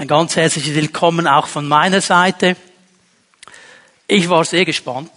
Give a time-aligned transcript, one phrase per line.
[0.00, 2.56] Ein ganz herzliches Willkommen auch von meiner Seite.
[4.06, 5.10] Ich war sehr gespannt,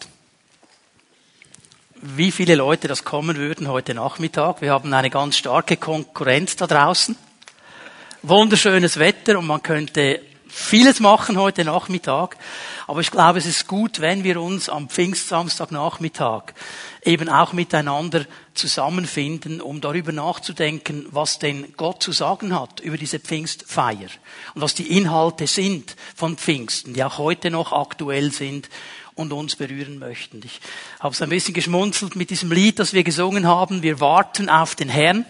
[2.01, 4.61] wie viele Leute das kommen würden heute Nachmittag.
[4.61, 7.15] Wir haben eine ganz starke Konkurrenz da draußen.
[8.23, 10.19] Wunderschönes Wetter und man könnte
[10.53, 12.37] vieles machen heute Nachmittag.
[12.85, 16.53] Aber ich glaube, es ist gut, wenn wir uns am Pfingstsamstagnachmittag
[17.03, 23.19] eben auch miteinander zusammenfinden, um darüber nachzudenken, was denn Gott zu sagen hat über diese
[23.19, 24.09] Pfingstfeier
[24.53, 28.69] und was die Inhalte sind von Pfingsten, die auch heute noch aktuell sind
[29.15, 30.41] und uns berühren möchten.
[30.45, 30.61] Ich
[30.99, 33.81] habe es ein bisschen geschmunzelt mit diesem Lied, das wir gesungen haben.
[33.81, 35.25] Wir warten auf den Herrn.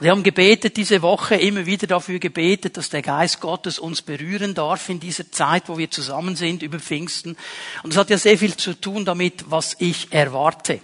[0.00, 4.54] Wir haben gebetet diese Woche, immer wieder dafür gebetet, dass der Geist Gottes uns berühren
[4.54, 7.36] darf in dieser Zeit, wo wir zusammen sind über Pfingsten.
[7.82, 10.80] Und es hat ja sehr viel zu tun damit, was ich erwarte.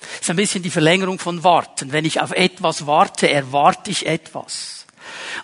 [0.00, 1.92] Das ist ein bisschen die Verlängerung von warten.
[1.92, 4.86] Wenn ich auf etwas warte, erwarte ich etwas.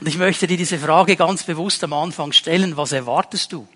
[0.01, 2.77] Und ich möchte dir diese Frage ganz bewusst am Anfang stellen.
[2.77, 3.69] Was erwartest du?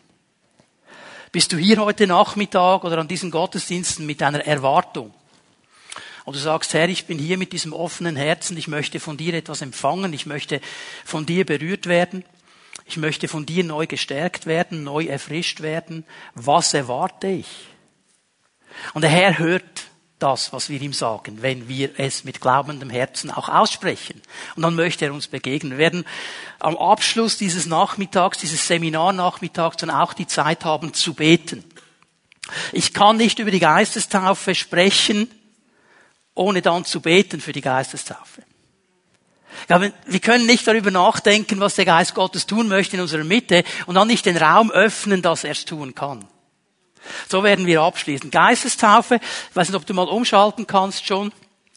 [1.32, 5.12] Bist du hier heute Nachmittag oder an diesen Gottesdiensten mit einer Erwartung?
[6.24, 9.34] Und du sagst, Herr, ich bin hier mit diesem offenen Herzen, ich möchte von dir
[9.34, 10.60] etwas empfangen, ich möchte
[11.04, 12.24] von dir berührt werden,
[12.84, 16.04] ich möchte von dir neu gestärkt werden, neu erfrischt werden.
[16.34, 17.48] Was erwarte ich?
[18.94, 23.30] Und der Herr hört das, was wir ihm sagen, wenn wir es mit glaubendem Herzen
[23.30, 24.20] auch aussprechen.
[24.54, 25.72] Und dann möchte er uns begegnen.
[25.72, 26.04] Wir werden
[26.58, 31.64] am Abschluss dieses Nachmittags, dieses Seminarnachmittags dann auch die Zeit haben zu beten.
[32.72, 35.30] Ich kann nicht über die Geistestaufe sprechen,
[36.34, 38.42] ohne dann zu beten für die Geistestaufe.
[39.66, 43.64] Glaube, wir können nicht darüber nachdenken, was der Geist Gottes tun möchte in unserer Mitte
[43.86, 46.24] und dann nicht den Raum öffnen, dass er es tun kann.
[47.28, 48.30] So werden wir abschließen.
[48.30, 51.32] Geistestaufe, ich weiß nicht, ob du mal umschalten kannst schon.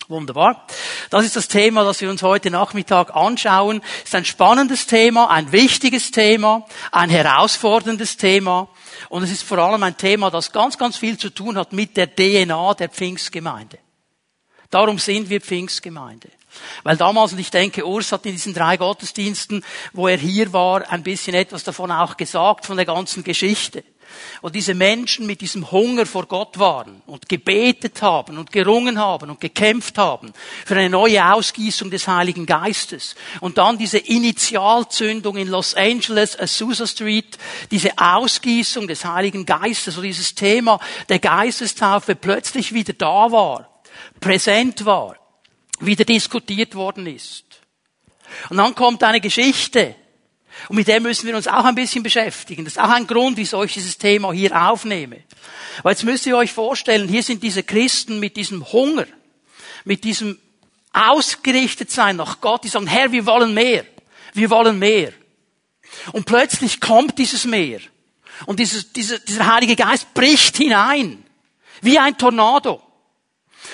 [0.10, 0.68] Wunderbar.
[1.10, 3.82] Das ist das Thema, das wir uns heute Nachmittag anschauen.
[4.00, 8.68] Es ist ein spannendes Thema, ein wichtiges Thema, ein herausforderndes Thema.
[9.10, 11.96] Und es ist vor allem ein Thema, das ganz, ganz viel zu tun hat mit
[11.96, 13.80] der DNA der Pfingstgemeinde.
[14.74, 16.30] Darum sind wir Pfingstgemeinde.
[16.82, 20.92] Weil damals, und ich denke, Urs hat in diesen drei Gottesdiensten, wo er hier war,
[20.92, 23.84] ein bisschen etwas davon auch gesagt, von der ganzen Geschichte.
[24.42, 29.30] Und diese Menschen mit diesem Hunger vor Gott waren und gebetet haben und gerungen haben
[29.30, 30.34] und gekämpft haben
[30.66, 33.16] für eine neue Ausgießung des Heiligen Geistes.
[33.42, 37.38] Und dann diese Initialzündung in Los Angeles, Azusa Street,
[37.70, 40.80] diese Ausgießung des Heiligen Geistes, wo dieses Thema
[41.10, 43.73] der Geistestaufe plötzlich wieder da war
[44.24, 45.18] präsent war,
[45.80, 47.44] wieder diskutiert worden ist.
[48.50, 49.96] Und dann kommt eine Geschichte.
[50.70, 52.64] Und mit der müssen wir uns auch ein bisschen beschäftigen.
[52.64, 55.24] Das ist auch ein Grund, wieso ich dieses Thema hier aufnehme.
[55.82, 59.08] Weil jetzt müsst ihr euch vorstellen, hier sind diese Christen mit diesem Hunger,
[59.84, 60.40] mit diesem
[60.94, 63.84] ausgerichtet sein nach Gott, die sagen, Herr, wir wollen mehr.
[64.34, 65.12] Wir wollen mehr.
[66.14, 67.80] Und plötzlich kommt dieses Meer.
[68.46, 71.24] Und dieses, dieser, dieser Heilige Geist bricht hinein.
[71.82, 72.82] Wie ein Tornado.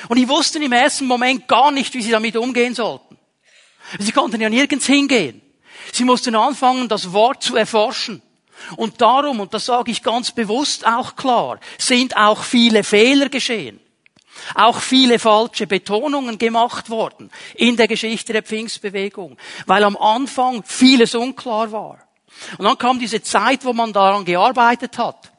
[0.07, 3.17] Und die wussten im ersten Moment gar nicht, wie sie damit umgehen sollten.
[3.97, 5.41] Sie konnten ja nirgends hingehen.
[5.91, 8.21] Sie mussten anfangen, das Wort zu erforschen.
[8.75, 13.79] Und darum, und das sage ich ganz bewusst auch klar, sind auch viele Fehler geschehen.
[14.55, 21.15] Auch viele falsche Betonungen gemacht worden in der Geschichte der Pfingstbewegung, weil am Anfang vieles
[21.15, 21.99] unklar war.
[22.57, 25.31] Und dann kam diese Zeit, wo man daran gearbeitet hat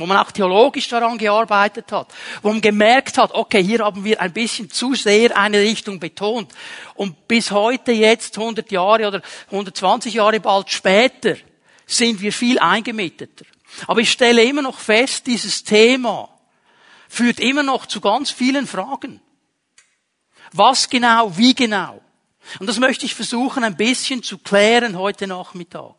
[0.00, 2.08] wo man auch theologisch daran gearbeitet hat,
[2.42, 6.52] wo man gemerkt hat, okay, hier haben wir ein bisschen zu sehr eine Richtung betont.
[6.94, 11.36] Und bis heute jetzt, 100 Jahre oder 120 Jahre bald später,
[11.86, 13.44] sind wir viel eingemitteter.
[13.86, 16.28] Aber ich stelle immer noch fest, dieses Thema
[17.08, 19.20] führt immer noch zu ganz vielen Fragen.
[20.52, 22.00] Was genau, wie genau?
[22.58, 25.94] Und das möchte ich versuchen, ein bisschen zu klären heute Nachmittag.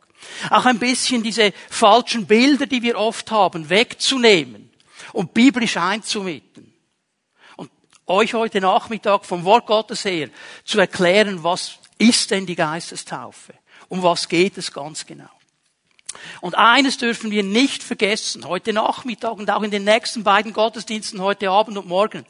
[0.50, 4.70] Auch ein bisschen diese falschen Bilder, die wir oft haben, wegzunehmen
[5.14, 6.74] und biblisch einzumitten.
[7.56, 7.72] Und
[8.08, 10.30] euch heute Nachmittag vom Wort Gottes her
[10.64, 13.54] zu erklären, was ist denn die Geistestaufe?
[13.88, 15.30] Um was geht es ganz genau?
[16.42, 21.22] Und eines dürfen wir nicht vergessen, heute Nachmittag und auch in den nächsten beiden Gottesdiensten,
[21.22, 22.26] heute Abend und morgen.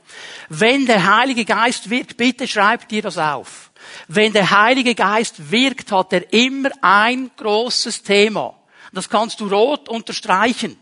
[0.49, 3.68] Wenn der Heilige Geist wirkt, bitte schreibt dir das auf.
[4.07, 8.55] Wenn der Heilige Geist wirkt, hat er immer ein großes Thema.
[8.91, 10.77] Das kannst du rot unterstreichen.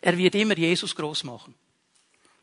[0.00, 1.54] Er wird immer Jesus groß machen.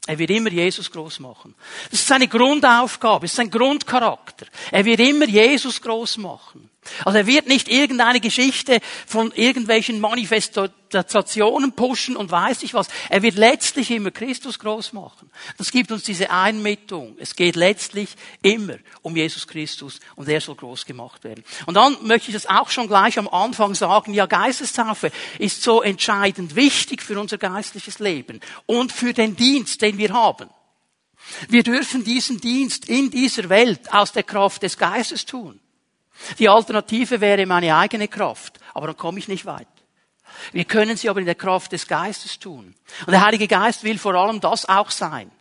[0.05, 1.55] Er wird immer Jesus groß machen.
[1.89, 4.47] Das ist seine Grundaufgabe, ist sein Grundcharakter.
[4.69, 6.69] Er wird immer Jesus groß machen.
[7.05, 12.87] Also er wird nicht irgendeine Geschichte von irgendwelchen Manifestationen pushen und weiß ich was.
[13.09, 15.29] Er wird letztlich immer Christus groß machen.
[15.57, 17.15] Das gibt uns diese Einmittung.
[17.19, 18.09] Es geht letztlich
[18.41, 21.43] immer um Jesus Christus und er soll groß gemacht werden.
[21.65, 24.13] Und dann möchte ich das auch schon gleich am Anfang sagen.
[24.13, 29.97] Ja, Geistestaufe ist so entscheidend wichtig für unser geistliches Leben und für den Dienst, den
[29.97, 30.49] wir haben.
[31.47, 35.59] Wir dürfen diesen Dienst in dieser Welt aus der Kraft des Geistes tun.
[36.39, 39.67] Die Alternative wäre meine eigene Kraft, aber dann komme ich nicht weit.
[40.51, 42.75] Wir können sie aber in der Kraft des Geistes tun.
[43.05, 45.31] Und der Heilige Geist will vor allem das auch sein.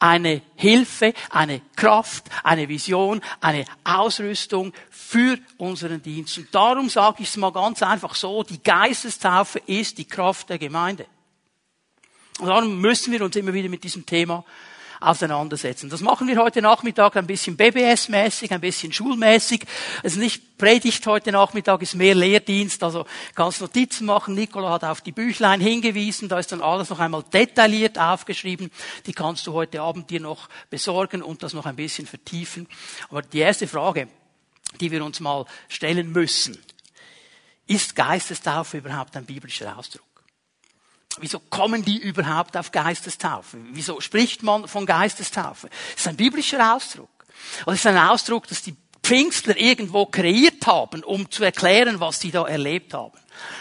[0.00, 6.38] Eine Hilfe, eine Kraft, eine Vision, eine Ausrüstung für unseren Dienst.
[6.38, 10.58] Und darum sage ich es mal ganz einfach so, die Geistestaufe ist die Kraft der
[10.58, 11.06] Gemeinde.
[12.40, 14.44] Und darum müssen wir uns immer wieder mit diesem Thema
[15.04, 15.90] auseinandersetzen.
[15.90, 19.64] Das machen wir heute Nachmittag ein bisschen BBS-mäßig, ein bisschen schulmäßig.
[20.02, 24.34] Es ist nicht Predigt heute Nachmittag, ist mehr Lehrdienst, also kannst Notizen machen.
[24.34, 28.70] Nicola hat auf die Büchlein hingewiesen, da ist dann alles noch einmal detailliert aufgeschrieben.
[29.06, 32.68] Die kannst du heute Abend dir noch besorgen und das noch ein bisschen vertiefen.
[33.10, 34.08] Aber die erste Frage,
[34.80, 36.56] die wir uns mal stellen müssen,
[37.66, 40.13] ist Geistestaufe überhaupt ein biblischer Ausdruck?
[41.20, 43.58] Wieso kommen die überhaupt auf Geistestaufe?
[43.72, 45.68] Wieso spricht man von Geistestaufe?
[45.68, 47.08] Das ist ein biblischer Ausdruck.
[47.66, 52.20] Und es ist ein Ausdruck, dass die Pfingstler irgendwo kreiert haben, um zu erklären, was
[52.20, 53.16] sie da erlebt haben.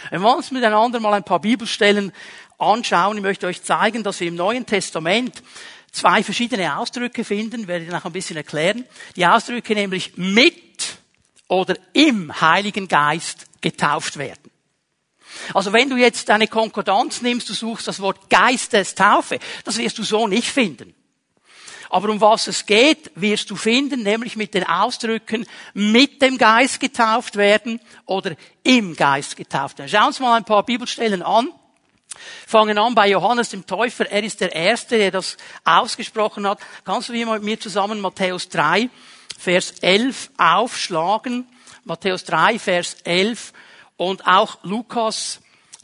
[0.09, 2.13] Wenn wir uns miteinander mal ein paar Bibelstellen
[2.57, 5.43] anschauen, ich möchte euch zeigen, dass wir im Neuen Testament
[5.91, 8.85] zwei verschiedene Ausdrücke finden, werde ich noch ein bisschen erklären.
[9.15, 10.97] Die Ausdrücke nämlich mit
[11.47, 14.52] oder im Heiligen Geist getauft werden.
[15.53, 20.03] Also wenn du jetzt deine Konkordanz nimmst, du suchst das Wort Geistestaufe, das wirst du
[20.03, 20.93] so nicht finden.
[21.89, 25.45] Aber um was es geht, wirst du finden, nämlich mit den Ausdrücken
[25.75, 29.89] mit dem Geist getauft werden oder im Geist getauft werden.
[29.89, 31.49] Schauen wir uns mal ein paar Bibelstellen an.
[32.47, 34.09] Fangen an bei Johannes dem Täufer.
[34.09, 36.59] Er ist der Erste, der das ausgesprochen hat.
[36.83, 38.89] Kannst du hier mal mit mir zusammen Matthäus 3,
[39.37, 41.47] Vers 11 aufschlagen?
[41.83, 43.53] Matthäus 3, Vers 11
[43.97, 45.39] und auch Lukas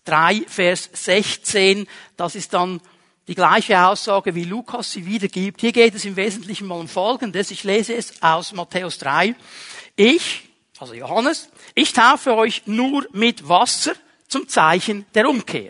[0.06, 2.82] 3, Vers 16, das ist dann
[3.28, 5.62] die gleiche Aussage, wie Lukas sie wiedergibt.
[5.62, 7.52] Hier geht es im Wesentlichen mal um Folgendes.
[7.52, 9.36] Ich lese es aus Matthäus 3.
[9.96, 13.94] Ich, also Johannes, ich taufe euch nur mit Wasser
[14.28, 15.70] zum Zeichen der Umkehr.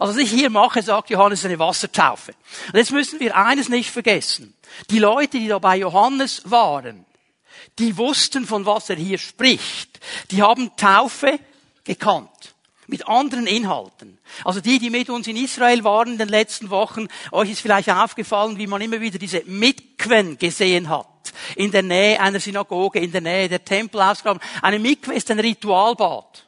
[0.00, 2.32] Also was ich hier mache, sagt Johannes, eine Wassertaufe.
[2.72, 4.54] Und jetzt müssen wir eines nicht vergessen.
[4.90, 7.06] Die Leute, die da bei Johannes waren,
[7.78, 10.00] die wussten, von was er hier spricht.
[10.30, 11.38] Die haben Taufe
[11.84, 12.28] gekannt.
[12.86, 14.16] Mit anderen Inhalten.
[14.44, 17.90] Also die, die mit uns in Israel waren in den letzten Wochen, euch ist vielleicht
[17.90, 21.06] aufgefallen, wie man immer wieder diese Mikwen gesehen hat.
[21.54, 24.40] In der Nähe einer Synagoge, in der Nähe der Tempelausgaben.
[24.62, 26.47] Eine Mikwe ist ein Ritualbad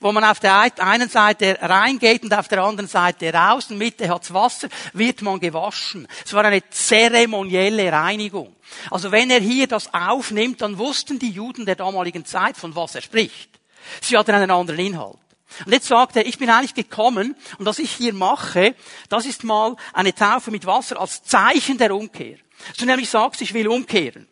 [0.00, 4.08] wo man auf der einen Seite reingeht und auf der anderen Seite raus, in Mitte
[4.08, 6.06] hat's Wasser, wird man gewaschen.
[6.24, 8.54] Es war eine zeremonielle Reinigung.
[8.90, 12.94] Also wenn er hier das aufnimmt, dann wussten die Juden der damaligen Zeit, von was
[12.94, 13.60] er spricht.
[14.00, 15.18] Sie hatten einen anderen Inhalt.
[15.66, 18.74] Und jetzt sagt er, ich bin eigentlich gekommen und was ich hier mache,
[19.08, 22.36] das ist mal eine Taufe mit Wasser als Zeichen der Umkehr.
[22.76, 24.28] So nämlich sagst, ich will umkehren.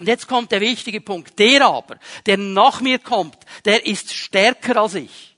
[0.00, 1.38] Und jetzt kommt der wichtige Punkt.
[1.38, 3.36] Der aber, der nach mir kommt,
[3.66, 5.36] der ist stärker als ich.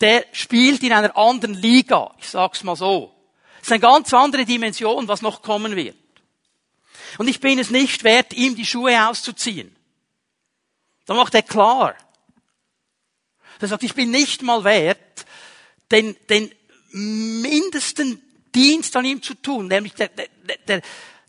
[0.00, 2.14] Der spielt in einer anderen Liga.
[2.18, 3.12] Ich sag's mal so.
[3.56, 5.96] Es ist eine ganz andere Dimension, was noch kommen wird.
[7.18, 9.74] Und ich bin es nicht wert, ihm die Schuhe auszuziehen.
[11.06, 11.96] Da macht er klar.
[13.58, 15.26] Er sagt, ich bin nicht mal wert,
[15.90, 16.54] den, den
[16.92, 18.22] mindesten
[18.54, 20.28] Dienst an ihm zu tun, nämlich der, der,
[20.68, 20.82] der,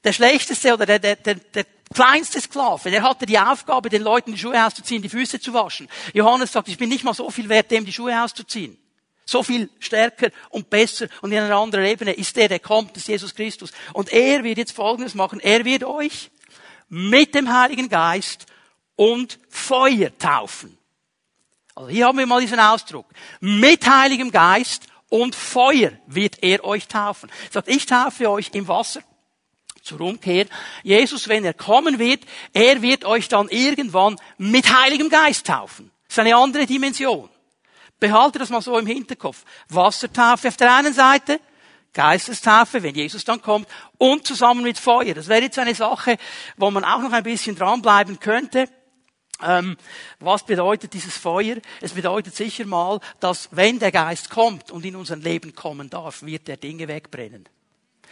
[0.03, 4.31] der schlechteste oder der, der, der, der kleinste Sklave, der hatte die Aufgabe, den Leuten
[4.31, 5.87] die Schuhe auszuziehen, die Füße zu waschen.
[6.13, 8.77] Johannes sagt, ich bin nicht mal so viel wert, dem die Schuhe auszuziehen.
[9.25, 13.03] So viel stärker und besser und in einer anderen Ebene ist der, der kommt, das
[13.03, 13.71] ist Jesus Christus.
[13.93, 15.39] Und er wird jetzt Folgendes machen.
[15.39, 16.31] Er wird euch
[16.89, 18.45] mit dem Heiligen Geist
[18.95, 20.77] und Feuer taufen.
[21.75, 23.05] Also hier haben wir mal diesen Ausdruck.
[23.39, 27.29] Mit Heiligem Geist und Feuer wird er euch taufen.
[27.47, 29.01] Er sagt, ich taufe euch im Wasser
[29.81, 30.45] zur Umkehr.
[30.83, 32.21] Jesus, wenn er kommen wird,
[32.53, 35.91] er wird euch dann irgendwann mit Heiligem Geist taufen.
[36.07, 37.29] Das ist eine andere Dimension.
[37.99, 39.43] Behalte das mal so im Hinterkopf.
[39.69, 41.39] Wassertaufe auf der einen Seite,
[41.93, 45.13] Geistestaufe, wenn Jesus dann kommt, und zusammen mit Feuer.
[45.13, 46.17] Das wäre jetzt eine Sache,
[46.57, 48.67] wo man auch noch ein bisschen dranbleiben könnte.
[49.43, 49.75] Ähm,
[50.19, 51.57] was bedeutet dieses Feuer?
[51.81, 56.21] Es bedeutet sicher mal, dass wenn der Geist kommt und in unser Leben kommen darf,
[56.23, 57.47] wird er Dinge wegbrennen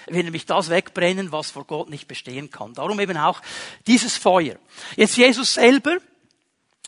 [0.08, 2.74] will nämlich das wegbrennen, was vor Gott nicht bestehen kann.
[2.74, 3.42] Darum eben auch
[3.88, 4.56] dieses Feuer.
[4.96, 5.98] Jetzt Jesus selber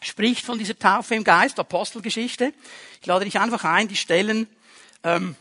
[0.01, 2.53] spricht von dieser Taufe im Geist, Apostelgeschichte.
[3.01, 4.47] Ich lade dich einfach ein, die Stellen
[5.03, 5.35] ähm,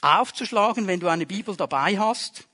[0.00, 2.47] aufzuschlagen, wenn du eine Bibel dabei hast.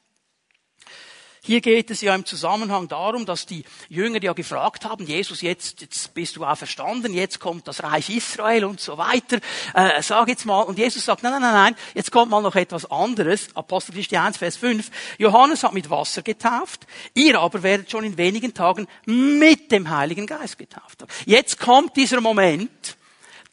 [1.46, 5.82] Hier geht es ja im Zusammenhang darum, dass die Jünger ja gefragt haben, Jesus, jetzt,
[5.82, 9.40] jetzt bist du auferstanden, jetzt kommt das Reich Israel und so weiter.
[9.74, 12.56] Äh, sag jetzt mal, und Jesus sagt, nein, nein, nein, nein, jetzt kommt mal noch
[12.56, 13.48] etwas anderes.
[13.54, 14.90] Apostelgeschichte 1, Vers 5.
[15.18, 20.26] Johannes hat mit Wasser getauft, ihr aber werdet schon in wenigen Tagen mit dem Heiligen
[20.26, 21.04] Geist getauft.
[21.26, 22.96] Jetzt kommt dieser Moment,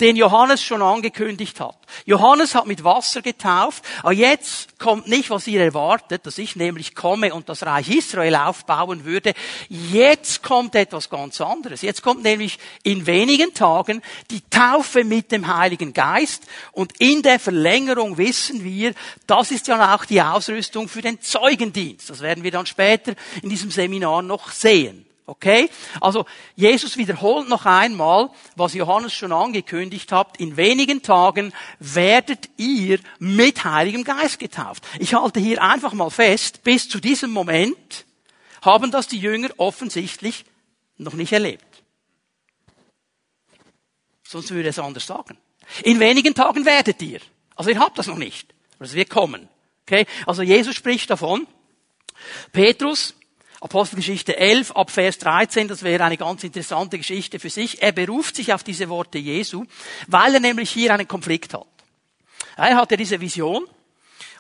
[0.01, 1.77] den Johannes schon angekündigt hat.
[2.05, 6.96] Johannes hat mit Wasser getauft, aber jetzt kommt nicht, was ihr erwartet, dass ich nämlich
[6.96, 9.34] komme und das Reich Israel aufbauen würde.
[9.70, 11.81] Jetzt kommt etwas ganz anderes.
[11.81, 17.39] Jetzt kommt nämlich in wenigen Tagen die Taufe mit dem Heiligen Geist und in der
[17.39, 18.93] Verlängerung wissen wir,
[19.27, 22.10] das ist ja auch die Ausrüstung für den Zeugendienst.
[22.10, 25.05] Das werden wir dann später in diesem Seminar noch sehen.
[25.31, 25.69] Okay?
[26.01, 26.25] Also,
[26.57, 30.38] Jesus wiederholt noch einmal, was Johannes schon angekündigt hat.
[30.41, 34.83] In wenigen Tagen werdet ihr mit Heiligem Geist getauft.
[35.00, 38.05] Ich halte hier einfach mal fest, bis zu diesem Moment
[38.61, 40.43] haben das die Jünger offensichtlich
[40.97, 41.63] noch nicht erlebt.
[44.27, 45.38] Sonst würde es anders sagen.
[45.83, 47.21] In wenigen Tagen werdet ihr.
[47.55, 48.53] Also ihr habt das noch nicht.
[48.75, 49.47] Aber es wird kommen.
[49.83, 50.05] Okay?
[50.25, 51.47] Also Jesus spricht davon.
[52.51, 53.15] Petrus
[53.62, 57.84] Apostelgeschichte 11 ab Vers 13, das wäre eine ganz interessante Geschichte für sich.
[57.84, 59.65] Er beruft sich auf diese Worte Jesu,
[60.08, 61.68] weil er nämlich hier einen Konflikt hat.
[62.58, 63.68] Er hatte diese Vision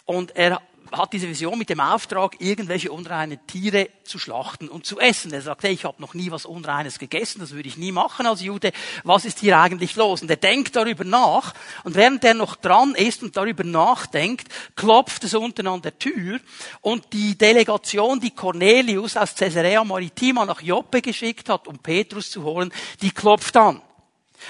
[0.05, 0.59] und er
[0.91, 5.31] hat diese Vision mit dem Auftrag, irgendwelche unreine Tiere zu schlachten und zu essen.
[5.33, 8.25] Er sagt, hey, ich habe noch nie was Unreines gegessen, das würde ich nie machen
[8.25, 8.71] als Jude.
[9.03, 10.21] Was ist hier eigentlich los?
[10.21, 15.23] Und er denkt darüber nach und während er noch dran ist und darüber nachdenkt, klopft
[15.23, 16.39] es unten an der Tür
[16.81, 22.43] und die Delegation, die Cornelius aus Caesarea Maritima nach Joppe geschickt hat, um Petrus zu
[22.43, 22.71] holen,
[23.01, 23.81] die klopft an.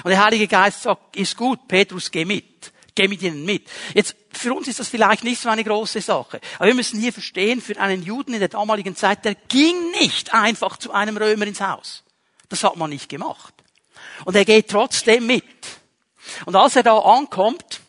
[0.03, 2.71] Und der Heilige Geist sagt, ist gut, Petrus, geh mit.
[2.93, 3.67] Geh mit ihnen mit.
[3.93, 6.41] Jetzt, für uns ist das vielleicht nicht so eine große Sache.
[6.57, 10.33] Aber wir müssen hier verstehen, für einen Juden in der damaligen Zeit, der ging nicht
[10.33, 12.03] einfach zu einem Römer ins Haus.
[12.49, 13.53] Das hat man nicht gemacht.
[14.25, 15.45] Und er geht trotzdem mit.
[16.45, 17.79] Und als er da ankommt,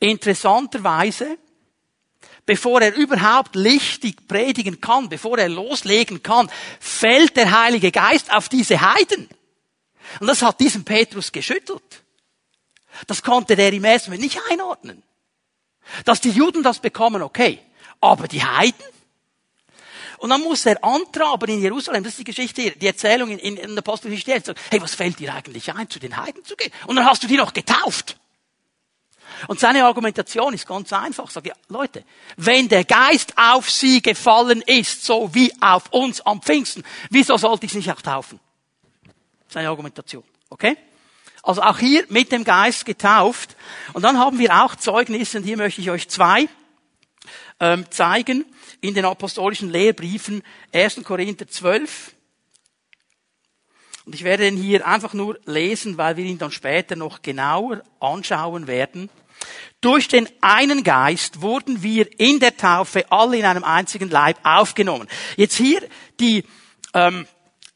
[0.00, 1.38] interessanterweise,
[2.44, 8.48] bevor er überhaupt lichtig predigen kann, bevor er loslegen kann, fällt der Heilige Geist auf
[8.48, 9.28] diese Heiden.
[10.18, 12.02] Und das hat diesen Petrus geschüttelt.
[13.06, 15.02] Das konnte der im ersten Moment nicht einordnen.
[16.04, 17.58] Dass die Juden das bekommen, okay.
[18.00, 18.84] Aber die Heiden?
[20.18, 23.56] Und dann muss er antraben in Jerusalem, das ist die Geschichte, die Erzählung in, in,
[23.56, 26.56] in der Apostelgeschichte, er sagt, hey, was fällt dir eigentlich ein, zu den Heiden zu
[26.56, 26.70] gehen?
[26.86, 28.18] Und dann hast du die noch getauft.
[29.48, 31.30] Und seine Argumentation ist ganz einfach.
[31.30, 32.04] Sagt, ja, Leute,
[32.36, 37.64] wenn der Geist auf sie gefallen ist, so wie auf uns am Pfingsten, wieso sollte
[37.64, 38.38] ich es nicht auch taufen?
[39.48, 40.24] Seine Argumentation.
[40.50, 40.76] Okay?
[41.42, 43.56] Also auch hier mit dem Geist getauft.
[43.92, 46.48] Und dann haben wir auch Zeugnisse, und hier möchte ich euch zwei
[47.60, 48.44] ähm, zeigen,
[48.80, 50.42] in den apostolischen Lehrbriefen
[50.72, 51.02] 1.
[51.04, 52.14] Korinther 12.
[54.06, 57.82] Und ich werde ihn hier einfach nur lesen, weil wir ihn dann später noch genauer
[58.00, 59.10] anschauen werden.
[59.80, 65.08] Durch den einen Geist wurden wir in der Taufe alle in einem einzigen Leib aufgenommen.
[65.36, 65.80] Jetzt hier
[66.18, 66.44] die
[66.92, 67.26] ähm,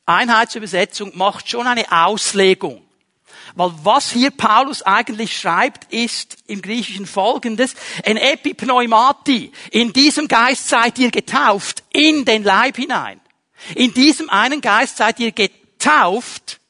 [0.07, 2.84] Einheitsübersetzung macht schon eine Auslegung.
[3.55, 9.53] Weil was hier Paulus eigentlich schreibt, ist im Griechischen folgendes, en epipneumati.
[9.71, 13.21] In diesem Geist seid ihr getauft in den Leib hinein.
[13.77, 16.61] In diesem einen Geist seid ihr getauft,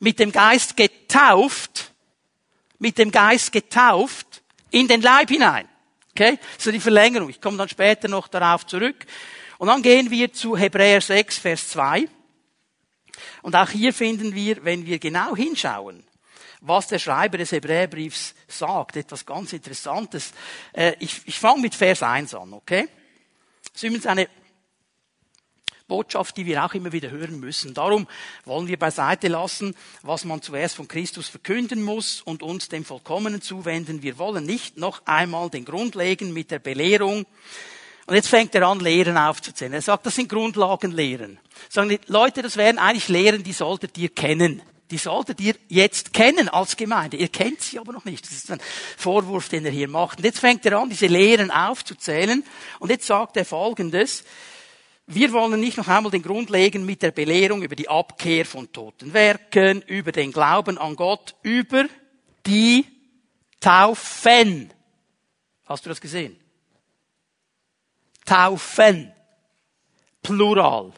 [0.00, 1.92] mit dem Geist getauft,
[2.78, 5.68] mit dem Geist getauft in den Leib hinein.
[6.10, 6.38] Okay?
[6.58, 7.30] So die Verlängerung.
[7.30, 9.06] Ich komme dann später noch darauf zurück.
[9.58, 12.08] Und dann gehen wir zu Hebräer 6, Vers 2.
[13.42, 16.04] Und auch hier finden wir, wenn wir genau hinschauen,
[16.60, 20.32] was der Schreiber des Hebräerbriefs sagt, etwas ganz Interessantes.
[20.72, 22.88] Äh, ich, ich fange mit Vers 1 an, okay?
[23.72, 24.28] Das ist übrigens eine
[25.88, 27.72] Botschaft, die wir auch immer wieder hören müssen.
[27.72, 28.08] Darum
[28.44, 33.40] wollen wir beiseite lassen, was man zuerst von Christus verkünden muss und uns dem Vollkommenen
[33.40, 34.02] zuwenden.
[34.02, 37.24] Wir wollen nicht noch einmal den Grund legen mit der Belehrung,
[38.06, 39.72] und jetzt fängt er an, Lehren aufzuzählen.
[39.72, 41.38] Er sagt, das sind Grundlagenlehren.
[41.68, 44.62] Sagen die Leute, das wären eigentlich Lehren, die solltet ihr kennen.
[44.92, 47.16] Die solltet ihr jetzt kennen als Gemeinde.
[47.16, 48.24] Ihr kennt sie aber noch nicht.
[48.24, 48.60] Das ist ein
[48.96, 50.18] Vorwurf, den er hier macht.
[50.18, 52.44] Und jetzt fängt er an, diese Lehren aufzuzählen.
[52.78, 54.22] Und jetzt sagt er Folgendes.
[55.08, 58.70] Wir wollen nicht noch einmal den Grund legen mit der Belehrung über die Abkehr von
[58.72, 61.86] toten Werken, über den Glauben an Gott, über
[62.46, 62.84] die
[63.60, 64.72] Taufen.
[65.64, 66.36] Hast du das gesehen?
[68.26, 69.12] Taufen.
[70.22, 70.92] Plural.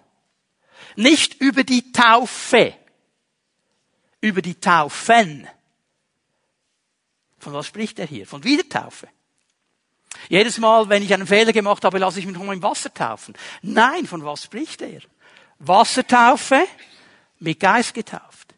[0.96, 2.74] Nicht über die Taufe.
[4.20, 5.46] über die Taufen.
[7.38, 8.26] Von was spricht er hier?
[8.26, 9.06] Von Wiedertaufe.
[10.28, 13.34] Jedes Mal, wenn ich einen Fehler gemacht habe, lasse ich mich nochmal im Wasser taufen.
[13.62, 15.00] Nein, von was spricht er?
[15.60, 16.66] Wassertaufe,
[17.38, 18.54] mit Geist getauft.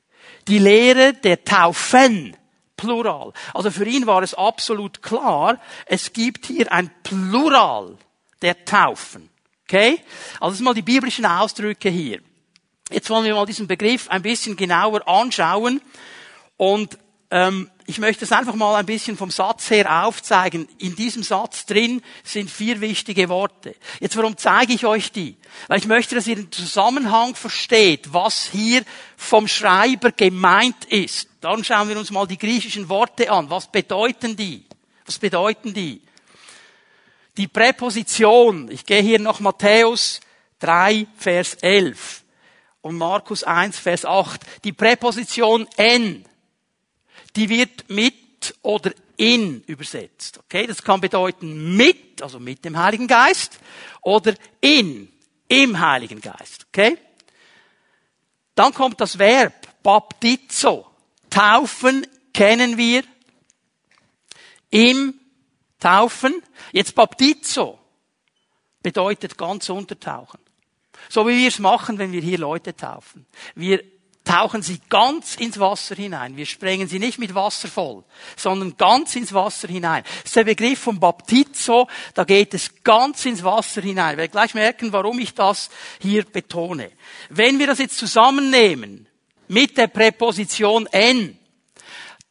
[0.48, 2.36] Die Lehre der Taufen,
[2.76, 3.32] Plural.
[3.52, 7.98] Also für ihn war es absolut klar, es gibt hier ein Plural
[8.42, 9.28] der Taufen.
[9.64, 10.00] Okay?
[10.40, 12.20] Also das mal die biblischen Ausdrücke hier.
[12.90, 15.80] Jetzt wollen wir mal diesen Begriff ein bisschen genauer anschauen
[16.56, 16.98] und
[17.30, 20.68] ähm, ich möchte es einfach mal ein bisschen vom Satz her aufzeigen.
[20.78, 23.74] In diesem Satz drin sind vier wichtige Worte.
[24.00, 25.36] Jetzt, warum zeige ich euch die?
[25.68, 28.82] Weil ich möchte, dass ihr den Zusammenhang versteht, was hier
[29.16, 31.28] vom Schreiber gemeint ist.
[31.40, 33.50] Dann schauen wir uns mal die griechischen Worte an.
[33.50, 34.66] Was bedeuten die?
[35.06, 36.02] Was bedeuten die?
[37.36, 40.20] Die Präposition, ich gehe hier nach Matthäus
[40.60, 42.24] 3, Vers 11
[42.82, 44.40] und Markus 1, Vers 8.
[44.64, 46.24] Die Präposition en
[47.36, 50.38] die wird mit oder in übersetzt.
[50.38, 53.58] Okay, das kann bedeuten mit, also mit dem Heiligen Geist,
[54.02, 55.12] oder in,
[55.48, 56.66] im Heiligen Geist.
[56.68, 56.96] Okay?
[58.54, 60.86] Dann kommt das Verb baptizo.
[61.28, 63.02] Taufen kennen wir
[64.70, 65.19] im
[65.80, 66.42] Taufen.
[66.72, 67.78] Jetzt baptizo
[68.82, 70.40] bedeutet ganz untertauchen.
[71.08, 73.26] So wie wir es machen, wenn wir hier Leute taufen.
[73.54, 73.82] Wir
[74.24, 76.36] tauchen sie ganz ins Wasser hinein.
[76.36, 78.04] Wir sprengen sie nicht mit Wasser voll,
[78.36, 80.04] sondern ganz ins Wasser hinein.
[80.04, 84.12] Das ist der Begriff vom Baptizo, da geht es ganz ins Wasser hinein.
[84.12, 85.70] Ich werde gleich merken, warum ich das
[86.00, 86.92] hier betone.
[87.28, 89.08] Wenn wir das jetzt zusammennehmen
[89.48, 91.39] mit der Präposition en,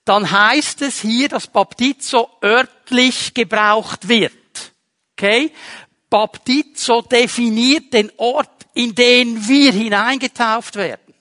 [0.10, 4.34] dann heißt es hier, dass Baptizo örtlich gebraucht wird.
[5.12, 5.52] Okay?
[6.10, 11.14] Baptizo definiert den Ort, in den wir hineingetauft werden.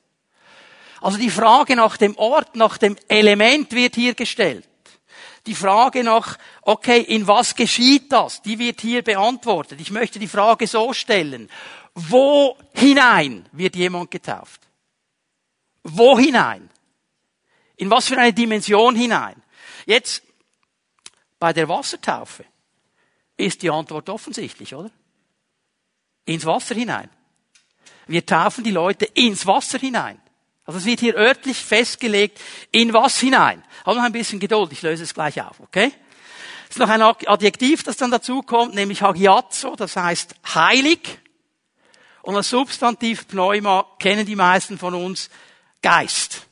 [1.03, 4.67] Also die Frage nach dem Ort, nach dem Element wird hier gestellt.
[5.47, 8.41] Die Frage nach, okay, in was geschieht das?
[8.41, 9.83] Die wird hier beantwortet.
[9.83, 11.51] Ich möchte die Frage so stellen.
[11.95, 14.63] Wo hinein wird jemand getauft?
[15.83, 16.71] Wo hinein?
[17.79, 19.43] In was für eine Dimension hinein?
[19.87, 20.23] Jetzt,
[21.39, 22.45] bei der Wassertaufe
[23.37, 24.91] ist die Antwort offensichtlich, oder?
[26.25, 27.09] Ins Wasser hinein.
[28.09, 30.21] Wir taufen die Leute ins Wasser hinein.
[30.65, 32.39] Also es wird hier örtlich festgelegt,
[32.73, 33.65] in was hinein.
[33.87, 35.93] Hab noch ein bisschen Geduld, ich löse es gleich auf, okay?
[36.65, 41.19] Es ist noch ein Adjektiv, das dann dazu kommt, nämlich hagiazo, das heißt heilig.
[42.23, 45.31] Und das Substantiv Pneuma kennen die meisten von uns,
[45.81, 46.48] Geist.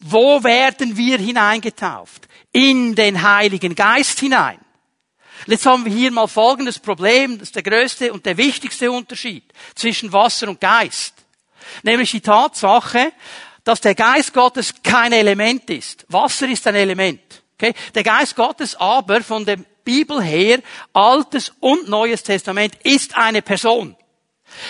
[0.00, 2.28] Wo werden wir hineingetauft?
[2.52, 4.58] In den Heiligen Geist hinein.
[5.46, 9.44] Jetzt haben wir hier mal folgendes Problem, das ist der größte und der wichtigste Unterschied
[9.74, 11.14] zwischen Wasser und Geist.
[11.82, 13.12] Nämlich die Tatsache,
[13.62, 16.06] dass der Geist Gottes kein Element ist.
[16.08, 17.20] Wasser ist ein Element.
[17.54, 17.74] Okay?
[17.94, 20.60] Der Geist Gottes aber von der Bibel her,
[20.92, 23.96] Altes und Neues Testament, ist eine Person.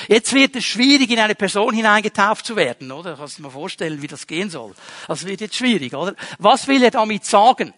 [0.09, 3.17] Jetzt wird es schwierig, in eine Person hineingetauft zu werden, oder?
[3.17, 4.75] Kannst du dir mal vorstellen, wie das gehen soll.
[5.09, 6.15] Das wird jetzt schwierig, oder?
[6.39, 7.73] Was will er damit sagen?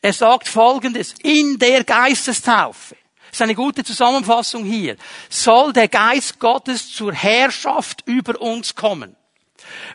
[0.00, 2.96] Er sagt Folgendes, in der Geistestaufe
[3.32, 4.96] das ist eine gute Zusammenfassung hier.
[5.30, 9.16] Soll der Geist Gottes zur Herrschaft über uns kommen.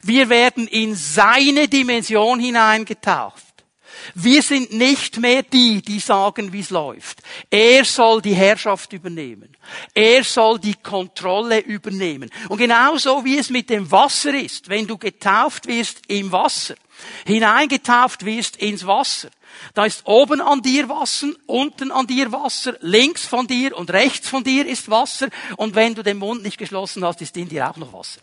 [0.02, 3.43] Wir werden in seine Dimension hineingetaucht.
[4.16, 7.22] Wir sind nicht mehr die, die sagen, wie es läuft.
[7.50, 9.56] Er soll die Herrschaft übernehmen.
[9.94, 12.30] Er soll die Kontrolle übernehmen.
[12.50, 16.76] Und genauso wie es mit dem Wasser ist, wenn du getauft wirst im Wasser,
[17.26, 19.30] hineingetauft wirst ins Wasser,
[19.74, 24.28] da ist oben an dir Wasser, unten an dir Wasser, links von dir und rechts
[24.30, 27.70] von dir ist Wasser und wenn du den Mund nicht geschlossen hast, ist in dir
[27.70, 28.22] auch noch Wasser.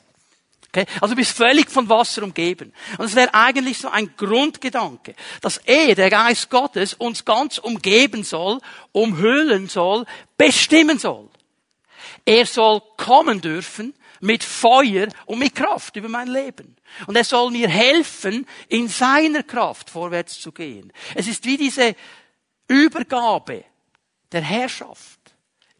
[0.74, 0.86] Okay?
[1.00, 2.72] Also du bist völlig von Wasser umgeben.
[2.98, 8.24] Und es wäre eigentlich so ein Grundgedanke, dass er, der Geist Gottes, uns ganz umgeben
[8.24, 8.58] soll,
[8.90, 10.04] umhüllen soll,
[10.36, 11.28] bestimmen soll.
[12.24, 16.76] Er soll kommen dürfen mit Feuer und mit Kraft über mein Leben.
[17.06, 20.92] Und er soll mir helfen, in seiner Kraft vorwärts zu gehen.
[21.14, 21.94] Es ist wie diese
[22.66, 23.64] Übergabe
[24.32, 25.20] der Herrschaft.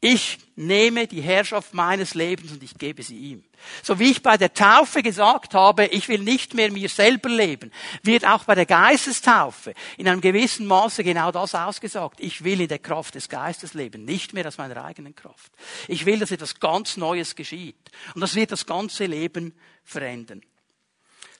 [0.06, 3.44] Ich nehme die Herrschaft meines Lebens und ich gebe sie ihm.
[3.82, 7.72] So wie ich bei der Taufe gesagt habe, ich will nicht mehr mir selber leben,
[8.02, 12.20] wird auch bei der Geistestaufe in einem gewissen Maße genau das ausgesagt.
[12.20, 15.50] Ich will in der Kraft des Geistes leben, nicht mehr aus meiner eigenen Kraft.
[15.88, 17.90] Ich will, dass etwas ganz Neues geschieht.
[18.14, 20.42] Und das wird das ganze Leben verändern.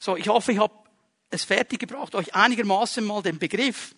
[0.00, 0.72] So, ich hoffe, ich habe
[1.29, 3.94] es fertiggebracht, euch einigermaßen mal den Begriff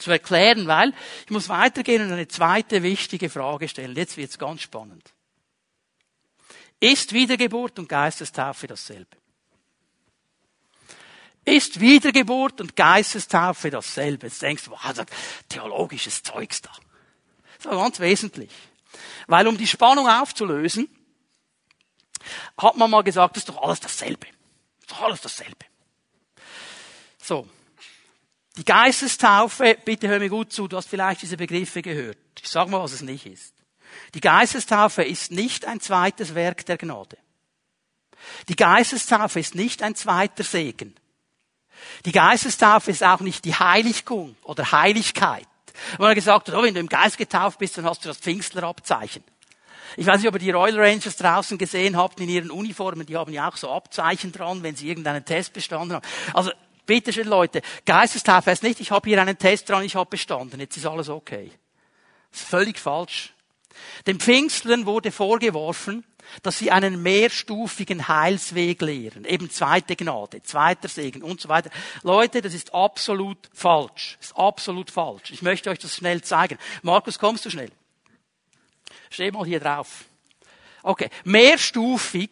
[0.00, 0.92] zu erklären, weil
[1.24, 3.94] ich muss weitergehen und eine zweite wichtige Frage stellen.
[3.94, 5.12] Jetzt wird's ganz spannend.
[6.80, 9.16] Ist Wiedergeburt und Geistestaufe dasselbe?
[11.44, 14.26] Ist Wiedergeburt und Geistestaufe dasselbe?
[14.26, 15.06] Jetzt denkst du, wow,
[15.48, 16.70] theologisches Zeugs da.
[17.56, 18.50] Das ist ganz wesentlich.
[19.26, 20.88] Weil um die Spannung aufzulösen,
[22.56, 24.26] hat man mal gesagt, das ist doch alles dasselbe.
[24.26, 25.66] Das ist doch alles dasselbe.
[27.22, 27.48] So.
[28.60, 32.18] Die Geistestaufe, bitte hör mir gut zu, du hast vielleicht diese Begriffe gehört.
[32.42, 33.54] Ich sag mal, was es nicht ist.
[34.12, 37.16] Die Geistestaufe ist nicht ein zweites Werk der Gnade.
[38.50, 40.94] Die Geistestaufe ist nicht ein zweiter Segen.
[42.04, 45.48] Die Geistestaufe ist auch nicht die Heiligung oder Heiligkeit.
[45.96, 48.18] Wo er gesagt hat, oh, wenn du im Geist getauft bist, dann hast du das
[48.18, 49.24] Pfingstlerabzeichen.
[49.96, 53.06] Ich weiß nicht, ob ihr die Royal Rangers draußen gesehen habt in ihren Uniformen.
[53.06, 56.06] Die haben ja auch so Abzeichen dran, wenn sie irgendeinen Test bestanden haben.
[56.34, 56.50] Also,
[56.86, 60.60] bitteschön Leute, Geistestaufe heißt nicht, ich habe hier einen Test dran, ich habe bestanden.
[60.60, 61.50] Jetzt ist alles okay.
[62.30, 63.32] Das ist völlig falsch.
[64.06, 66.04] Den Pfingstlern wurde vorgeworfen,
[66.42, 69.24] dass sie einen mehrstufigen Heilsweg lehren.
[69.24, 71.70] Eben zweite Gnade, zweiter Segen und so weiter.
[72.02, 74.16] Leute, das ist absolut falsch.
[74.18, 75.30] Das ist absolut falsch.
[75.30, 76.58] Ich möchte euch das schnell zeigen.
[76.82, 77.70] Markus, kommst du schnell?
[79.10, 80.04] Steh mal hier drauf.
[80.82, 81.10] Okay.
[81.24, 82.30] Mehrstufig.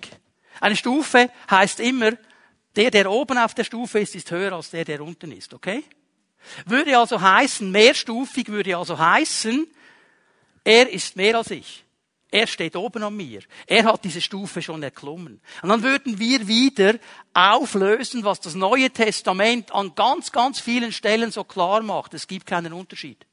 [0.61, 2.13] Eine Stufe heißt immer,
[2.79, 5.53] der, der oben auf der Stufe ist, ist höher als der, der unten ist.
[5.53, 5.83] Okay?
[6.65, 9.67] Würde also heißen, mehrstufig würde also heißen,
[10.63, 11.85] er ist mehr als ich.
[12.31, 13.41] Er steht oben an mir.
[13.67, 15.41] Er hat diese Stufe schon erklommen.
[15.63, 16.95] Und dann würden wir wieder
[17.35, 22.15] auflösen, was das Neue Testament an ganz, ganz vielen Stellen so klar macht.
[22.15, 23.27] Es gibt keinen Unterschied.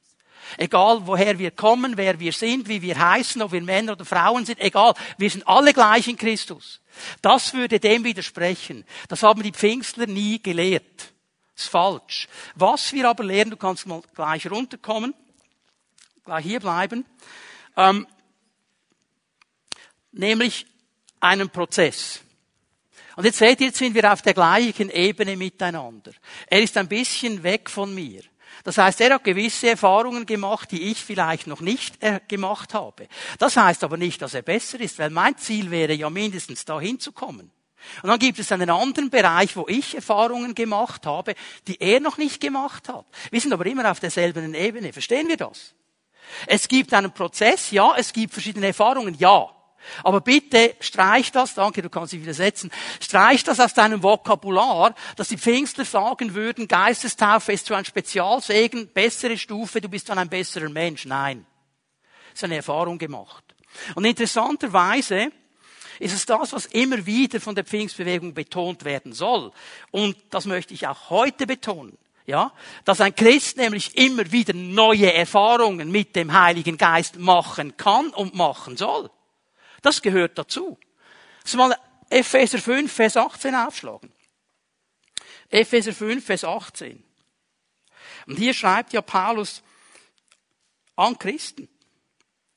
[0.56, 4.46] Egal woher wir kommen, wer wir sind, wie wir heißen, ob wir Männer oder Frauen
[4.46, 4.94] sind, egal.
[5.18, 6.80] Wir sind alle gleich in Christus.
[7.22, 8.84] Das würde dem widersprechen.
[9.08, 11.12] Das haben die Pfingstler nie gelehrt.
[11.54, 12.28] Das ist falsch.
[12.54, 15.14] Was wir aber lehren, du kannst mal gleich runterkommen,
[16.24, 17.04] gleich hier bleiben.
[17.76, 18.06] Ähm,
[20.12, 20.66] nämlich
[21.20, 22.20] einen Prozess.
[23.16, 26.12] Und jetzt seht ihr, jetzt sind wir auf der gleichen Ebene miteinander.
[26.48, 28.22] Er ist ein bisschen weg von mir.
[28.66, 33.06] Das heißt, er hat gewisse Erfahrungen gemacht, die ich vielleicht noch nicht äh, gemacht habe.
[33.38, 36.98] Das heißt aber nicht, dass er besser ist, weil mein Ziel wäre ja mindestens dahin
[36.98, 37.52] zu kommen.
[38.02, 41.36] Und dann gibt es einen anderen Bereich, wo ich Erfahrungen gemacht habe,
[41.68, 43.06] die er noch nicht gemacht hat.
[43.30, 44.92] Wir sind aber immer auf derselben Ebene.
[44.92, 45.72] Verstehen wir das?
[46.48, 49.48] Es gibt einen Prozess, ja, es gibt verschiedene Erfahrungen, ja.
[50.02, 52.70] Aber bitte streich das, danke, du kannst dich wieder setzen,
[53.00, 58.88] streich das aus deinem Vokabular, dass die Pfingstler sagen würden, Geistestaufe ist so ein Spezialsegen,
[58.88, 61.06] bessere Stufe, du bist dann ein besserer Mensch.
[61.06, 61.46] Nein.
[62.30, 63.44] Das ist eine Erfahrung gemacht.
[63.94, 65.30] Und interessanterweise
[65.98, 69.52] ist es das, was immer wieder von der Pfingstbewegung betont werden soll.
[69.90, 71.96] Und das möchte ich auch heute betonen.
[72.26, 72.52] Ja,
[72.84, 78.34] dass ein Christ nämlich immer wieder neue Erfahrungen mit dem Heiligen Geist machen kann und
[78.34, 79.10] machen soll.
[79.86, 80.76] Das gehört dazu.
[81.44, 81.78] Lass mal
[82.10, 84.10] Epheser 5, Vers 18 aufschlagen.
[85.48, 87.04] Epheser 5, Vers 18.
[88.26, 89.62] Und hier schreibt ja Paulus
[90.96, 91.68] an Christen.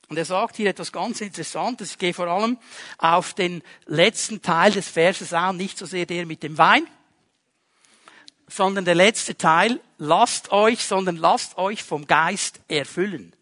[0.08, 1.92] Und er sagt hier etwas ganz Interessantes.
[1.92, 2.58] Ich gehe vor allem
[2.98, 6.84] auf den letzten Teil des Verses an, nicht so sehr der mit dem Wein,
[8.48, 13.36] sondern der letzte Teil, lasst euch, sondern lasst euch vom Geist erfüllen.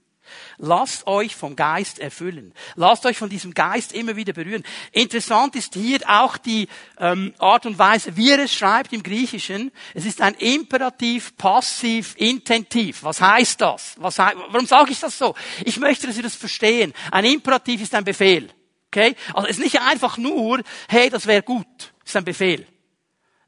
[0.59, 2.53] Lasst euch vom Geist erfüllen.
[2.75, 4.65] Lasst euch von diesem Geist immer wieder berühren.
[4.91, 6.69] Interessant ist hier auch die
[6.99, 9.71] ähm, Art und Weise, wie er es schreibt im Griechischen.
[9.95, 13.05] Es ist ein Imperativ, Passiv, Intentiv.
[13.05, 13.95] Was heißt das?
[13.99, 15.37] Was Warum sage ich das so?
[15.65, 16.93] Ich möchte, dass ihr das verstehen.
[17.13, 18.51] Ein Imperativ ist ein Befehl.
[18.89, 19.15] Okay?
[19.35, 21.67] Also es ist nicht einfach nur, hey, das wäre gut.
[22.05, 22.67] Es ist ein Befehl.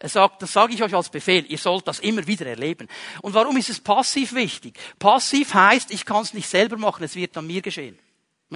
[0.03, 2.89] Er sagt, das sage ich euch als Befehl, ihr sollt das immer wieder erleben.
[3.21, 4.79] Und warum ist es passiv wichtig?
[4.99, 7.99] Passiv heißt, ich kann es nicht selber machen, es wird an mir geschehen.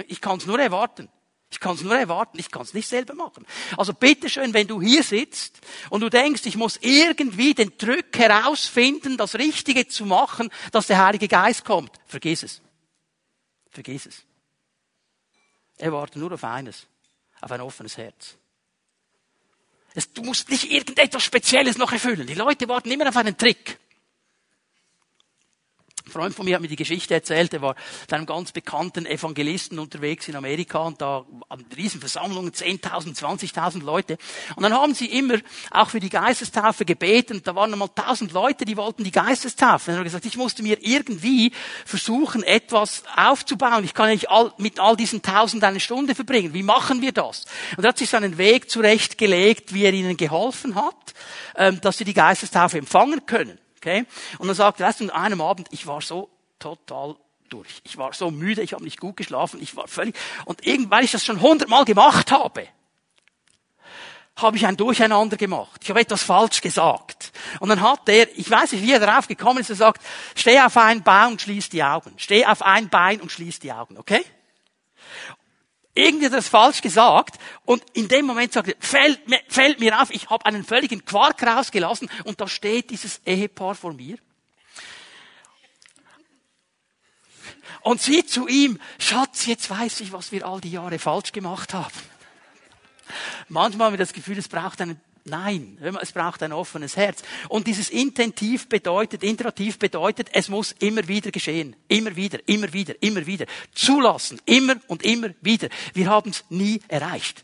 [0.07, 1.07] Ich kann es nur erwarten.
[1.51, 3.45] Ich kann es nur erwarten, ich kann es nicht selber machen.
[3.77, 9.15] Also bitteschön, wenn du hier sitzt und du denkst, ich muss irgendwie den Drück herausfinden,
[9.15, 12.61] das Richtige zu machen, dass der Heilige Geist kommt, vergiss es.
[13.69, 14.23] Vergiss es.
[15.77, 16.87] Er wartet nur auf eines,
[17.39, 18.35] auf ein offenes Herz.
[20.13, 22.27] Du musst nicht irgendetwas Spezielles noch erfüllen.
[22.27, 23.77] Die Leute warten immer auf einen Trick.
[26.05, 29.07] Ein Freund von mir hat mir die Geschichte erzählt, er war mit einem ganz bekannten
[29.07, 34.19] Evangelisten unterwegs in Amerika und da an Riesenversammlungen, 10.000, 20.000 Leute.
[34.55, 35.39] Und dann haben sie immer
[35.71, 37.41] auch für die Geistestaufe gebeten.
[37.43, 39.91] Da waren einmal 1.000 Leute, die wollten die Geistestaufe.
[39.91, 41.51] Er hat gesagt, ich musste mir irgendwie
[41.85, 43.83] versuchen, etwas aufzubauen.
[43.83, 46.53] Ich kann nicht all, mit all diesen 1.000 eine Stunde verbringen.
[46.53, 47.45] Wie machen wir das?
[47.77, 51.15] Und er hat sich seinen Weg zurechtgelegt, wie er ihnen geholfen hat,
[51.55, 53.57] ähm, dass sie die Geistestaufe empfangen können.
[53.85, 54.05] Okay?
[54.39, 57.15] Und dann sagt er, weißt du, an einem Abend, ich war so total
[57.49, 57.81] durch.
[57.83, 61.11] Ich war so müde, ich habe nicht gut geschlafen, ich war völlig, und irgendwann ich
[61.11, 62.67] das schon hundertmal gemacht habe,
[64.37, 65.81] habe ich ein Durcheinander gemacht.
[65.83, 67.31] Ich habe etwas falsch gesagt.
[67.59, 70.01] Und dann hat er, ich weiß nicht, wie er darauf gekommen ist, er sagt,
[70.33, 72.11] steh auf ein Bein und schließ die Augen.
[72.17, 74.25] Steh auf ein Bein und schließ die Augen, okay?
[75.97, 80.11] Irgendwie das falsch gesagt und in dem Moment sagt er, fällt mir, fällt mir auf,
[80.11, 84.17] ich habe einen völligen Quark rausgelassen und da steht dieses Ehepaar vor mir.
[87.79, 91.73] Und sie zu ihm, Schatz, jetzt weiß ich, was wir all die Jahre falsch gemacht
[91.73, 91.93] haben.
[93.47, 97.23] Manchmal haben wir das Gefühl, es braucht einen Nein, es braucht ein offenes Herz.
[97.49, 101.75] Und dieses intentiv bedeutet, interaktiv bedeutet, es muss immer wieder geschehen.
[101.87, 103.47] Immer wieder, immer wieder, immer wieder.
[103.73, 104.39] Zulassen.
[104.45, 105.69] Immer und immer wieder.
[105.95, 107.43] Wir haben es nie erreicht.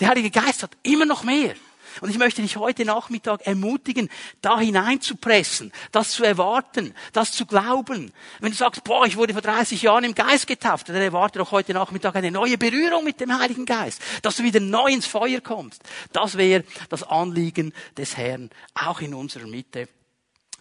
[0.00, 1.54] Der Heilige Geist hat immer noch mehr.
[2.00, 4.08] Und ich möchte dich heute Nachmittag ermutigen,
[4.42, 8.12] da hineinzupressen, das zu erwarten, das zu glauben.
[8.40, 11.52] Wenn du sagst, boah, ich wurde vor 30 Jahren im Geist getauft, dann erwarte doch
[11.52, 15.40] heute Nachmittag eine neue Berührung mit dem Heiligen Geist, dass du wieder neu ins Feuer
[15.40, 15.82] kommst.
[16.12, 19.88] Das wäre das Anliegen des Herrn, auch in unserer Mitte.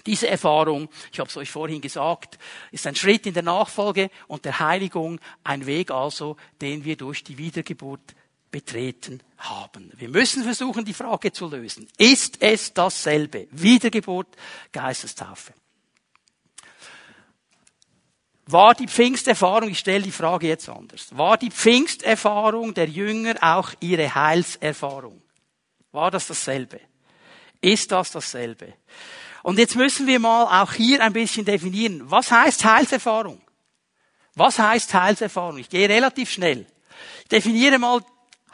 [0.06, 2.40] Diese Erfahrung, ich habe es euch vorhin gesagt,
[2.72, 7.24] ist ein Schritt in der Nachfolge und der Heiligung, ein Weg also, den wir durch
[7.24, 8.16] die Wiedergeburt
[8.52, 9.92] betreten haben.
[9.96, 11.88] Wir müssen versuchen, die Frage zu lösen.
[11.98, 13.48] Ist es dasselbe?
[13.52, 14.28] Wiedergeburt,
[14.72, 15.54] Geistestaufe.
[18.52, 23.72] War die Pfingsterfahrung, ich stelle die Frage jetzt anders, war die Pfingsterfahrung der Jünger auch
[23.80, 25.22] ihre Heilserfahrung?
[25.92, 26.80] War das dasselbe?
[27.62, 28.74] Ist das dasselbe?
[29.44, 33.40] Und jetzt müssen wir mal auch hier ein bisschen definieren, was heißt Heilserfahrung?
[34.34, 35.60] Was heißt Heilserfahrung?
[35.60, 36.66] Ich gehe relativ schnell.
[37.24, 38.02] Ich definiere mal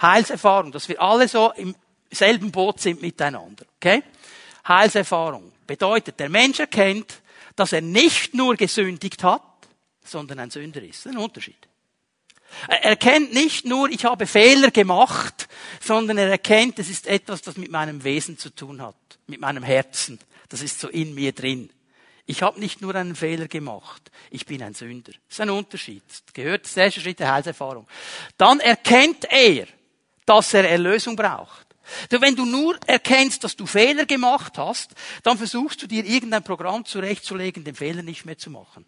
[0.01, 1.75] Heilserfahrung, dass wir alle so im
[2.11, 3.65] selben Boot sind miteinander.
[3.77, 4.03] Okay?
[4.67, 7.21] Heilserfahrung bedeutet, der Mensch erkennt,
[7.55, 9.41] dass er nicht nur gesündigt hat,
[10.03, 11.05] sondern ein Sünder ist.
[11.05, 11.67] Das ist ein Unterschied.
[12.67, 15.47] Er erkennt nicht nur, ich habe Fehler gemacht,
[15.81, 18.95] sondern er erkennt, es ist etwas, das mit meinem Wesen zu tun hat,
[19.27, 20.19] mit meinem Herzen.
[20.49, 21.69] Das ist so in mir drin.
[22.27, 25.11] Ich habe nicht nur einen Fehler gemacht, ich bin ein Sünder.
[25.11, 26.03] Das ist ein Unterschied.
[26.07, 27.87] Das gehört der erste Schritt der Heilserfahrung.
[28.37, 29.67] Dann erkennt er,
[30.25, 31.65] dass er Erlösung braucht.
[32.09, 34.91] Wenn du nur erkennst, dass du Fehler gemacht hast,
[35.23, 38.85] dann versuchst du dir irgendein Programm zurechtzulegen, den Fehler nicht mehr zu machen.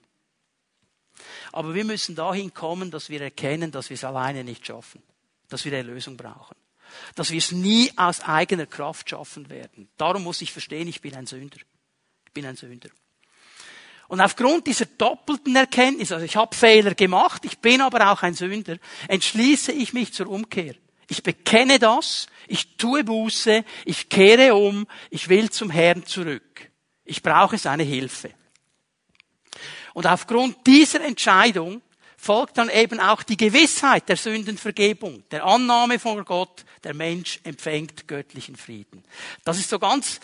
[1.52, 5.02] Aber wir müssen dahin kommen, dass wir erkennen, dass wir es alleine nicht schaffen,
[5.50, 6.56] dass wir Erlösung brauchen,
[7.15, 9.89] dass wir es nie aus eigener Kraft schaffen werden.
[9.97, 11.58] Darum muss ich verstehen, ich bin ein Sünder.
[12.26, 12.89] Ich bin ein Sünder.
[14.08, 18.34] Und aufgrund dieser doppelten Erkenntnis, also ich habe Fehler gemacht, ich bin aber auch ein
[18.34, 20.76] Sünder, entschließe ich mich zur Umkehr.
[21.10, 26.70] Ich bekenne das, ich tue Buße, ich kehre um, ich will zum Herrn zurück.
[27.06, 28.32] Ich brauche seine Hilfe.
[29.93, 31.82] Und aufgrund dieser Entscheidung
[32.17, 38.08] folgt dann eben auch die Gewissheit der Sündenvergebung, der Annahme von Gott, der Mensch empfängt
[38.08, 39.04] göttlichen Frieden.
[39.46, 40.20] Das ist so ganz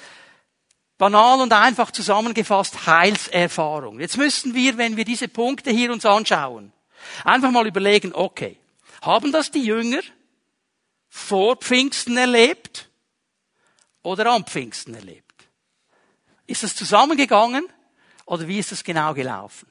[0.97, 3.99] banal und einfach zusammengefasst Heilserfahrung.
[3.99, 6.73] Jetzt müssen wir, wenn wir diese Punkte hier uns anschauen,
[7.23, 8.57] einfach mal überlegen, okay,
[9.01, 10.01] haben das die Jünger
[11.15, 12.89] vor Pfingsten erlebt
[14.01, 15.45] oder am Pfingsten erlebt?
[16.47, 17.67] Ist das zusammengegangen
[18.25, 19.67] oder wie ist das genau gelaufen?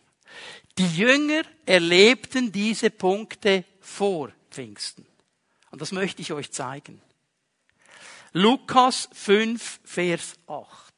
[0.79, 5.05] Die Jünger erlebten diese Punkte vor Pfingsten.
[5.73, 7.03] Und das möchte ich euch zeigen.
[8.33, 10.95] Lukas 5, Vers 8.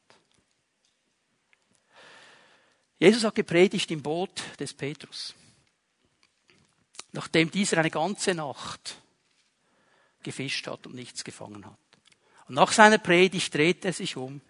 [2.99, 5.33] Jesus hat gepredigt im Boot des Petrus.
[7.13, 9.01] Nachdem dieser eine ganze Nacht
[10.25, 11.77] gefischt hat und nichts gefangen hat.
[12.47, 14.41] Und nach seiner Predigt dreht er sich um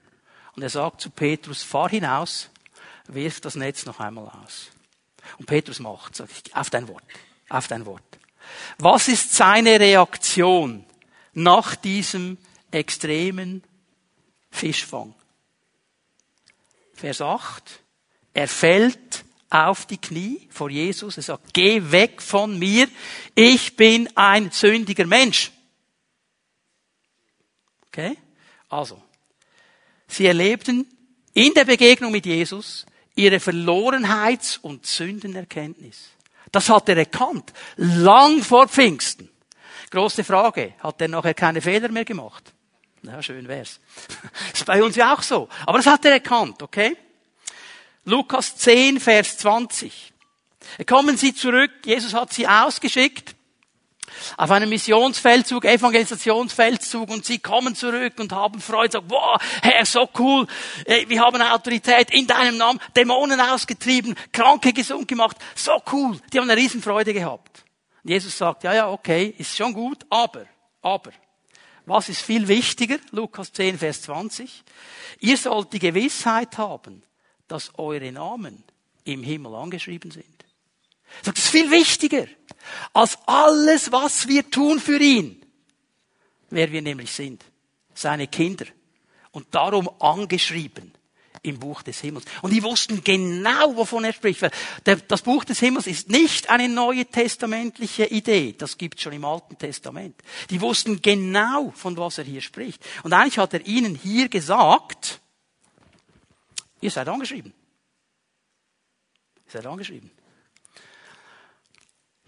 [0.56, 2.50] und er sagt zu Petrus, fahr hinaus,
[3.08, 4.72] wirf das Netz noch einmal aus.
[5.38, 7.04] Und Petrus macht, sagt auf dein Wort,
[7.50, 8.04] auf dein Wort.
[8.78, 10.86] Was ist seine Reaktion
[11.34, 12.38] nach diesem
[12.72, 13.64] extremen
[14.50, 15.14] Fischfang?
[16.94, 17.82] Vers 8.
[18.34, 21.18] Er fällt auf die Knie vor Jesus.
[21.18, 22.88] Er sagt, geh weg von mir.
[23.34, 25.52] Ich bin ein sündiger Mensch.
[27.96, 28.18] Okay?
[28.68, 29.02] Also,
[30.06, 30.86] sie erlebten
[31.34, 36.10] in der Begegnung mit Jesus ihre Verlorenheits- und Sündenerkenntnis.
[36.52, 37.54] Das hat er erkannt.
[37.78, 39.30] Lang vor Pfingsten.
[39.92, 40.74] Große Frage.
[40.80, 42.52] Hat er nachher keine Fehler mehr gemacht?
[43.02, 43.80] Ja, schön wär's.
[44.54, 45.48] ist bei uns ja auch so.
[45.66, 46.98] Aber das hat er erkannt, okay?
[48.04, 50.14] Lukas 10, Vers 20.
[50.86, 51.72] Kommen sie zurück.
[51.86, 53.35] Jesus hat sie ausgeschickt
[54.38, 60.10] auf einem Missionsfeldzug, Evangelisationsfeldzug und sie kommen zurück und haben Freude, sagen, wow, Herr, so
[60.18, 60.48] cool,
[60.86, 66.50] wir haben Autorität in deinem Namen, Dämonen ausgetrieben, Kranke gesund gemacht, so cool, die haben
[66.50, 67.64] eine Riesenfreude gehabt.
[68.04, 70.46] Und Jesus sagt, ja, ja, okay, ist schon gut, aber,
[70.82, 71.12] aber,
[71.86, 72.98] Was ist viel wichtiger?
[73.12, 74.64] Lukas 10, Vers 20.
[75.20, 77.04] Ihr sollt die Gewissheit haben,
[77.48, 78.64] dass eure Namen
[79.04, 80.45] im Himmel angeschrieben sind.
[81.24, 82.28] Das ist viel wichtiger
[82.94, 85.42] als alles, was wir tun für ihn.
[86.50, 87.44] Wer wir nämlich sind.
[87.94, 88.66] Seine Kinder.
[89.32, 90.94] Und darum angeschrieben
[91.42, 92.26] im Buch des Himmels.
[92.42, 94.42] Und die wussten genau, wovon er spricht.
[94.84, 98.54] Das Buch des Himmels ist nicht eine neue testamentliche Idee.
[98.54, 100.16] Das gibt es schon im Alten Testament.
[100.50, 102.84] Die wussten genau, von was er hier spricht.
[103.04, 105.20] Und eigentlich hat er ihnen hier gesagt,
[106.82, 107.54] ihr seid angeschrieben.
[109.46, 110.12] Ihr seid angeschrieben.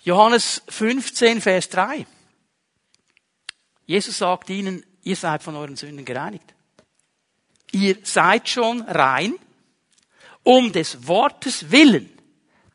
[0.07, 2.05] Johannes 15, Vers 3.
[3.85, 6.53] Jesus sagt ihnen, ihr seid von euren Sünden gereinigt
[7.71, 9.35] ihr seid schon rein,
[10.43, 12.09] um des Wortes willen,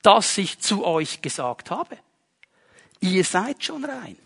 [0.02, 1.98] das ich zu euch gesagt habe.
[3.00, 4.16] Ihr seid schon rein.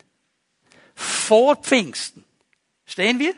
[0.95, 2.25] Vor Pfingsten.
[2.85, 3.35] Stehen wir?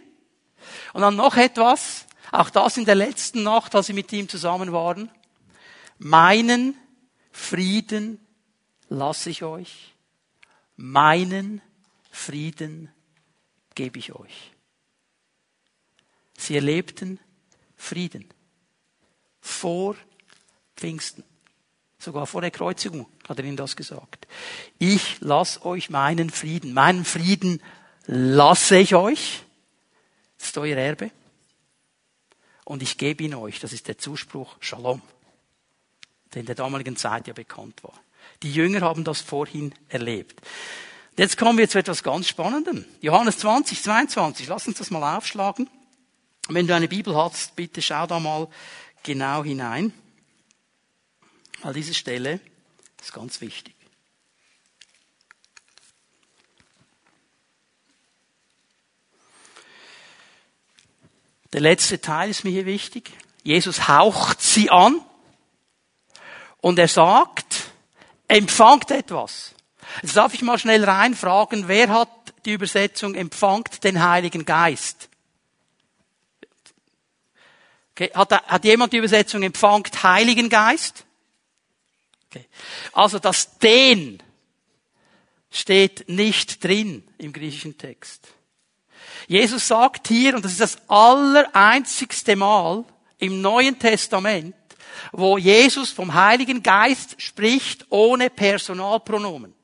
[0.92, 4.72] Und dann noch etwas, auch das in der letzten Nacht, als sie mit ihm zusammen
[4.72, 5.10] waren.
[5.98, 6.76] Meinen
[7.32, 8.20] Frieden
[8.88, 9.94] lasse ich euch.
[10.76, 11.60] Meinen
[12.10, 12.90] Frieden
[13.74, 14.52] gebe ich euch.
[16.36, 17.18] Sie erlebten
[17.76, 18.28] Frieden.
[19.40, 19.96] Vor
[20.76, 21.24] Pfingsten.
[21.98, 24.28] Sogar vor der Kreuzigung hat er ihnen das gesagt.
[24.78, 26.72] Ich lasse euch meinen Frieden.
[26.72, 27.60] Meinen Frieden
[28.06, 29.42] lasse ich euch.
[30.38, 31.10] Das ist euer Erbe.
[32.64, 33.58] Und ich gebe ihn euch.
[33.58, 35.02] Das ist der Zuspruch Shalom.
[36.32, 37.98] Der in der damaligen Zeit ja bekannt war.
[38.42, 40.40] Die Jünger haben das vorhin erlebt.
[41.16, 42.84] Jetzt kommen wir zu etwas ganz Spannendem.
[43.00, 44.46] Johannes 20, 22.
[44.46, 45.68] Lass uns das mal aufschlagen.
[46.48, 48.48] Wenn du eine Bibel hast, bitte schau da mal
[49.02, 49.92] genau hinein.
[51.62, 52.40] Weil diese Stelle
[53.00, 53.74] ist ganz wichtig.
[61.52, 63.10] Der letzte Teil ist mir hier wichtig.
[63.42, 65.00] Jesus haucht sie an
[66.58, 67.67] und er sagt,
[68.28, 69.54] empfangt etwas.
[70.02, 72.08] Jetzt darf ich mal schnell reinfragen, wer hat
[72.44, 75.08] die Übersetzung empfangt den Heiligen Geist?
[77.92, 78.10] Okay.
[78.14, 81.04] Hat, hat jemand die Übersetzung empfangt Heiligen Geist?
[82.30, 82.46] Okay.
[82.92, 84.22] Also das den
[85.50, 88.28] steht nicht drin im griechischen Text.
[89.26, 92.84] Jesus sagt hier, und das ist das allereinzigste Mal
[93.18, 94.54] im Neuen Testament,
[95.12, 99.54] wo Jesus vom Heiligen Geist spricht ohne Personalpronomen.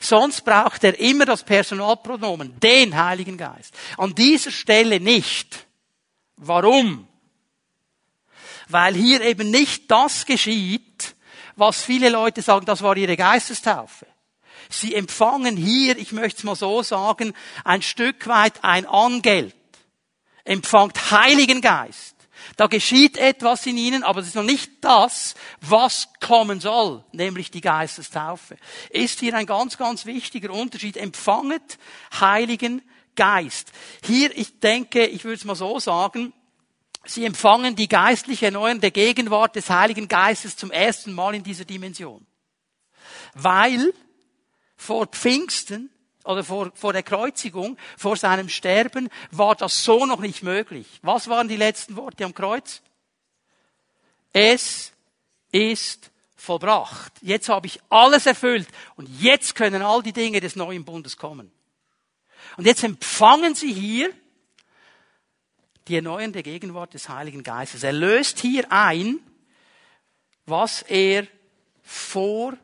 [0.00, 3.74] Sonst braucht er immer das Personalpronomen, den Heiligen Geist.
[3.96, 5.66] An dieser Stelle nicht.
[6.36, 7.08] Warum?
[8.68, 11.14] Weil hier eben nicht das geschieht,
[11.56, 14.06] was viele Leute sagen, das war ihre Geistestaufe.
[14.68, 19.54] Sie empfangen hier, ich möchte es mal so sagen, ein Stück weit ein Angeld.
[20.44, 22.13] Empfangt Heiligen Geist.
[22.56, 27.50] Da geschieht etwas in ihnen, aber es ist noch nicht das, was kommen soll, nämlich
[27.50, 28.56] die Geistestaufe.
[28.90, 30.96] Ist hier ein ganz, ganz wichtiger Unterschied.
[30.96, 31.78] Empfanget
[32.18, 32.82] Heiligen
[33.16, 33.72] Geist.
[34.04, 36.32] Hier, ich denke, ich würde es mal so sagen,
[37.06, 42.26] Sie empfangen die geistliche erneuernde Gegenwart des Heiligen Geistes zum ersten Mal in dieser Dimension.
[43.34, 43.92] Weil
[44.76, 45.90] vor Pfingsten
[46.24, 50.86] oder vor, vor der Kreuzigung, vor seinem Sterben, war das so noch nicht möglich.
[51.02, 52.82] Was waren die letzten Worte am Kreuz?
[54.32, 54.92] Es
[55.52, 57.12] ist vollbracht.
[57.22, 61.52] Jetzt habe ich alles erfüllt und jetzt können all die Dinge des neuen Bundes kommen.
[62.56, 64.12] Und jetzt empfangen Sie hier
[65.88, 67.82] die erneuernde Gegenwart des Heiligen Geistes.
[67.82, 69.20] Er löst hier ein,
[70.46, 71.26] was er
[71.82, 72.54] vor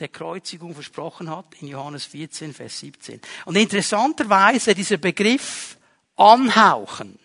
[0.00, 3.20] der Kreuzigung versprochen hat in Johannes 14, Vers 17.
[3.44, 5.76] Und interessanterweise dieser Begriff
[6.16, 7.18] anhauchen.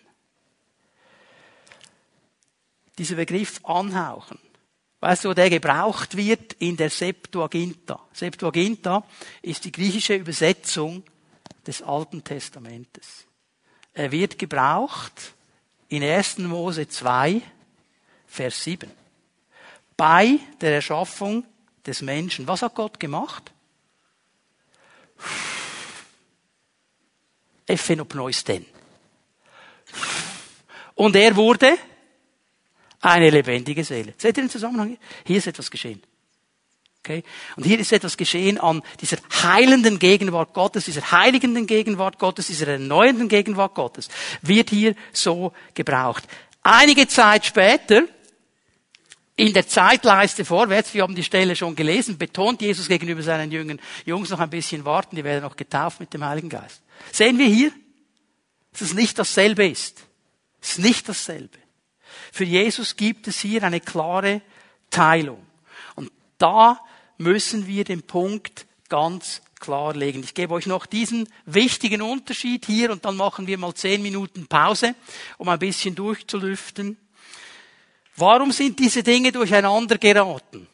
[2.98, 4.38] Dieser Begriff anhauchen.
[5.00, 8.00] Weißt du, wo der gebraucht wird in der Septuaginta?
[8.12, 9.04] Septuaginta
[9.42, 11.02] ist die griechische Übersetzung
[11.66, 13.26] des Alten Testamentes.
[13.92, 15.34] Er wird gebraucht
[15.88, 16.38] in 1.
[16.38, 17.42] Mose 2,
[18.26, 18.90] Vers 7.
[19.96, 21.44] Bei der Erschaffung
[21.86, 22.46] des Menschen.
[22.46, 23.52] Was hat Gott gemacht?
[27.66, 28.66] Ephenopneusden.
[30.94, 31.76] Und er wurde
[33.00, 34.14] eine lebendige Seele.
[34.16, 34.98] Seht ihr den Zusammenhang?
[35.24, 36.02] Hier ist etwas geschehen.
[37.00, 37.22] Okay?
[37.56, 42.68] Und hier ist etwas geschehen an dieser heilenden Gegenwart Gottes, dieser heiligenden Gegenwart Gottes, dieser
[42.68, 44.08] erneuernden Gegenwart Gottes,
[44.42, 46.24] wird hier so gebraucht.
[46.62, 48.02] Einige Zeit später
[49.38, 53.78] In der Zeitleiste vorwärts, wir haben die Stelle schon gelesen, betont Jesus gegenüber seinen Jüngern,
[54.06, 56.82] Jungs noch ein bisschen warten, die werden noch getauft mit dem Heiligen Geist.
[57.12, 57.70] Sehen wir hier,
[58.72, 60.06] dass es nicht dasselbe ist.
[60.62, 61.58] Es ist nicht dasselbe.
[62.32, 64.40] Für Jesus gibt es hier eine klare
[64.90, 65.44] Teilung.
[65.96, 66.80] Und da
[67.18, 70.22] müssen wir den Punkt ganz klarlegen.
[70.22, 74.46] Ich gebe euch noch diesen wichtigen Unterschied hier und dann machen wir mal zehn Minuten
[74.46, 74.94] Pause,
[75.38, 76.96] um ein bisschen durchzulüften.
[78.16, 80.66] Warum sind diese Dinge durcheinander geraten?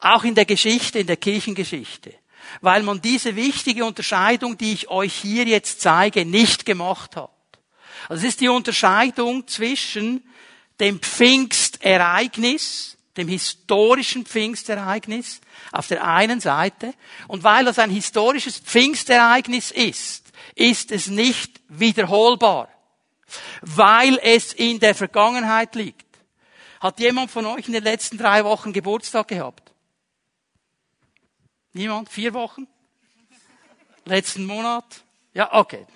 [0.00, 2.14] Auch in der Geschichte, in der Kirchengeschichte.
[2.60, 7.30] Weil man diese wichtige Unterscheidung, die ich euch hier jetzt zeige, nicht gemacht hat.
[8.08, 10.24] Also es ist die Unterscheidung zwischen
[10.80, 15.40] dem Pfingstereignis, dem historischen Pfingstereignis
[15.72, 16.94] auf der einen Seite
[17.28, 22.68] und weil das ein historisches Pfingstereignis ist, ist es nicht wiederholbar,
[23.60, 26.09] weil es in der Vergangenheit liegt.
[26.80, 29.72] Hat jemand von euch in den letzten drei Wochen Geburtstag gehabt?
[31.74, 32.08] Niemand?
[32.08, 32.66] Vier Wochen?
[34.06, 35.04] Letzten Monat?
[35.34, 35.86] Ja, okay.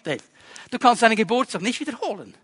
[0.71, 2.35] Du kannst deinen Geburtstag nicht wiederholen.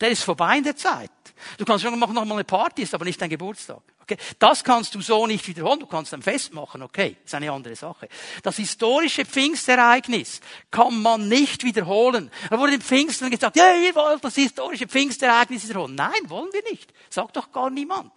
[0.00, 1.10] Der ist vorbei in der Zeit.
[1.58, 3.82] Du kannst schon noch mal eine Party, ist aber nicht dein Geburtstag.
[4.02, 4.16] Okay?
[4.38, 5.80] Das kannst du so nicht wiederholen.
[5.80, 8.08] Du kannst ein Fest machen, okay, ist eine andere Sache.
[8.42, 10.40] Das historische Pfingstereignis
[10.70, 12.30] kann man nicht wiederholen.
[12.48, 15.94] Da wurde den Pfingsten gesagt, ja, ihr wollt das historische Pfingstereignis wiederholen.
[15.94, 16.92] Nein, wollen wir nicht.
[17.08, 18.12] Sagt doch gar niemand.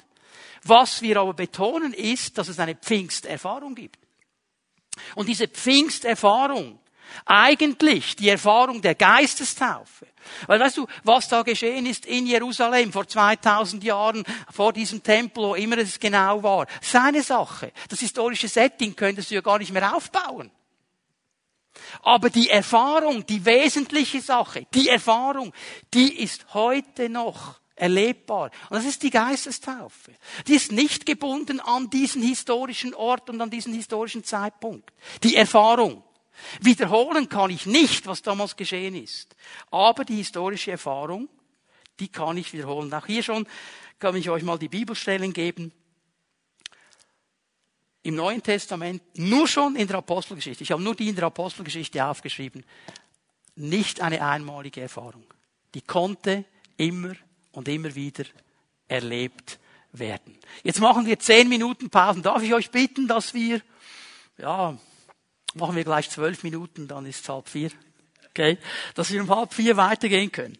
[0.63, 3.99] Was wir aber betonen ist, dass es eine Pfingsterfahrung gibt.
[5.15, 6.79] Und diese Pfingsterfahrung,
[7.25, 10.07] eigentlich die Erfahrung der Geistestaufe,
[10.47, 15.43] weil weißt du, was da geschehen ist in Jerusalem vor 2000 Jahren, vor diesem Tempel,
[15.43, 17.71] wo immer es genau war, seine Sache.
[17.89, 20.51] Das historische Setting könntest du ja gar nicht mehr aufbauen.
[22.01, 25.53] Aber die Erfahrung, die wesentliche Sache, die Erfahrung,
[25.93, 28.51] die ist heute noch erlebbar.
[28.69, 30.11] Und das ist die Geistestaufe.
[30.47, 34.91] Die ist nicht gebunden an diesen historischen Ort und an diesen historischen Zeitpunkt.
[35.23, 36.03] Die Erfahrung.
[36.61, 39.35] Wiederholen kann ich nicht, was damals geschehen ist.
[39.71, 41.29] Aber die historische Erfahrung,
[41.99, 42.93] die kann ich wiederholen.
[42.93, 43.47] Auch hier schon
[43.99, 45.71] kann ich euch mal die Bibelstellen geben.
[48.01, 52.05] Im Neuen Testament, nur schon in der Apostelgeschichte, ich habe nur die in der Apostelgeschichte
[52.05, 52.65] aufgeschrieben,
[53.55, 55.25] nicht eine einmalige Erfahrung.
[55.73, 56.43] Die konnte
[56.75, 57.13] immer
[57.51, 58.25] und immer wieder
[58.87, 59.59] erlebt
[59.93, 60.37] werden.
[60.63, 62.23] Jetzt machen wir zehn Minuten Pausen.
[62.23, 63.61] Darf ich euch bitten, dass wir,
[64.37, 64.77] ja,
[65.53, 67.69] Machen wir gleich zwölf Minuten, dann ist es halb vier.
[68.29, 68.57] Okay?
[68.95, 70.57] Dass wir um halb vier weitergehen können.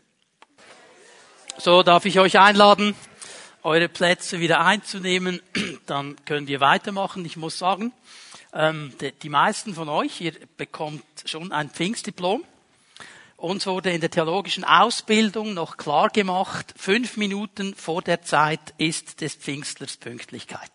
[1.57, 2.95] So, darf ich euch einladen,
[3.63, 5.41] eure Plätze wieder einzunehmen.
[5.85, 7.23] Dann können wir weitermachen.
[7.25, 7.93] Ich muss sagen,
[8.53, 12.43] ähm, die meisten von euch, ihr bekommt schon ein Pfingstdiplom.
[13.37, 19.21] Uns wurde in der theologischen Ausbildung noch klar gemacht, fünf Minuten vor der Zeit ist
[19.21, 20.71] des Pfingstlers Pünktlichkeit.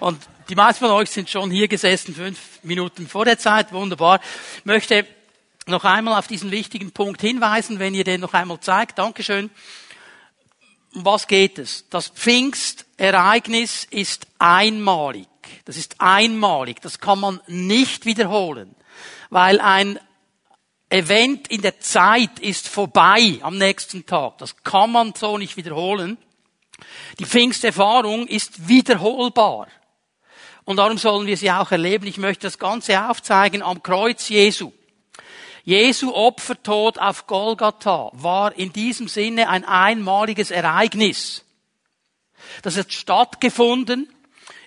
[0.00, 3.72] Und die meisten von euch sind schon hier gesessen, fünf Minuten vor der Zeit.
[3.72, 4.20] Wunderbar.
[4.56, 5.06] Ich möchte
[5.66, 8.98] noch einmal auf diesen wichtigen Punkt hinweisen, wenn ihr den noch einmal zeigt.
[8.98, 9.50] Dankeschön.
[10.94, 11.86] Um was geht es?
[11.90, 15.28] Das Pfingstereignis ist einmalig.
[15.66, 16.80] Das ist einmalig.
[16.80, 18.74] Das kann man nicht wiederholen.
[19.28, 20.00] Weil ein
[20.88, 24.38] Event in der Zeit ist vorbei am nächsten Tag.
[24.38, 26.16] Das kann man so nicht wiederholen.
[27.18, 29.68] Die Pfingsterfahrung ist wiederholbar.
[30.68, 32.06] Und darum sollen wir sie auch erleben.
[32.06, 34.70] Ich möchte das Ganze aufzeigen am Kreuz Jesu.
[35.64, 41.42] Jesu Opfertod auf Golgatha war in diesem Sinne ein einmaliges Ereignis.
[42.60, 44.12] Das hat stattgefunden.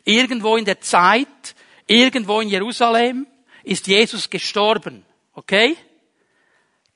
[0.04, 1.54] Irgendwo in der Zeit,
[1.86, 3.28] irgendwo in Jerusalem
[3.64, 5.06] ist Jesus gestorben.
[5.34, 5.78] Okay?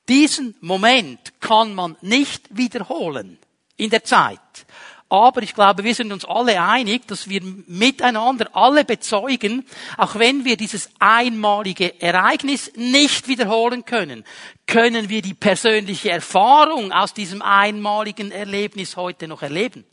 [0.08, 3.38] Diesen Moment kann man nicht wiederholen
[3.76, 4.65] in der Zeit.
[5.08, 9.64] Aber ich glaube, wir sind uns alle einig, dass wir miteinander alle bezeugen,
[9.96, 14.24] auch wenn wir dieses einmalige Ereignis nicht wiederholen können,
[14.66, 19.84] können wir die persönliche Erfahrung aus diesem einmaligen Erlebnis heute noch erleben.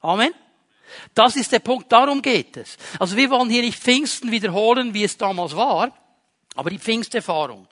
[0.00, 0.32] Amen.
[1.14, 2.78] Das ist der Punkt, darum geht es.
[2.98, 5.92] Also wir wollen hier nicht Pfingsten wiederholen, wie es damals war,
[6.54, 7.66] aber die Pfingsterfahrung.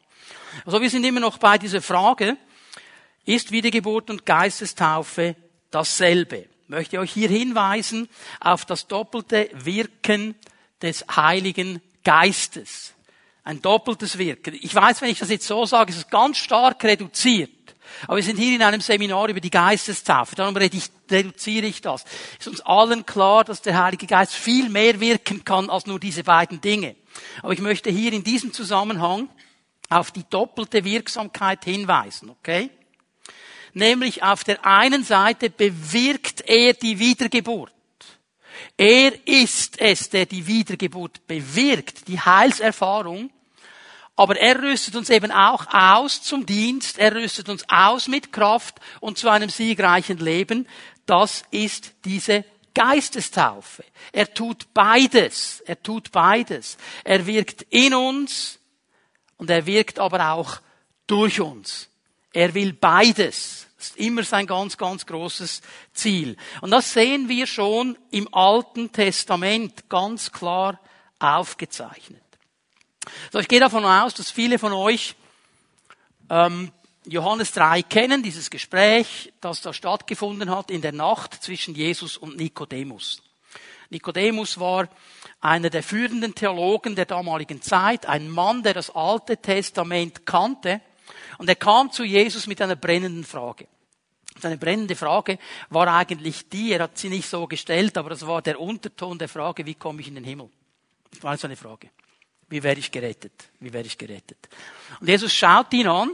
[0.66, 2.36] Also wir sind immer noch bei dieser Frage,
[3.24, 5.34] ist Wiedergeburt und Geistestaufe
[5.70, 6.48] dasselbe?
[6.68, 8.08] Möchte euch hier hinweisen
[8.40, 10.34] auf das doppelte Wirken
[10.82, 12.94] des Heiligen Geistes.
[13.42, 14.54] Ein doppeltes Wirken.
[14.60, 17.50] Ich weiß, wenn ich das jetzt so sage, ist es ganz stark reduziert.
[18.06, 20.34] Aber wir sind hier in einem Seminar über die Geistestaufe.
[20.34, 22.04] Darum reduziere ich das.
[22.38, 26.24] Ist uns allen klar, dass der Heilige Geist viel mehr wirken kann als nur diese
[26.24, 26.96] beiden Dinge.
[27.42, 29.28] Aber ich möchte hier in diesem Zusammenhang
[29.90, 32.70] auf die doppelte Wirksamkeit hinweisen, okay?
[33.74, 37.72] Nämlich auf der einen Seite bewirkt er die Wiedergeburt.
[38.76, 43.30] Er ist es, der die Wiedergeburt bewirkt, die Heilserfahrung.
[44.16, 48.76] Aber er rüstet uns eben auch aus zum Dienst, er rüstet uns aus mit Kraft
[49.00, 50.68] und zu einem siegreichen Leben.
[51.04, 52.44] Das ist diese
[52.74, 53.84] Geistestaufe.
[54.12, 55.60] Er tut beides.
[55.66, 56.76] Er tut beides.
[57.02, 58.58] Er wirkt in uns
[59.36, 60.60] und er wirkt aber auch
[61.06, 61.88] durch uns.
[62.32, 63.63] Er will beides.
[63.84, 65.60] Ist immer sein ganz, ganz großes
[65.92, 66.36] Ziel.
[66.62, 70.80] Und das sehen wir schon im Alten Testament ganz klar
[71.18, 72.22] aufgezeichnet.
[73.30, 75.14] So, ich gehe davon aus, dass viele von euch
[76.30, 76.72] ähm,
[77.04, 82.38] Johannes 3 kennen, dieses Gespräch, das da stattgefunden hat in der Nacht zwischen Jesus und
[82.38, 83.22] Nikodemus.
[83.90, 84.88] Nikodemus war
[85.42, 90.80] einer der führenden Theologen der damaligen Zeit, ein Mann, der das Alte Testament kannte,
[91.38, 93.66] und er kam zu Jesus mit einer brennenden Frage.
[94.40, 95.38] Seine brennende Frage
[95.70, 99.28] war eigentlich die, er hat sie nicht so gestellt, aber das war der Unterton der
[99.28, 100.50] Frage, wie komme ich in den Himmel?
[101.10, 101.90] Das war so eine Frage.
[102.48, 103.50] Wie werde ich gerettet?
[103.60, 104.48] Wie werde ich gerettet?
[105.00, 106.10] Und Jesus schaut ihn an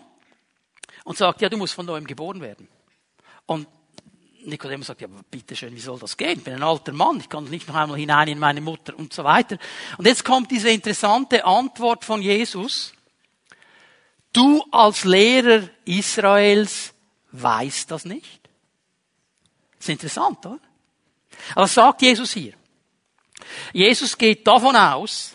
[1.05, 2.69] und sagt, ja, du musst von neuem geboren werden.
[3.47, 3.67] Und
[4.45, 6.39] Nikodemus sagt, ja, bitteschön, wie soll das gehen?
[6.39, 9.13] Ich bin ein alter Mann, ich kann nicht noch einmal hinein in meine Mutter und
[9.13, 9.59] so weiter.
[9.99, 12.93] Und jetzt kommt diese interessante Antwort von Jesus.
[14.33, 16.95] Du als Lehrer Israels
[17.33, 18.41] weißt das nicht?
[19.79, 20.61] Das ist interessant, oder?
[21.53, 22.55] Aber was sagt Jesus hier?
[23.73, 25.35] Jesus geht davon aus,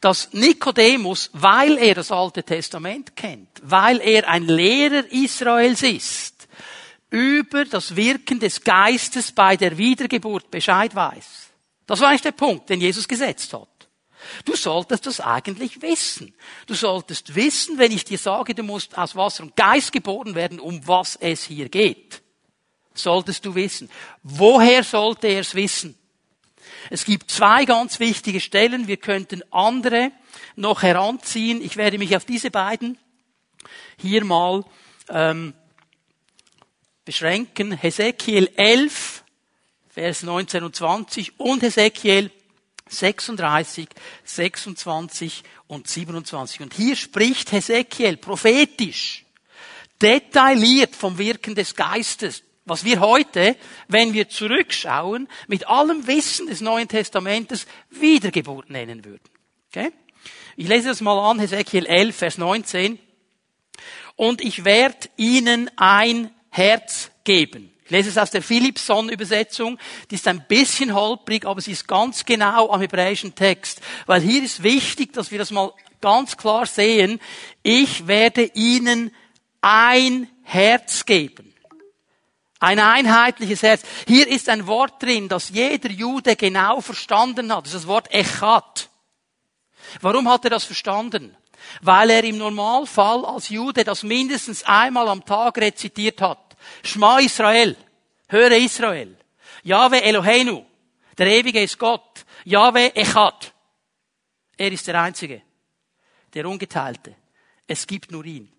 [0.00, 6.48] dass Nikodemus, weil er das Alte Testament kennt, weil er ein Lehrer Israels ist,
[7.10, 11.50] über das Wirken des Geistes bei der Wiedergeburt Bescheid weiß.
[11.86, 13.68] Das war eigentlich der Punkt, den Jesus gesetzt hat.
[14.44, 16.34] Du solltest das eigentlich wissen.
[16.66, 20.60] Du solltest wissen, wenn ich dir sage, du musst aus Wasser und Geist geboren werden,
[20.60, 22.22] um was es hier geht.
[22.94, 23.88] Solltest du wissen.
[24.22, 25.96] Woher sollte er es wissen?
[26.90, 28.88] Es gibt zwei ganz wichtige Stellen.
[28.88, 30.12] Wir könnten andere
[30.56, 31.62] noch heranziehen.
[31.62, 32.98] Ich werde mich auf diese beiden
[33.96, 34.64] hier mal
[35.08, 35.54] ähm,
[37.04, 37.72] beschränken.
[37.72, 39.24] Hesekiel 11,
[39.88, 42.30] Vers 19 und 20 und Hesekiel
[42.88, 43.88] 36,
[44.24, 46.60] 26 und 27.
[46.60, 49.24] Und hier spricht Hesekiel prophetisch,
[50.00, 53.56] detailliert vom Wirken des Geistes, was wir heute,
[53.88, 59.22] wenn wir zurückschauen, mit allem Wissen des Neuen Testamentes Wiedergeburt nennen würden.
[59.68, 59.90] Okay?
[60.56, 62.98] Ich lese das mal an, Hesekiel 11, Vers 19.
[64.16, 67.72] Und ich werde ihnen ein Herz geben.
[67.88, 69.78] Ich lese es aus der Philipson-Übersetzung.
[70.10, 73.80] Die ist ein bisschen holprig, aber sie ist ganz genau am hebräischen Text.
[74.04, 75.72] Weil hier ist wichtig, dass wir das mal
[76.02, 77.18] ganz klar sehen.
[77.62, 79.10] Ich werde ihnen
[79.62, 81.54] ein Herz geben.
[82.60, 83.80] Ein einheitliches Herz.
[84.06, 87.64] Hier ist ein Wort drin, das jeder Jude genau verstanden hat.
[87.64, 88.90] Das ist das Wort Echat.
[90.02, 91.34] Warum hat er das verstanden?
[91.80, 96.47] Weil er im Normalfall als Jude das mindestens einmal am Tag rezitiert hat.
[96.82, 97.76] Schma Israel.
[98.28, 99.16] Höre Israel.
[99.62, 100.64] Jahwe Eloheinu.
[101.16, 102.24] Der Ewige ist Gott.
[102.44, 103.52] Jahwe Echat.
[104.56, 105.42] Er ist der Einzige.
[106.34, 107.14] Der Ungeteilte.
[107.66, 108.52] Es gibt nur ihn.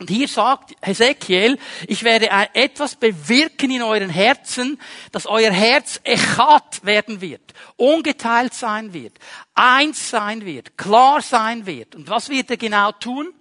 [0.00, 4.80] Und hier sagt Hesekiel, ich werde etwas bewirken in euren Herzen,
[5.12, 9.18] dass euer Herz echat werden wird, ungeteilt sein wird,
[9.52, 11.94] eins sein wird, klar sein wird.
[11.94, 13.34] Und was wird er genau tun?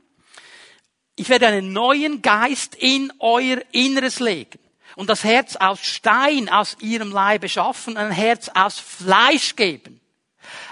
[1.19, 4.57] Ich werde einen neuen Geist in euer Inneres legen
[4.95, 9.99] und das Herz aus Stein aus ihrem Leibe schaffen, ein Herz aus Fleisch geben.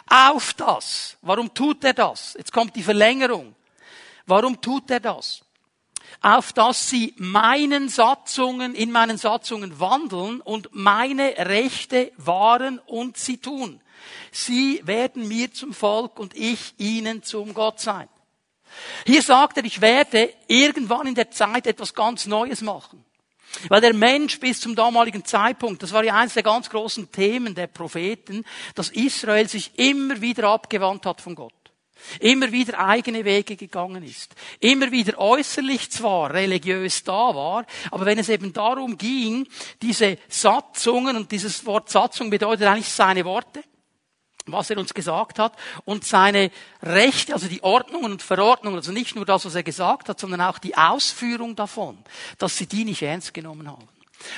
[0.09, 1.17] Auf das.
[1.21, 2.33] Warum tut er das?
[2.37, 3.55] Jetzt kommt die Verlängerung.
[4.25, 5.41] Warum tut er das?
[6.21, 13.37] auf dass sie meinen Satzungen, in meinen Satzungen wandeln und meine Rechte wahren und sie
[13.37, 13.81] tun.
[14.31, 18.07] Sie werden mir zum Volk und ich ihnen zum Gott sein.
[19.05, 23.03] Hier sagt er, ich werde irgendwann in der Zeit etwas ganz Neues machen.
[23.69, 27.55] Weil der Mensch bis zum damaligen Zeitpunkt, das war ja eines der ganz großen Themen
[27.55, 28.43] der Propheten,
[28.75, 31.53] dass Israel sich immer wieder abgewandt hat von Gott
[32.19, 38.19] immer wieder eigene Wege gegangen ist, immer wieder äußerlich zwar religiös da war, aber wenn
[38.19, 39.47] es eben darum ging,
[39.81, 43.63] diese Satzungen, und dieses Wort Satzung bedeutet eigentlich seine Worte,
[44.51, 45.53] was er uns gesagt hat,
[45.85, 50.09] und seine Rechte, also die Ordnungen und Verordnungen, also nicht nur das, was er gesagt
[50.09, 51.97] hat, sondern auch die Ausführung davon,
[52.37, 53.87] dass sie die nicht ernst genommen haben.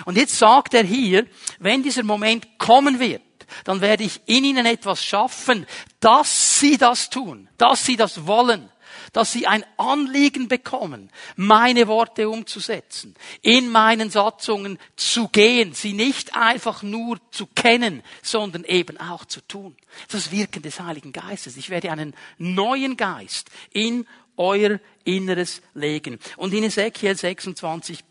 [0.05, 1.25] Und jetzt sagt er hier,
[1.59, 3.21] wenn dieser Moment kommen wird,
[3.63, 5.65] dann werde ich in ihnen etwas schaffen,
[5.99, 8.69] dass sie das tun, dass sie das wollen,
[9.13, 16.35] dass sie ein Anliegen bekommen, meine Worte umzusetzen, in meinen Satzungen zu gehen, sie nicht
[16.35, 19.75] einfach nur zu kennen, sondern eben auch zu tun.
[20.09, 21.57] Das Wirken des Heiligen Geistes.
[21.57, 24.07] Ich werde einen neuen Geist in
[24.37, 26.19] euer Inneres legen.
[26.37, 28.03] Und in Ezekiel 26,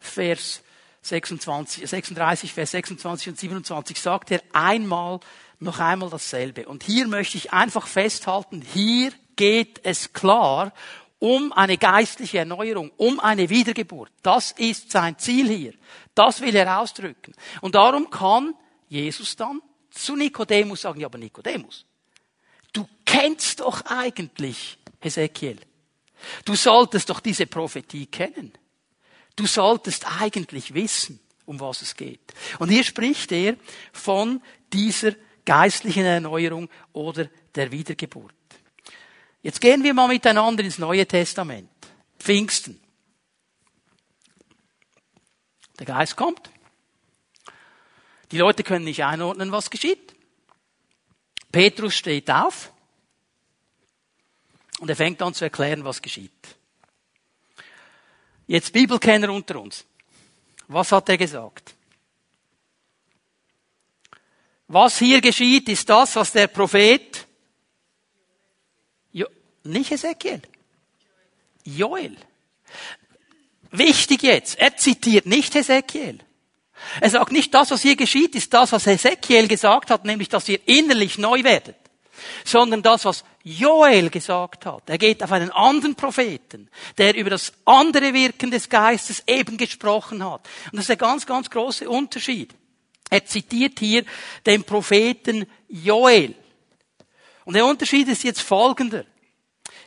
[0.00, 0.62] Vers
[1.02, 5.20] 26, 36, Vers 26 und 27 sagt er einmal,
[5.60, 6.66] noch einmal dasselbe.
[6.66, 10.72] Und hier möchte ich einfach festhalten, hier geht es klar
[11.18, 14.12] um eine geistliche Erneuerung, um eine Wiedergeburt.
[14.22, 15.72] Das ist sein Ziel hier.
[16.14, 17.34] Das will er ausdrücken.
[17.62, 18.54] Und darum kann
[18.88, 21.86] Jesus dann zu Nikodemus sagen, ja, aber Nikodemus,
[22.72, 25.58] du kennst doch eigentlich Ezekiel.
[26.44, 28.52] Du solltest doch diese Prophetie kennen.
[29.36, 32.32] Du solltest eigentlich wissen, um was es geht.
[32.58, 33.56] Und hier spricht er
[33.92, 35.12] von dieser
[35.44, 38.34] geistlichen Erneuerung oder der Wiedergeburt.
[39.44, 41.68] Jetzt gehen wir mal miteinander ins Neue Testament.
[42.18, 42.80] Pfingsten.
[45.78, 46.50] Der Geist kommt.
[48.30, 50.14] Die Leute können nicht einordnen, was geschieht.
[51.52, 52.72] Petrus steht auf
[54.80, 56.32] und er fängt an zu erklären, was geschieht.
[58.46, 59.84] Jetzt Bibelkenner unter uns.
[60.68, 61.74] Was hat er gesagt?
[64.68, 67.26] Was hier geschieht, ist das, was der Prophet,
[69.64, 70.42] nicht Ezekiel,
[71.64, 72.16] Joel.
[73.70, 76.18] Wichtig jetzt, er zitiert nicht Ezekiel.
[77.00, 80.48] Er sagt nicht, das, was hier geschieht, ist das, was Ezekiel gesagt hat, nämlich, dass
[80.48, 81.76] ihr innerlich neu werdet
[82.44, 84.82] sondern das, was Joel gesagt hat.
[84.86, 90.24] Er geht auf einen anderen Propheten, der über das andere Wirken des Geistes eben gesprochen
[90.24, 90.46] hat.
[90.66, 92.54] Und das ist der ganz, ganz große Unterschied.
[93.10, 94.04] Er zitiert hier
[94.46, 96.34] den Propheten Joel.
[97.44, 99.04] Und der Unterschied ist jetzt folgender.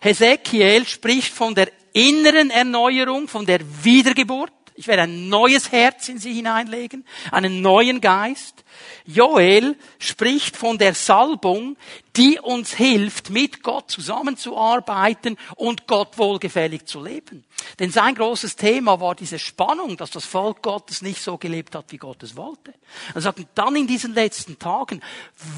[0.01, 4.51] Hesekiel spricht von der inneren Erneuerung, von der Wiedergeburt.
[4.79, 8.63] Ich werde ein neues Herz in sie hineinlegen, einen neuen Geist.
[9.05, 11.77] Joel spricht von der Salbung,
[12.15, 17.43] die uns hilft, mit Gott zusammenzuarbeiten und Gott wohlgefällig zu leben.
[17.79, 21.85] Denn sein großes Thema war diese Spannung, dass das Volk Gottes nicht so gelebt hat,
[21.91, 22.71] wie Gott es wollte.
[23.15, 25.01] Er sagt, dann in diesen letzten Tagen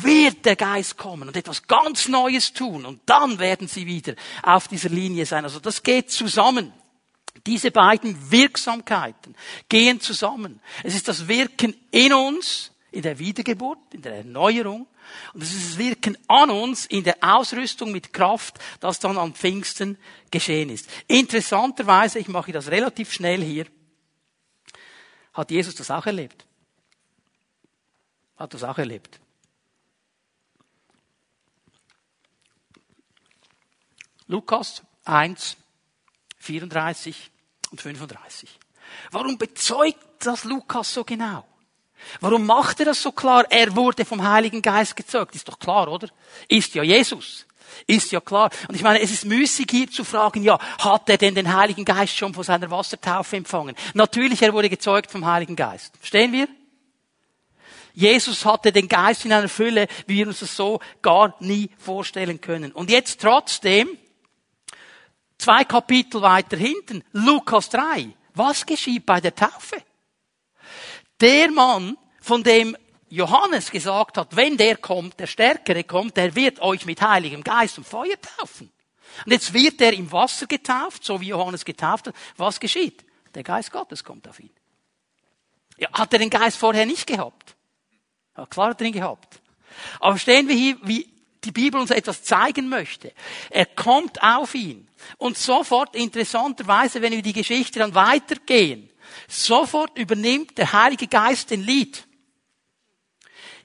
[0.01, 4.13] wird der Geist kommen und etwas ganz Neues tun und dann werden sie wieder
[4.43, 5.43] auf dieser Linie sein.
[5.43, 6.71] Also das geht zusammen.
[7.45, 9.35] Diese beiden Wirksamkeiten
[9.67, 10.61] gehen zusammen.
[10.83, 14.87] Es ist das Wirken in uns, in der Wiedergeburt, in der Erneuerung,
[15.33, 19.33] und es ist das Wirken an uns in der Ausrüstung mit Kraft, das dann am
[19.33, 19.97] Pfingsten
[20.31, 20.89] geschehen ist.
[21.07, 23.65] Interessanterweise, ich mache das relativ schnell hier,
[25.33, 26.45] hat Jesus das auch erlebt.
[28.37, 29.19] Hat das auch erlebt.
[34.27, 35.57] Lukas 1,
[36.49, 37.31] 34
[37.69, 38.49] und 35.
[39.11, 41.45] Warum bezeugt das Lukas so genau?
[42.21, 43.45] Warum macht er das so klar?
[43.51, 45.35] Er wurde vom Heiligen Geist gezeugt.
[45.35, 46.07] Ist doch klar, oder?
[46.47, 47.45] Ist ja Jesus.
[47.85, 48.49] Ist ja klar.
[48.67, 51.85] Und ich meine, es ist müßig hier zu fragen, ja, hat er denn den Heiligen
[51.85, 53.75] Geist schon von seiner Wassertaufe empfangen?
[53.93, 55.93] Natürlich, er wurde gezeugt vom Heiligen Geist.
[55.99, 56.47] Verstehen wir?
[57.93, 62.41] Jesus hatte den Geist in einer Fülle, wie wir uns das so gar nie vorstellen
[62.41, 62.71] können.
[62.71, 63.99] Und jetzt trotzdem
[65.39, 68.09] Zwei Kapitel weiter hinten, Lukas 3.
[68.35, 69.81] Was geschieht bei der Taufe?
[71.21, 72.75] Der Mann, von dem
[73.07, 77.77] Johannes gesagt hat, wenn der kommt, der Stärkere kommt, der wird euch mit Heiligem Geist
[77.77, 78.69] und Feuer taufen.
[79.25, 82.15] Und jetzt wird er im Wasser getauft, so wie Johannes getauft hat.
[82.35, 83.05] Was geschieht?
[83.33, 84.51] Der Geist Gottes kommt auf ihn.
[85.77, 87.55] Ja, hat er den Geist vorher nicht gehabt?
[88.35, 89.41] Ja, klar hat er ihn gehabt.
[90.01, 91.07] Aber stehen wir hier, wie
[91.45, 93.13] die Bibel uns etwas zeigen möchte.
[93.49, 94.88] Er kommt auf ihn.
[95.17, 98.89] Und sofort, interessanterweise, wenn wir die Geschichte dann weitergehen,
[99.27, 102.05] sofort übernimmt der Heilige Geist den Lied.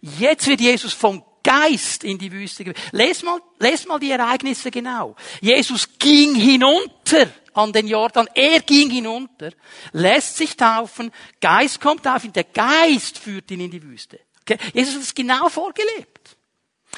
[0.01, 2.73] Jetzt wird Jesus vom Geist in die Wüste.
[2.93, 5.15] Lest mal, lest mal die Ereignisse genau.
[5.41, 8.27] Jesus ging hinunter an den Jordan.
[8.35, 9.51] Er ging hinunter,
[9.93, 14.21] lässt sich taufen, Geist kommt auf ihn, der Geist führt ihn in die Wüste.
[14.41, 14.59] Okay?
[14.73, 16.14] Jesus hat es genau vorgelebt.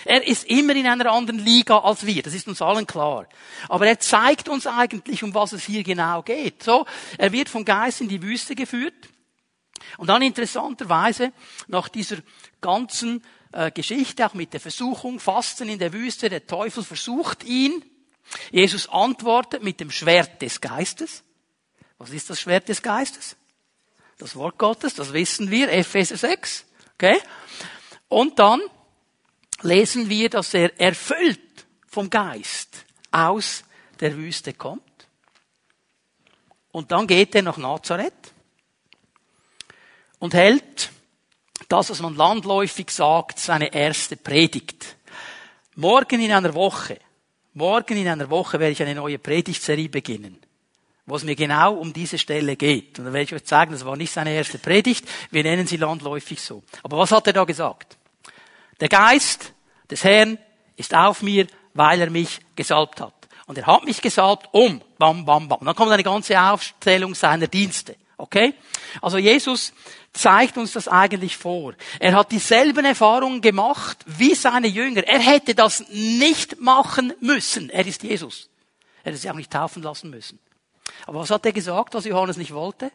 [0.04, 3.26] Er ist immer in einer anderen Liga als wir, das ist uns allen klar.
[3.68, 6.62] Aber er zeigt uns eigentlich, um was es hier genau geht.
[6.62, 6.86] So,
[7.18, 9.08] er wird vom Geist in die Wüste geführt.
[9.98, 11.32] Und dann interessanterweise,
[11.68, 12.18] nach dieser
[12.60, 13.22] ganzen
[13.52, 17.84] äh, Geschichte, auch mit der Versuchung, Fasten in der Wüste, der Teufel versucht ihn.
[18.50, 21.22] Jesus antwortet mit dem Schwert des Geistes.
[21.98, 23.36] Was ist das Schwert des Geistes?
[24.18, 26.64] Das Wort Gottes, das wissen wir, Epheser 6.
[26.94, 27.18] Okay?
[28.08, 28.60] Und dann
[29.62, 33.64] lesen wir, dass er erfüllt vom Geist aus
[34.00, 34.82] der Wüste kommt.
[36.72, 38.12] Und dann geht er nach Nazareth
[40.18, 40.90] und hält
[41.68, 44.96] das, was man landläufig sagt, seine erste Predigt.
[45.74, 46.98] Morgen in einer Woche,
[47.54, 50.38] morgen in einer Woche werde ich eine neue Predigtserie beginnen,
[51.06, 52.98] wo es mir genau um diese Stelle geht.
[52.98, 55.76] Und dann werde ich euch zeigen, das war nicht seine erste Predigt, wir nennen sie
[55.78, 56.62] landläufig so.
[56.82, 57.96] Aber was hat er da gesagt?
[58.80, 59.52] Der Geist
[59.90, 60.38] des Herrn
[60.76, 63.14] ist auf mir, weil er mich gesalbt hat.
[63.46, 65.64] Und er hat mich gesalbt um, bam, bam, bam.
[65.64, 67.96] Dann kommt eine ganze Aufzählung seiner Dienste.
[68.18, 68.54] Okay?
[69.00, 69.72] Also Jesus
[70.12, 71.74] zeigt uns das eigentlich vor.
[72.00, 75.06] Er hat dieselben Erfahrungen gemacht wie seine Jünger.
[75.06, 77.70] Er hätte das nicht machen müssen.
[77.70, 78.48] Er ist Jesus.
[79.04, 80.38] Er hätte sich auch nicht taufen lassen müssen.
[81.06, 82.90] Aber was hat er gesagt, was Johannes nicht wollte?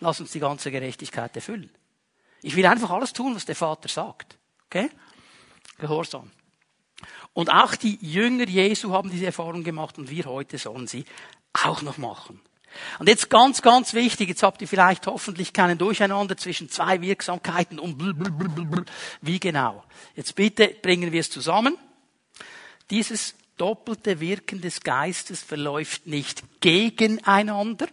[0.00, 1.70] Lass uns die ganze Gerechtigkeit erfüllen.
[2.42, 4.36] Ich will einfach alles tun, was der Vater sagt.
[4.74, 4.90] Okay?
[5.78, 6.30] Gehorsam.
[7.32, 11.04] Und auch die Jünger Jesu haben diese Erfahrung gemacht und wir heute sollen sie
[11.52, 12.40] auch noch machen.
[12.98, 17.78] Und jetzt ganz, ganz wichtig, jetzt habt ihr vielleicht hoffentlich keinen Durcheinander zwischen zwei Wirksamkeiten
[17.78, 18.84] und blablabla.
[19.20, 19.84] wie genau.
[20.16, 21.78] Jetzt bitte bringen wir es zusammen.
[22.90, 27.86] Dieses doppelte Wirken des Geistes verläuft nicht gegeneinander,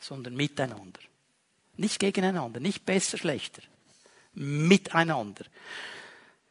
[0.00, 0.98] sondern miteinander.
[1.76, 3.62] Nicht gegeneinander, nicht besser, schlechter.
[4.34, 5.44] Miteinander.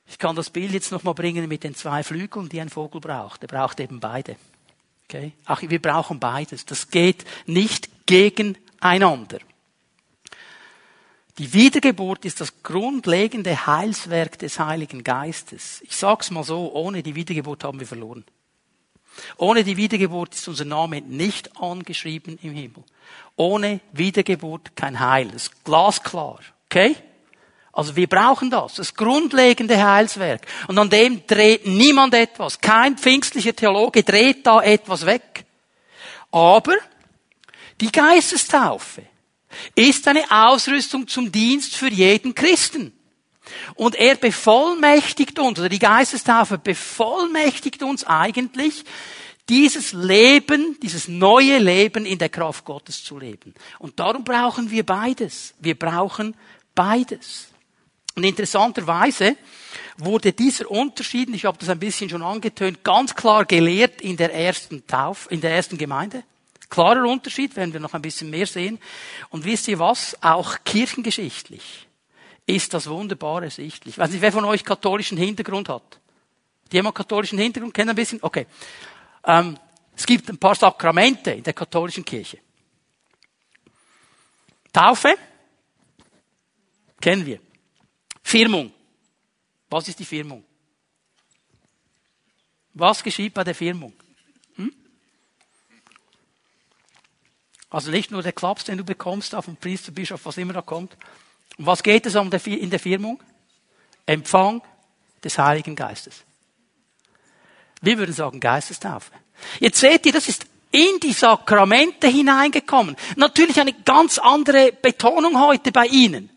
[0.07, 3.43] Ich kann das Bild jetzt nochmal bringen mit den zwei Flügeln, die ein Vogel braucht.
[3.43, 4.35] Er braucht eben beide.
[5.05, 5.31] Okay?
[5.45, 6.65] Ach, wir brauchen beides.
[6.65, 9.39] Das geht nicht gegeneinander.
[11.37, 15.81] Die Wiedergeburt ist das grundlegende Heilswerk des Heiligen Geistes.
[15.81, 18.25] Ich sag's mal so, ohne die Wiedergeburt haben wir verloren.
[19.37, 22.83] Ohne die Wiedergeburt ist unser Name nicht angeschrieben im Himmel.
[23.35, 25.29] Ohne Wiedergeburt kein Heil.
[25.29, 26.39] Das ist glasklar.
[26.65, 26.95] Okay?
[27.73, 30.45] Also wir brauchen das, das grundlegende Heilswerk.
[30.67, 32.59] Und an dem dreht niemand etwas.
[32.59, 35.45] Kein pfingstlicher Theologe dreht da etwas weg.
[36.31, 36.75] Aber
[37.79, 39.03] die Geistestaufe
[39.75, 42.93] ist eine Ausrüstung zum Dienst für jeden Christen.
[43.75, 48.83] Und er bevollmächtigt uns, oder die Geistestaufe bevollmächtigt uns eigentlich,
[49.49, 53.53] dieses Leben, dieses neue Leben in der Kraft Gottes zu leben.
[53.79, 55.53] Und darum brauchen wir beides.
[55.59, 56.35] Wir brauchen
[56.75, 57.50] beides.
[58.15, 59.37] Und interessanterweise
[59.97, 64.33] wurde dieser Unterschied, ich habe das ein bisschen schon angetönt, ganz klar gelehrt in der
[64.33, 66.23] ersten Tauf, in der ersten Gemeinde.
[66.69, 68.79] Klarer Unterschied, werden wir noch ein bisschen mehr sehen.
[69.29, 70.17] Und wisst ihr was?
[70.21, 71.87] Auch kirchengeschichtlich
[72.45, 73.97] ist das wunderbar ersichtlich.
[73.97, 75.99] Weiß nicht, wer von euch katholischen Hintergrund hat?
[76.71, 77.73] Die jemand katholischen Hintergrund?
[77.73, 78.19] Kennt ein bisschen?
[78.21, 78.47] Okay.
[79.25, 79.57] Ähm,
[79.95, 82.39] es gibt ein paar Sakramente in der katholischen Kirche.
[84.71, 85.15] Taufe?
[86.99, 87.39] Kennen wir.
[88.31, 88.71] Firmung.
[89.69, 90.45] Was ist die Firmung?
[92.73, 93.91] Was geschieht bei der Firmung?
[94.55, 94.73] Hm?
[97.69, 100.61] Also nicht nur der Klaps, den du bekommst auf dem Priester, Bischof, was immer da
[100.61, 100.95] kommt.
[101.57, 103.21] Und was geht es um in der Firmung?
[104.05, 104.61] Empfang
[105.21, 106.23] des Heiligen Geistes.
[107.81, 109.11] Wir würden sagen Geistestaufe.
[109.59, 112.95] Jetzt seht ihr, das ist in die Sakramente hineingekommen.
[113.17, 116.29] Natürlich eine ganz andere Betonung heute bei Ihnen.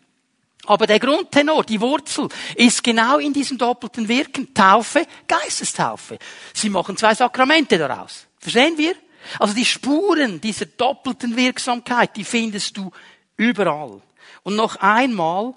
[0.65, 4.53] Aber der Grundtenor, die Wurzel, ist genau in diesem doppelten Wirken.
[4.53, 6.17] Taufe, Geistestaufe.
[6.53, 8.25] Sie machen zwei Sakramente daraus.
[8.39, 8.95] Verstehen wir?
[9.39, 12.91] Also die Spuren dieser doppelten Wirksamkeit, die findest du
[13.37, 14.01] überall.
[14.43, 15.53] Und noch einmal,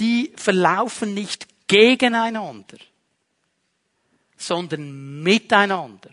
[0.00, 2.78] die verlaufen nicht gegeneinander,
[4.36, 6.10] sondern miteinander.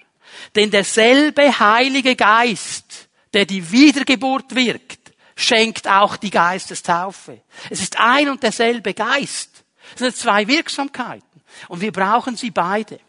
[0.56, 5.01] Denn derselbe Heilige Geist, der die Wiedergeburt wirkt,
[5.36, 7.42] schenkt auch die Geistestaufe.
[7.70, 9.64] Es ist ein und derselbe Geist.
[9.94, 11.42] Es sind zwei Wirksamkeiten.
[11.68, 13.00] Und wir brauchen sie beide.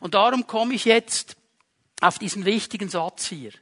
[0.00, 1.36] Und darum komme ich jetzt
[2.00, 3.52] auf diesen wichtigen Satz hier.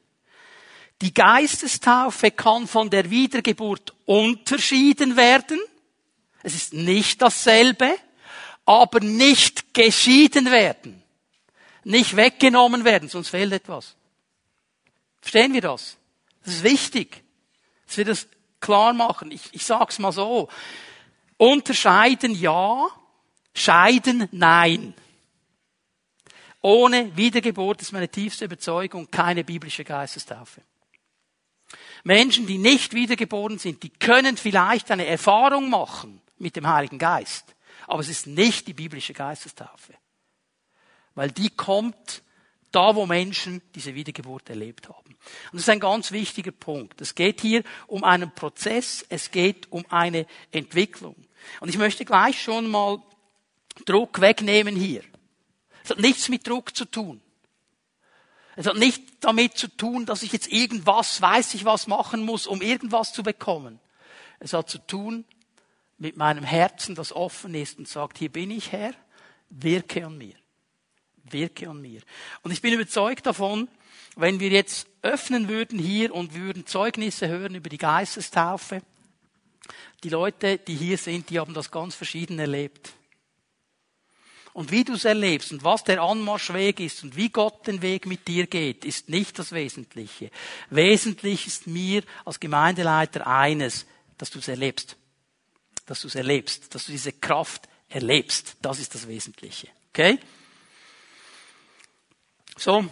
[1.03, 5.61] Die Geistestaufe kann von der Wiedergeburt unterschieden werden.
[6.43, 7.95] Es ist nicht dasselbe,
[8.67, 11.03] aber nicht geschieden werden.
[11.85, 13.97] Nicht weggenommen werden, sonst fehlt etwas.
[15.21, 15.97] Verstehen wir das?
[16.45, 17.23] Das ist wichtig
[17.91, 18.29] dass wir das
[18.61, 19.33] klar machen.
[19.33, 20.49] Ich, ich sag's mal so.
[21.37, 22.87] Unterscheiden ja,
[23.53, 24.95] scheiden nein.
[26.63, 30.63] Ohne Wiedergeburt ist meine tiefste Überzeugung keine biblische Geistestaufe.
[32.05, 37.57] Menschen, die nicht wiedergeboren sind, die können vielleicht eine Erfahrung machen mit dem Heiligen Geist,
[37.89, 39.95] aber es ist nicht die biblische Geistestaufe.
[41.15, 42.23] Weil die kommt
[42.73, 45.09] da, wo Menschen diese Wiedergeburt erlebt haben.
[45.09, 47.01] Und das ist ein ganz wichtiger Punkt.
[47.01, 51.17] Es geht hier um einen Prozess, es geht um eine Entwicklung.
[51.61, 53.03] Und ich möchte gleich schon mal
[53.87, 55.03] Druck wegnehmen hier.
[55.85, 57.21] Es hat nichts mit Druck zu tun.
[58.57, 62.47] Es hat nicht damit zu tun, dass ich jetzt irgendwas, weiß ich was machen muss,
[62.47, 63.81] um irgendwas zu bekommen.
[64.39, 65.25] Es hat zu tun
[65.99, 68.93] mit meinem Herzen, das offen ist und sagt, hier bin ich Herr,
[69.51, 70.35] wirke an mir.
[71.33, 72.01] Wirke an mir.
[72.43, 73.69] Und ich bin überzeugt davon,
[74.17, 78.83] wenn wir jetzt öffnen würden hier und würden Zeugnisse hören über die Geistestaufe,
[80.03, 82.93] die Leute, die hier sind, die haben das ganz verschieden erlebt.
[84.53, 88.07] Und wie du es erlebst und was der Anmarschweg ist und wie Gott den Weg
[88.07, 90.31] mit dir geht, ist nicht das Wesentliche.
[90.71, 93.87] Wesentlich ist mir als Gemeindeleiter eines,
[94.19, 94.97] dass du es erlebst.
[95.87, 98.57] Dass du es erlebst, dass du diese Kraft erlebst.
[98.61, 99.69] Das ist das Wesentliche.
[99.91, 100.19] Okay?
[102.57, 102.85] So.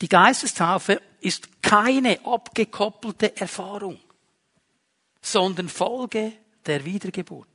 [0.00, 3.98] Die Geistestaufe ist keine abgekoppelte Erfahrung,
[5.20, 6.32] sondern Folge
[6.66, 7.48] der Wiedergeburt.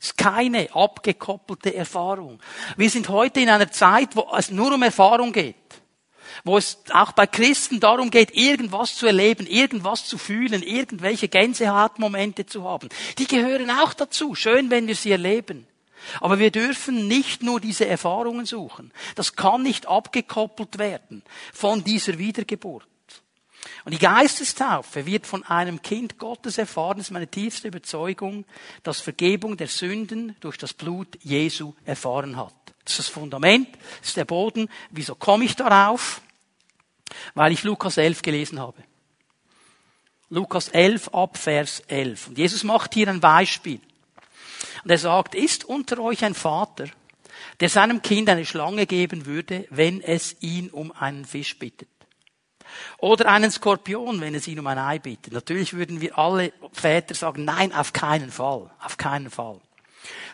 [0.00, 2.40] Es ist keine abgekoppelte Erfahrung.
[2.76, 5.56] Wir sind heute in einer Zeit, wo es nur um Erfahrung geht.
[6.44, 12.46] Wo es auch bei Christen darum geht, irgendwas zu erleben, irgendwas zu fühlen, irgendwelche Gänsehautmomente
[12.46, 12.90] zu haben.
[13.16, 14.34] Die gehören auch dazu.
[14.34, 15.66] Schön, wenn wir sie erleben.
[16.20, 18.92] Aber wir dürfen nicht nur diese Erfahrungen suchen.
[19.14, 22.86] Das kann nicht abgekoppelt werden von dieser Wiedergeburt.
[23.84, 28.44] Und die Geistestaufe wird von einem Kind Gottes erfahren, das ist meine tiefste Überzeugung,
[28.82, 32.54] dass Vergebung der Sünden durch das Blut Jesu erfahren hat.
[32.84, 33.68] Das ist das Fundament,
[34.00, 34.68] das ist der Boden.
[34.90, 36.20] Wieso komme ich darauf?
[37.34, 38.82] Weil ich Lukas 11 gelesen habe.
[40.30, 42.28] Lukas 11 ab Vers 11.
[42.28, 43.80] Und Jesus macht hier ein Beispiel.
[44.84, 46.86] Und er sagt, ist unter euch ein Vater,
[47.60, 51.88] der seinem Kind eine Schlange geben würde, wenn es ihn um einen Fisch bittet?
[52.98, 55.32] Oder einen Skorpion, wenn es ihn um ein Ei bittet.
[55.32, 59.60] Natürlich würden wir alle Väter sagen, nein, auf keinen Fall, auf keinen Fall.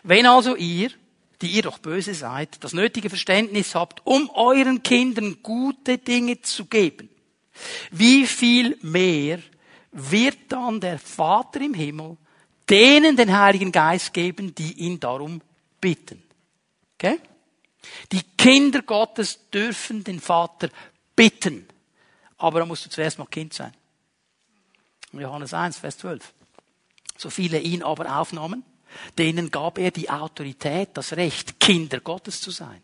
[0.03, 0.89] Wenn also ihr,
[1.41, 6.65] die ihr doch böse seid, das nötige Verständnis habt, um euren Kindern gute Dinge zu
[6.65, 7.09] geben,
[7.91, 9.39] wie viel mehr
[9.91, 12.17] wird dann der Vater im Himmel
[12.69, 15.41] denen den Heiligen Geist geben, die ihn darum
[15.79, 16.21] bitten.
[16.95, 17.19] Okay?
[18.11, 20.69] Die Kinder Gottes dürfen den Vater
[21.15, 21.67] bitten.
[22.37, 23.73] Aber da musst du zuerst mal Kind sein.
[25.13, 26.33] Johannes 1, Vers 12.
[27.17, 28.63] So viele ihn aber aufnahmen,
[29.17, 32.81] denen gab er die Autorität, das Recht, Kinder Gottes zu sein.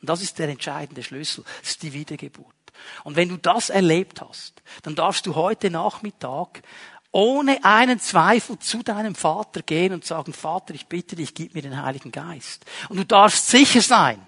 [0.00, 1.44] Und das ist der entscheidende Schlüssel.
[1.60, 2.54] Das ist die Wiedergeburt.
[3.04, 6.62] Und wenn du das erlebt hast, dann darfst du heute Nachmittag
[7.16, 11.62] ohne einen Zweifel zu deinem Vater gehen und sagen, Vater, ich bitte dich, gib mir
[11.62, 12.66] den Heiligen Geist.
[12.90, 14.20] Und du darfst sicher sein,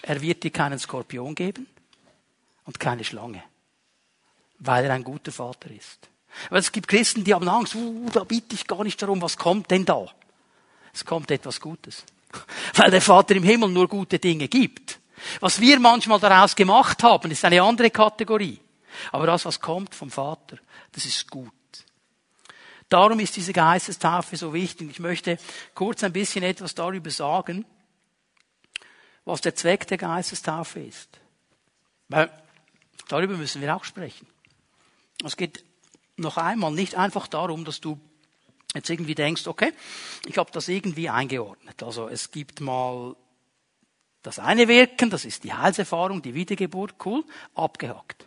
[0.00, 1.66] er wird dir keinen Skorpion geben
[2.64, 3.42] und keine Schlange,
[4.58, 6.08] weil er ein guter Vater ist.
[6.48, 9.36] Weil es gibt Christen, die haben Angst, uh, da bitte ich gar nicht darum, was
[9.36, 10.06] kommt denn da?
[10.94, 12.04] Es kommt etwas Gutes.
[12.74, 14.98] Weil der Vater im Himmel nur gute Dinge gibt.
[15.40, 18.60] Was wir manchmal daraus gemacht haben, ist eine andere Kategorie.
[19.12, 20.58] Aber das, was kommt vom Vater,
[20.92, 21.52] das ist gut.
[22.88, 24.90] Darum ist diese Geistestaufe so wichtig.
[24.90, 25.38] Ich möchte
[25.74, 27.66] kurz ein bisschen etwas darüber sagen,
[29.24, 31.20] was der Zweck der Geistestaufe ist.
[32.08, 32.30] Weil
[33.08, 34.26] darüber müssen wir auch sprechen.
[35.22, 35.64] Es geht
[36.16, 38.00] noch einmal nicht einfach darum, dass du
[38.74, 39.72] jetzt irgendwie denkst, okay,
[40.26, 41.82] ich habe das irgendwie eingeordnet.
[41.82, 43.16] Also es gibt mal
[44.22, 47.24] das eine Wirken, das ist die Heilserfahrung, die Wiedergeburt, cool,
[47.54, 48.26] abgehakt.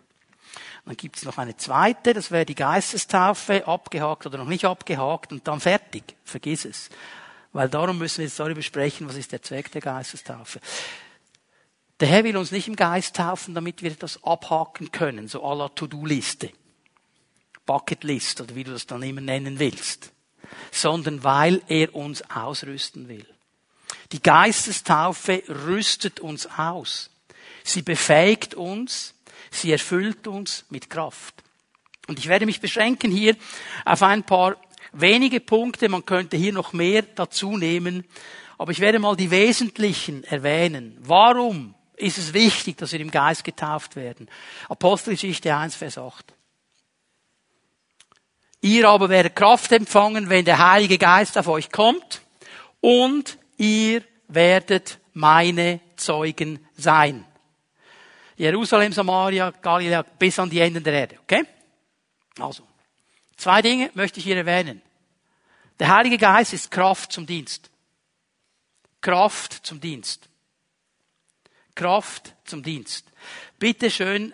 [0.91, 5.31] Dann gibt es noch eine zweite, das wäre die Geistestaufe, abgehakt oder noch nicht abgehakt
[5.31, 6.03] und dann fertig.
[6.25, 6.89] Vergiss es.
[7.53, 10.59] Weil darum müssen wir jetzt darüber sprechen, was ist der Zweck der Geistestaufe.
[12.01, 15.55] Der Herr will uns nicht im Geist taufen, damit wir das abhaken können, so à
[15.55, 16.51] la To-Do-Liste.
[17.65, 20.11] Bucketlist oder wie du das dann immer nennen willst.
[20.71, 23.25] Sondern weil er uns ausrüsten will.
[24.11, 27.11] Die Geistestaufe rüstet uns aus.
[27.63, 29.13] Sie befähigt uns,
[29.51, 31.43] Sie erfüllt uns mit Kraft.
[32.07, 33.35] Und ich werde mich beschränken hier
[33.85, 34.55] auf ein paar
[34.93, 35.89] wenige Punkte.
[35.89, 38.05] Man könnte hier noch mehr dazu nehmen.
[38.57, 40.97] Aber ich werde mal die wesentlichen erwähnen.
[41.01, 44.29] Warum ist es wichtig, dass wir im Geist getauft werden?
[44.69, 46.33] Apostelgeschichte 1, Vers 8.
[48.61, 52.21] Ihr aber werdet Kraft empfangen, wenn der Heilige Geist auf euch kommt
[52.79, 57.25] und ihr werdet meine Zeugen sein.
[58.41, 61.19] Jerusalem, Samaria, Galiläa bis an die Enden der Erde.
[61.21, 61.45] Okay?
[62.39, 62.63] Also,
[63.37, 64.81] zwei Dinge möchte ich hier erwähnen.
[65.77, 67.69] Der Heilige Geist ist Kraft zum Dienst.
[68.99, 70.27] Kraft zum Dienst.
[71.75, 73.05] Kraft zum Dienst.
[73.59, 74.33] Bitte schön,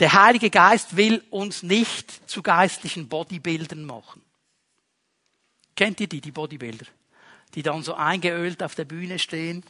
[0.00, 4.20] der Heilige Geist will uns nicht zu geistlichen Bodybuildern machen.
[5.74, 6.86] Kennt ihr die, die Bodybuilder?
[7.54, 9.64] Die dann so eingeölt auf der Bühne stehen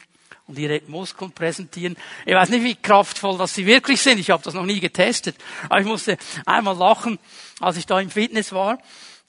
[0.50, 1.96] und ihre Muskeln präsentieren.
[2.26, 4.18] Ich weiß nicht, wie kraftvoll das sie wirklich sind.
[4.18, 5.36] Ich habe das noch nie getestet.
[5.68, 7.18] Aber ich musste einmal lachen,
[7.60, 8.78] als ich da im Fitness war.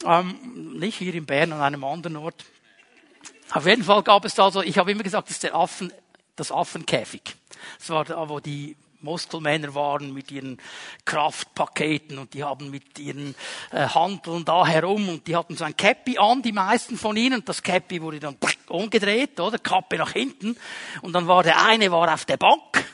[0.03, 2.43] Ähm, nicht hier in Bern, an einem anderen Ort.
[3.51, 5.93] Auf jeden Fall gab es da so, ich habe immer gesagt, das ist der Affen,
[6.36, 7.22] das Affenkäfig.
[7.78, 10.58] Das war da, wo die Muskelmänner waren mit ihren
[11.06, 13.36] Kraftpaketen und die haben mit ihren
[13.72, 17.43] äh, Handeln da herum und die hatten so ein Käppi an, die meisten von ihnen.
[17.45, 18.38] Das Käppi wurde dann
[18.68, 19.58] umgedreht, oder?
[19.58, 20.58] Kappe nach hinten.
[21.02, 22.86] Und dann war der eine war auf der Bank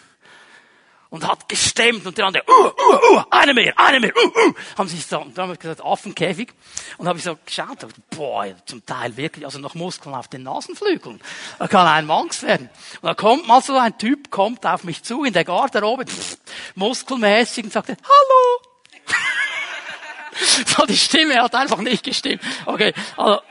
[1.10, 4.54] und hat gestemmt und der andere, uh, uh, uh, eine mehr, eine mehr, uh, uh,
[4.78, 6.54] haben sich so, und dann habe ich gesagt, Affenkäfig.
[6.98, 11.22] Und habe ich so geschaut, boah, zum Teil wirklich, also noch Muskeln auf den Nasenflügeln.
[11.60, 12.70] Da kann ein Angst werden.
[13.02, 16.38] Und da kommt mal so ein Typ, kommt auf mich zu in der Garderobe, pff,
[16.76, 18.62] muskelmäßig und sagte, hallo.
[20.66, 22.42] so, die Stimme hat einfach nicht gestimmt.
[22.66, 23.42] Okay, also,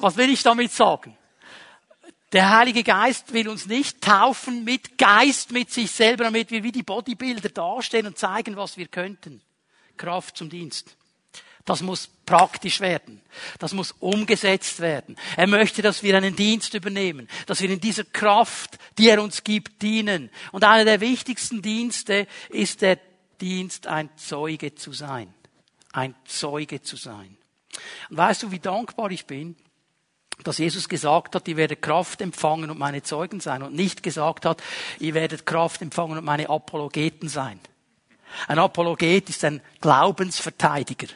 [0.00, 1.16] was will ich damit sagen?
[2.36, 6.70] Der Heilige Geist will uns nicht taufen mit Geist, mit sich selber, damit wir wie
[6.70, 9.40] die Bodybuilder dastehen und zeigen, was wir könnten.
[9.96, 10.98] Kraft zum Dienst.
[11.64, 13.22] Das muss praktisch werden.
[13.58, 15.16] Das muss umgesetzt werden.
[15.38, 19.42] Er möchte, dass wir einen Dienst übernehmen, dass wir in dieser Kraft, die er uns
[19.42, 20.28] gibt, dienen.
[20.52, 22.98] Und einer der wichtigsten Dienste ist der
[23.40, 25.32] Dienst, ein Zeuge zu sein.
[25.90, 27.38] Ein Zeuge zu sein.
[28.10, 29.56] Und weißt du, wie dankbar ich bin,
[30.44, 34.44] dass Jesus gesagt hat, ihr werdet Kraft empfangen und meine Zeugen sein und nicht gesagt
[34.44, 34.62] hat,
[35.00, 37.58] ihr werdet Kraft empfangen und meine Apologeten sein.
[38.48, 41.08] Ein Apologet ist ein Glaubensverteidiger.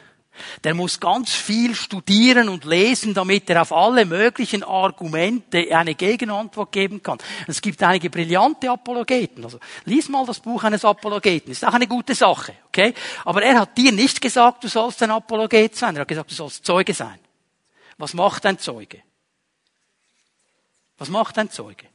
[0.63, 6.71] Der muss ganz viel studieren und lesen, damit er auf alle möglichen Argumente eine Gegenantwort
[6.71, 7.17] geben kann.
[7.47, 9.43] Es gibt einige brillante Apologeten.
[9.43, 11.51] Also, lies mal das Buch eines Apologeten.
[11.51, 12.93] Ist auch eine gute Sache, okay?
[13.25, 15.95] Aber er hat dir nicht gesagt, du sollst ein Apologet sein.
[15.95, 17.19] Er hat gesagt, du sollst Zeuge sein.
[17.97, 19.03] Was macht ein Zeuge?
[21.01, 21.87] Was macht ein Zeuge?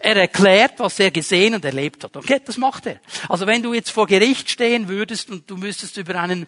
[0.00, 2.14] Er erklärt, was er gesehen und erlebt hat.
[2.14, 3.00] Okay, das macht er.
[3.26, 6.46] Also wenn du jetzt vor Gericht stehen würdest und du müsstest über einen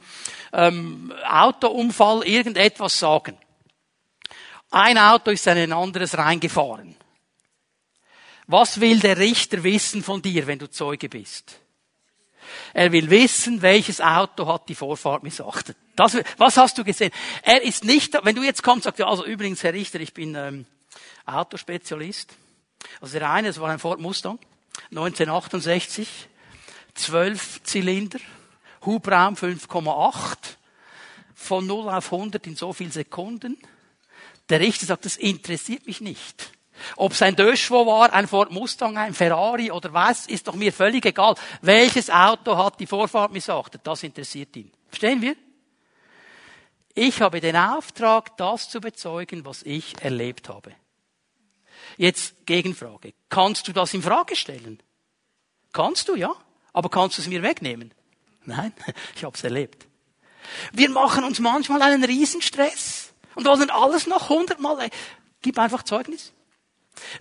[0.53, 3.39] ähm, Autounfall irgendetwas sagen.
[4.71, 6.97] Ein Auto ist in ein anderes reingefahren.
[8.47, 11.61] Was will der Richter wissen von dir, wenn du Zeuge bist?
[12.75, 15.79] Er will wissen, welches Auto hat die Vorfahrt missachtet.
[15.97, 17.11] Das, was hast du gesehen?
[17.41, 20.35] Er ist nicht, wenn du jetzt kommst, sagst du, also übrigens, Herr Richter, ich bin
[20.35, 20.67] ähm,
[21.27, 22.35] Autospezialist.
[23.01, 24.39] Also der eine, das war ein Ford Mustang,
[24.91, 26.09] 1968,
[26.95, 28.19] 12 Zylinder,
[28.85, 30.37] Hubraum 5,8,
[31.35, 33.57] von 0 auf 100 in so viel Sekunden.
[34.49, 36.53] Der Richter sagt, das interessiert mich nicht.
[36.97, 40.73] Ob es ein Döschwo war, ein Ford Mustang, ein Ferrari oder was, ist doch mir
[40.73, 41.35] völlig egal.
[41.63, 43.83] Welches Auto hat die Vorfahrt missachtet?
[43.85, 44.73] Das interessiert ihn.
[44.89, 45.37] Verstehen wir?
[46.95, 50.73] Ich habe den Auftrag, das zu bezeugen, was ich erlebt habe.
[52.01, 53.13] Jetzt Gegenfrage.
[53.29, 54.83] Kannst du das in Frage stellen?
[55.71, 56.35] Kannst du, ja.
[56.73, 57.93] Aber kannst du es mir wegnehmen?
[58.47, 58.73] Nein,
[59.15, 59.87] ich habe es erlebt.
[60.73, 64.89] Wir machen uns manchmal einen Riesenstress und wollen alles noch hundertmal.
[65.43, 66.33] Gib einfach Zeugnis.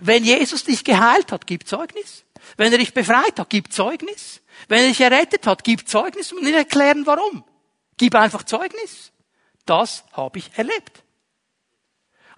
[0.00, 2.24] Wenn Jesus dich geheilt hat, gib Zeugnis.
[2.56, 4.40] Wenn er dich befreit hat, gib Zeugnis.
[4.68, 7.44] Wenn er dich errettet hat, gib Zeugnis und erklären warum.
[7.98, 9.12] Gib einfach Zeugnis.
[9.66, 11.04] Das habe ich erlebt.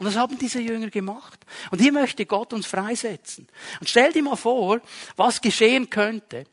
[0.03, 1.39] Und das haben diese Jünger gemacht.
[1.71, 3.47] Und hier möchte Gott uns freisetzen.
[3.79, 4.81] Und stell dir mal vor,
[5.15, 6.45] was geschehen könnte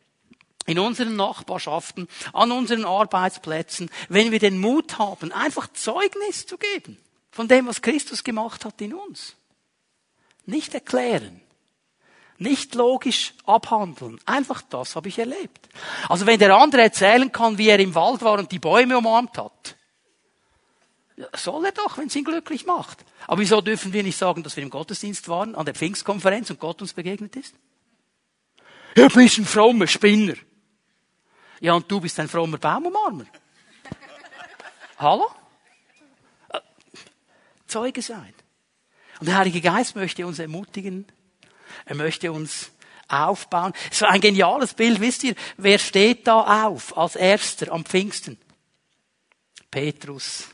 [0.68, 7.00] in unseren Nachbarschaften, an unseren Arbeitsplätzen, wenn wir den Mut haben, einfach Zeugnis zu geben
[7.32, 9.34] von dem, was Christus gemacht hat in uns.
[10.45, 11.41] Nicht erklären.
[12.38, 14.20] Nicht logisch abhandeln.
[14.28, 15.70] Einfach das habe ich erlebt.
[16.08, 19.39] Also wenn der andere erzählen kann, wie er im Wald war und die Bäume umarmt
[19.39, 19.76] hat,
[21.36, 23.03] soll er doch, wenn es ihn glücklich macht.
[23.28, 26.59] Aber wieso dürfen wir nicht sagen, dass wir im Gottesdienst waren, an der Pfingstkonferenz und
[26.59, 27.55] Gott uns begegnet ist?
[28.95, 30.36] Ja, du bist ein frommer Spinner.
[31.59, 33.26] Ja, und du bist ein frommer Baumumarmer.
[34.97, 35.30] Hallo?
[36.49, 36.59] Äh,
[37.67, 38.34] Zeuge sein.
[39.20, 41.05] Und der Heilige Geist möchte uns ermutigen.
[41.86, 42.72] Er möchte uns
[43.09, 43.74] aufbauen.
[43.91, 45.01] So ein geniales Bild.
[45.01, 48.38] Wisst ihr, wer steht da auf als Erster am Pfingsten?
[49.70, 50.47] Petrus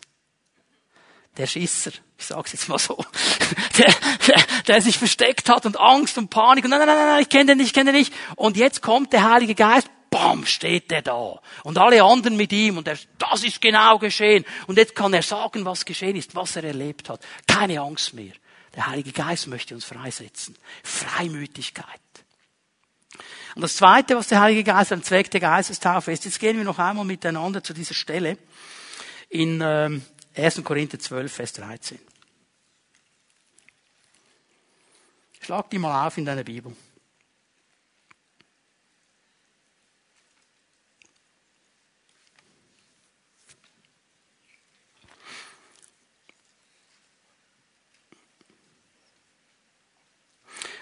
[1.38, 3.04] der Schisser, ich sag's jetzt mal so,
[3.78, 3.94] der,
[4.28, 7.30] der, der sich versteckt hat und Angst und Panik und nein, nein, nein, nein ich
[7.30, 8.14] kenne den nicht, ich kenne den nicht.
[8.36, 11.40] Und jetzt kommt der Heilige Geist, bam, steht er da.
[11.64, 14.46] Und alle anderen mit ihm und er, das ist genau geschehen.
[14.68, 17.22] Und jetzt kann er sagen, was geschehen ist, was er erlebt hat.
[17.48, 18.34] Keine Angst mehr.
[18.76, 20.58] Der Heilige Geist möchte uns freisetzen.
[20.84, 21.86] Freimütigkeit.
[23.56, 26.66] Und das Zweite, was der Heilige Geist am Zweck der Geistestaufe ist, jetzt gehen wir
[26.66, 28.38] noch einmal miteinander zu dieser Stelle
[29.30, 30.02] in ähm,
[30.36, 30.64] 1.
[30.64, 32.00] Korinther 12, Vers 13.
[35.40, 36.76] Schlag die mal auf in deiner Bibel.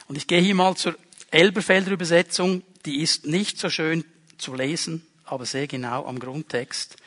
[0.07, 0.95] Und ich gehe hier mal zur
[1.31, 4.05] Elberfelder Übersetzung, die ist nicht so schön
[4.37, 6.97] zu lesen, aber sehr genau am Grundtext.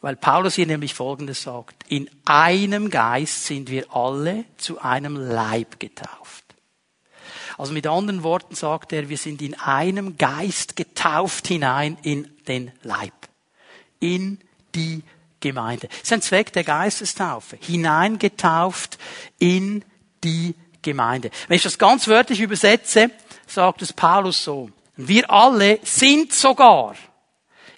[0.00, 1.84] Weil Paulus hier nämlich Folgendes sagt.
[1.88, 6.44] In einem Geist sind wir alle zu einem Leib getauft.
[7.56, 12.70] Also mit anderen Worten sagt er, wir sind in einem Geist getauft hinein in den
[12.82, 13.12] Leib.
[13.98, 14.38] In
[14.76, 15.02] die
[15.40, 15.88] Gemeinde.
[15.88, 17.58] Das ist ein Zweck der Geistestaufe.
[17.60, 18.98] Hineingetauft
[19.40, 19.84] in
[20.22, 21.30] die Gemeinde.
[21.48, 23.10] Wenn ich das ganz wörtlich übersetze,
[23.46, 24.70] sagt es Paulus so.
[24.96, 26.94] Wir alle sind sogar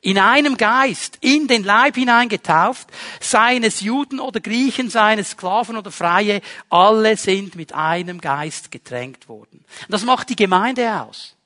[0.03, 2.89] in einem Geist in den Leib hineingetauft,
[3.21, 8.71] seien es Juden oder Griechen, seien es Sklaven oder Freie, alle sind mit einem Geist
[8.71, 9.65] getränkt worden.
[9.89, 11.37] Das macht die Gemeinde aus.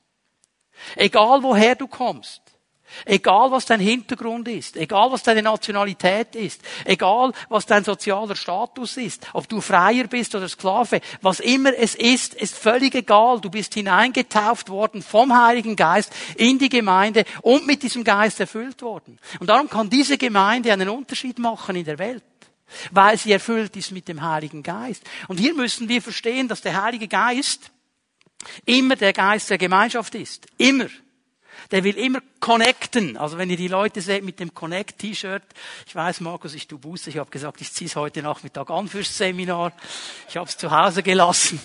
[0.97, 2.44] Egal woher du kommst.
[3.05, 8.97] Egal was dein Hintergrund ist, egal was deine Nationalität ist, egal was dein sozialer Status
[8.97, 13.41] ist, ob du Freier bist oder Sklave, was immer es ist, ist völlig egal.
[13.41, 18.83] Du bist hineingetauft worden vom Heiligen Geist in die Gemeinde und mit diesem Geist erfüllt
[18.83, 19.19] worden.
[19.41, 22.23] Und darum kann diese Gemeinde einen Unterschied machen in der Welt
[22.91, 25.05] weil sie erfüllt ist mit dem Heiligen Geist.
[25.29, 27.71] Und hier müssen wir verstehen, dass der Heilige Geist
[28.65, 30.47] immer der Geist der Gemeinschaft ist.
[30.57, 30.87] Immer
[31.71, 33.17] der will immer connecten.
[33.17, 35.43] Also wenn ihr die Leute seht mit dem Connect-T-Shirt,
[35.87, 38.89] ich weiß, Markus, ich tu Buße, ich habe gesagt, ich ziehe es heute Nachmittag an
[38.89, 39.73] fürs Seminar.
[40.29, 41.61] Ich habe es zu Hause gelassen.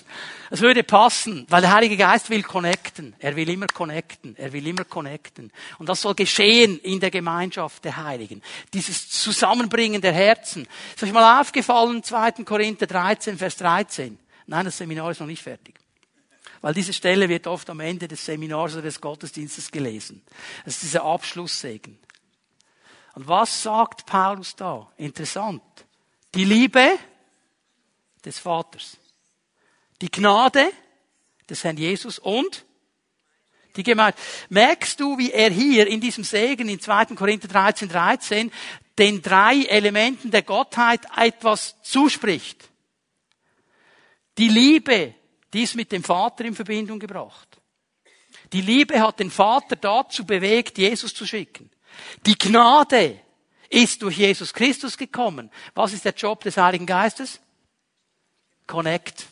[0.51, 3.15] Es würde passen, weil der Heilige Geist will connecten.
[3.19, 4.35] Er will immer connecten.
[4.37, 5.51] Er will immer connecten.
[5.77, 8.41] Und das soll geschehen in der Gemeinschaft der Heiligen.
[8.73, 10.67] Dieses Zusammenbringen der Herzen.
[10.95, 12.43] Ist euch mal aufgefallen, 2.
[12.45, 14.17] Korinther 13, Vers 13?
[14.47, 15.75] Nein, das Seminar ist noch nicht fertig.
[16.61, 20.21] Weil diese Stelle wird oft am Ende des Seminars oder des Gottesdienstes gelesen.
[20.65, 21.97] Das ist dieser Abschlusssegen.
[23.15, 24.91] Und was sagt Paulus da?
[24.97, 25.61] Interessant.
[26.35, 26.97] Die Liebe
[28.23, 28.97] des Vaters.
[30.01, 30.71] Die Gnade
[31.49, 32.65] des Herrn Jesus und
[33.75, 34.17] die Gemeinde.
[34.49, 37.05] Merkst du, wie er hier in diesem Segen in 2.
[37.15, 38.51] Korinther 13, 13
[38.97, 42.69] den drei Elementen der Gottheit etwas zuspricht?
[44.37, 45.15] Die Liebe
[45.53, 47.47] die ist mit dem Vater in Verbindung gebracht.
[48.53, 51.69] Die Liebe hat den Vater dazu bewegt, Jesus zu schicken.
[52.25, 53.19] Die Gnade
[53.69, 55.51] ist durch Jesus Christus gekommen.
[55.75, 57.39] Was ist der Job des Heiligen Geistes?
[58.65, 59.27] Connect.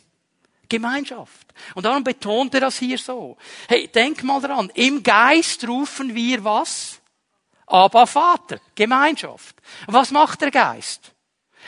[0.69, 1.47] Gemeinschaft.
[1.75, 3.37] Und darum betont er das hier so.
[3.67, 4.69] Hey, denk mal dran.
[4.75, 6.99] Im Geist rufen wir was?
[7.65, 8.59] Aber Vater.
[8.75, 9.55] Gemeinschaft.
[9.87, 11.13] Was macht der Geist?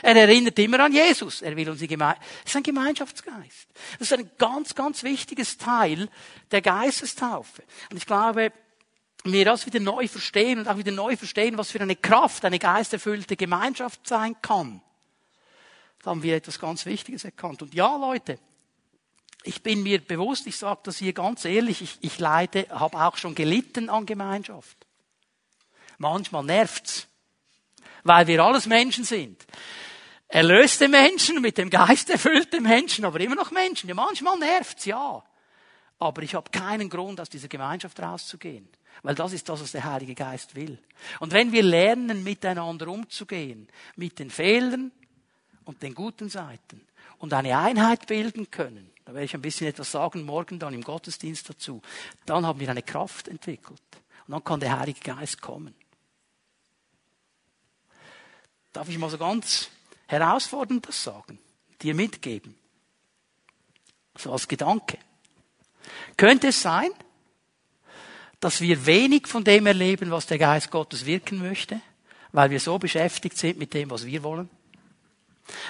[0.02, 1.42] Er erinnert immer an Jesus.
[1.42, 2.26] Er will uns die Gemeinschaft.
[2.42, 3.68] Das ist ein Gemeinschaftsgeist.
[3.98, 6.08] Das ist ein ganz, ganz wichtiges Teil
[6.50, 7.62] der Geistestaufe.
[7.90, 8.52] Und ich glaube,
[9.24, 12.58] wir das wieder neu verstehen und auch wieder neu verstehen, was für eine Kraft eine
[12.58, 14.80] geisterfüllte Gemeinschaft sein kann.
[16.02, 17.60] Da haben wir etwas ganz Wichtiges erkannt.
[17.60, 18.38] Und ja, Leute,
[19.42, 23.18] ich bin mir bewusst, ich sage das hier ganz ehrlich, ich, ich leide, habe auch
[23.18, 24.76] schon gelitten an Gemeinschaft.
[25.98, 27.06] Manchmal nervt's,
[28.02, 29.44] weil wir alles Menschen sind
[30.30, 33.88] erlöste Menschen, mit dem Geist erfüllte Menschen, aber immer noch Menschen.
[33.88, 35.22] Ja, manchmal nervt's, ja.
[35.98, 38.68] Aber ich habe keinen Grund, aus dieser Gemeinschaft rauszugehen.
[39.02, 40.78] Weil das ist das, was der Heilige Geist will.
[41.18, 44.92] Und wenn wir lernen, miteinander umzugehen, mit den Fehlern
[45.64, 46.86] und den guten Seiten
[47.18, 50.82] und eine Einheit bilden können, da werde ich ein bisschen etwas sagen morgen dann im
[50.82, 51.82] Gottesdienst dazu,
[52.26, 53.82] dann haben wir eine Kraft entwickelt.
[54.26, 55.74] Und dann kann der Heilige Geist kommen.
[58.72, 59.70] Darf ich mal so ganz
[60.10, 61.38] herausfordernd das sagen,
[61.82, 62.56] dir mitgeben.
[64.16, 64.98] So als Gedanke.
[66.16, 66.90] Könnte es sein,
[68.40, 71.80] dass wir wenig von dem erleben, was der Geist Gottes wirken möchte,
[72.32, 74.50] weil wir so beschäftigt sind mit dem, was wir wollen?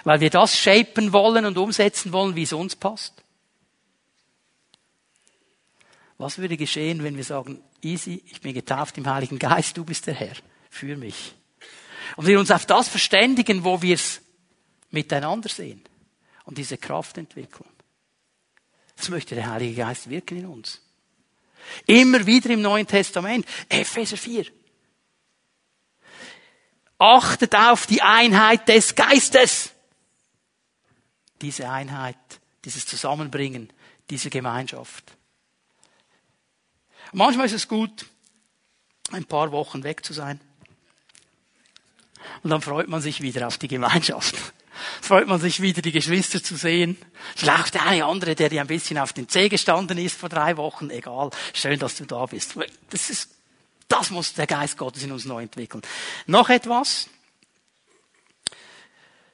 [0.04, 3.22] Weil wir das shapen wollen und umsetzen wollen, wie es uns passt?
[6.16, 10.06] Was würde geschehen, wenn wir sagen, easy, ich bin getauft im Heiligen Geist, du bist
[10.06, 10.36] der Herr,
[10.68, 11.34] für mich.
[12.16, 14.20] Und wir uns auf das verständigen, wo wir es
[14.90, 15.82] miteinander sehen
[16.44, 17.68] und diese Kraft entwickeln.
[18.96, 20.82] Das möchte der Heilige Geist wirken in uns.
[21.86, 23.46] Immer wieder im Neuen Testament.
[23.68, 24.46] Epheser 4.
[26.98, 29.72] Achtet auf die Einheit des Geistes.
[31.40, 32.18] Diese Einheit,
[32.64, 33.72] dieses Zusammenbringen,
[34.10, 35.16] diese Gemeinschaft.
[37.12, 38.06] manchmal ist es gut,
[39.12, 40.40] ein paar Wochen weg zu sein.
[42.42, 44.52] Und dann freut man sich wieder auf die Gemeinschaft
[45.00, 46.96] freut man sich wieder, die Geschwister zu sehen.
[47.36, 50.56] Vielleicht der eine andere, der dir ein bisschen auf den Zeh gestanden ist vor drei
[50.56, 50.90] Wochen.
[50.90, 51.30] Egal.
[51.52, 52.54] Schön, dass du da bist.
[52.90, 53.30] Das ist,
[53.88, 55.82] das muss der Geist Gottes in uns neu entwickeln.
[56.26, 57.08] Noch etwas.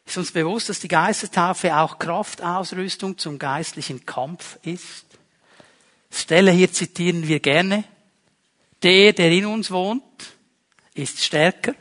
[0.06, 5.04] Ist uns bewusst, dass die Geistertaufe auch Kraftausrüstung zum geistlichen Kampf ist?
[6.10, 7.84] Stelle hier zitieren wir gerne.
[8.82, 10.02] Der, der in uns wohnt,
[10.94, 11.74] ist stärker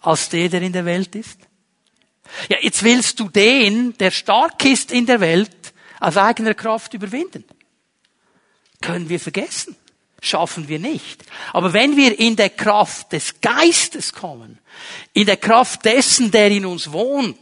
[0.00, 1.38] als der, der in der Welt ist.
[2.48, 5.50] Ja, jetzt willst du den, der stark ist in der Welt,
[6.00, 7.44] aus eigener Kraft überwinden.
[8.80, 9.76] Können wir vergessen.
[10.20, 11.22] Schaffen wir nicht.
[11.52, 14.58] Aber wenn wir in der Kraft des Geistes kommen,
[15.12, 17.38] in der Kraft dessen, der in uns wohnt,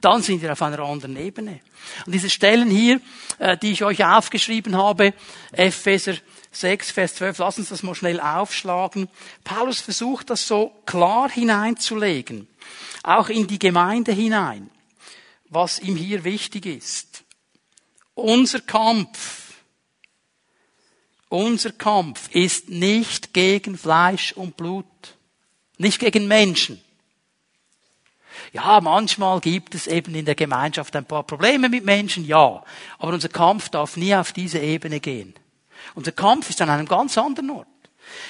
[0.00, 1.60] dann sind wir auf einer anderen Ebene.
[2.06, 3.00] Und diese Stellen hier,
[3.38, 5.14] äh, die ich euch aufgeschrieben habe,
[5.52, 6.14] Epheser
[6.52, 9.08] 6, Vers 12, lass uns das mal schnell aufschlagen.
[9.44, 12.48] Paulus versucht das so klar hineinzulegen,
[13.02, 14.70] auch in die Gemeinde hinein,
[15.48, 17.24] was ihm hier wichtig ist.
[18.14, 19.54] Unser Kampf,
[21.28, 24.86] unser Kampf ist nicht gegen Fleisch und Blut,
[25.76, 26.80] nicht gegen Menschen.
[28.52, 32.62] Ja, manchmal gibt es eben in der Gemeinschaft ein paar Probleme mit Menschen, ja.
[32.98, 35.34] Aber unser Kampf darf nie auf diese Ebene gehen.
[35.94, 37.66] Unser Kampf ist an einem ganz anderen Ort.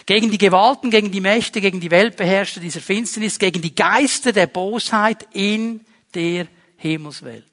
[0.07, 4.49] Gegen die Gewalten, gegen die Mächte, gegen die Weltbeherrscher dieser Finsternis, gegen die Geister der
[4.49, 5.85] Bosheit in
[6.15, 7.45] der Himmelswelt.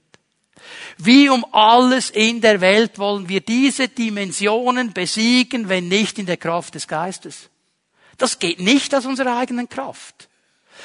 [0.98, 6.38] Wie um alles in der Welt wollen wir diese Dimensionen besiegen, wenn nicht in der
[6.38, 7.50] Kraft des Geistes.
[8.18, 10.30] Das geht nicht aus unserer eigenen Kraft.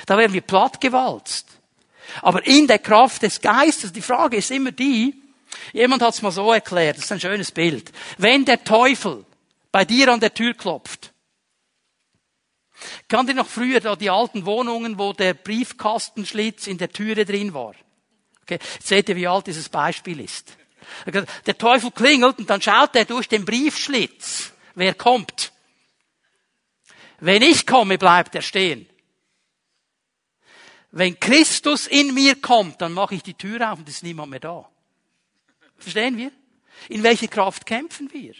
[0.07, 1.60] Da werden wir plattgewalzt.
[2.23, 5.15] Aber in der Kraft des Geistes, die Frage ist immer die,
[5.73, 7.93] jemand hat es mal so erklärt, das ist ein schönes Bild.
[8.19, 9.24] Wenn der Teufel
[9.73, 11.12] bei dir an der Tür klopft,
[13.09, 17.53] kann dir noch früher da die alten Wohnungen, wo der Briefkastenschlitz in der Türe drin
[17.53, 17.74] war?
[18.43, 18.59] Okay.
[18.82, 20.57] Seht ihr, wie alt dieses Beispiel ist.
[21.47, 25.53] Der Teufel klingelt und dann schaut er durch den Briefschlitz, wer kommt.
[27.20, 28.89] Wenn ich komme, bleibt er stehen.
[30.93, 34.41] Wenn Christus in mir kommt, dann mache ich die Tür auf und ist niemand mehr
[34.41, 34.69] da.
[35.77, 36.33] Verstehen wir?
[36.89, 38.35] In welche Kraft kämpfen wir?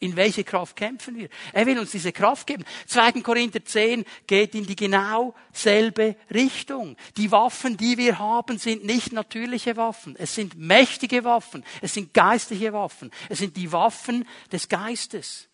[0.00, 1.30] In welche Kraft kämpfen wir?
[1.52, 2.64] Er will uns diese Kraft geben.
[2.86, 3.22] 2.
[3.22, 6.96] Korinther 10 geht in die genau selbe Richtung.
[7.16, 10.14] Die Waffen, die wir haben, sind nicht natürliche Waffen.
[10.18, 11.64] Es sind mächtige Waffen.
[11.80, 13.10] Es sind geistliche Waffen.
[13.30, 15.48] Es sind die Waffen des Geistes.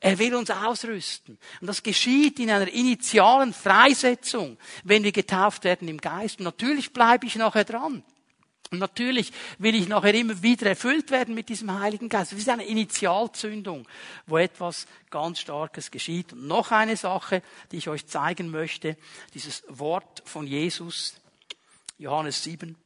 [0.00, 1.38] Er will uns ausrüsten.
[1.60, 6.38] Und das geschieht in einer initialen Freisetzung, wenn wir getauft werden im Geist.
[6.38, 8.04] Und natürlich bleibe ich nachher dran.
[8.70, 12.32] Und natürlich will ich nachher immer wieder erfüllt werden mit diesem Heiligen Geist.
[12.32, 13.88] Das ist eine Initialzündung,
[14.26, 16.32] wo etwas ganz Starkes geschieht.
[16.32, 17.42] Und noch eine Sache,
[17.72, 18.96] die ich euch zeigen möchte,
[19.32, 21.14] dieses Wort von Jesus,
[21.96, 22.76] Johannes 7.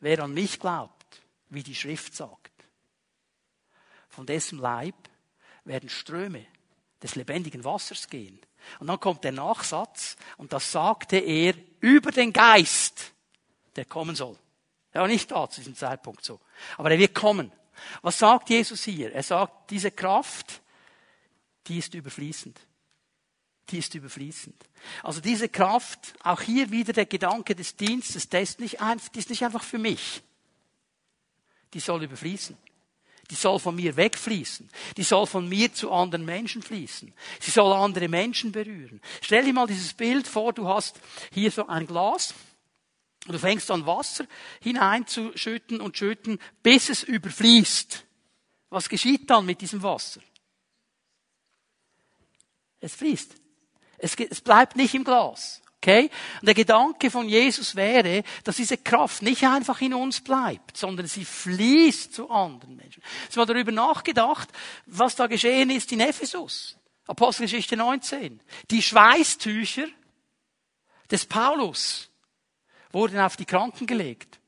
[0.00, 2.52] Wer an mich glaubt, wie die Schrift sagt,
[4.08, 4.94] von dessen Leib
[5.68, 6.46] werden Ströme
[7.02, 8.40] des lebendigen Wassers gehen.
[8.80, 13.12] Und dann kommt der Nachsatz, und das sagte er über den Geist,
[13.76, 14.36] der kommen soll.
[14.92, 16.40] Er war nicht da zu diesem Zeitpunkt so.
[16.76, 17.52] Aber er wird kommen.
[18.02, 19.12] Was sagt Jesus hier?
[19.12, 20.60] Er sagt, diese Kraft,
[21.68, 22.58] die ist überfließend.
[23.70, 24.56] Die ist überfließend.
[25.02, 29.18] Also diese Kraft, auch hier wieder der Gedanke des Dienstes, der ist nicht, einfach, die
[29.18, 30.22] ist nicht einfach für mich.
[31.74, 32.56] Die soll überfließen.
[33.30, 34.68] Die soll von mir wegfließen.
[34.96, 37.12] Die soll von mir zu anderen Menschen fließen.
[37.40, 39.00] Sie soll andere Menschen berühren.
[39.20, 40.98] Stell dir mal dieses Bild vor, du hast
[41.32, 42.34] hier so ein Glas
[43.26, 44.26] und du fängst an Wasser
[44.62, 48.04] hineinzuschütten und schütten, bis es überfließt.
[48.70, 50.20] Was geschieht dann mit diesem Wasser?
[52.80, 53.34] Es fließt.
[53.98, 55.60] Es, bleibt nicht im Glas.
[55.80, 56.10] Okay?
[56.40, 61.06] Und der Gedanke von Jesus wäre, dass diese Kraft nicht einfach in uns bleibt, sondern
[61.06, 63.02] sie fließt zu anderen Menschen.
[63.30, 64.48] Ich habe darüber nachgedacht,
[64.86, 66.76] was da geschehen ist in Ephesus.
[67.06, 68.40] Apostelgeschichte 19.
[68.70, 69.86] Die Schweißtücher
[71.10, 72.10] des Paulus
[72.90, 74.40] wurden auf die Kranken gelegt.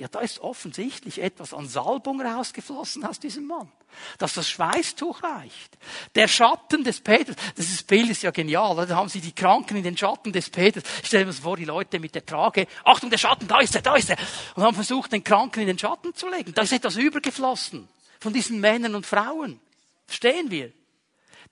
[0.00, 3.70] Ja, da ist offensichtlich etwas an Salbung rausgeflossen aus diesem Mann.
[4.16, 5.76] Dass das Schweißtuch reicht.
[6.14, 8.86] Der Schatten des Petrus, das Bild ist ja genial.
[8.86, 10.84] Da haben sie die Kranken in den Schatten des Petrus.
[11.02, 12.66] Stellen wir uns vor, die Leute mit der Trage.
[12.82, 14.16] Achtung, der Schatten, da ist er, da ist er.
[14.54, 16.54] Und haben versucht, den Kranken in den Schatten zu legen.
[16.54, 17.86] Da ist etwas übergeflossen.
[18.20, 19.60] Von diesen Männern und Frauen.
[20.06, 20.72] Verstehen wir?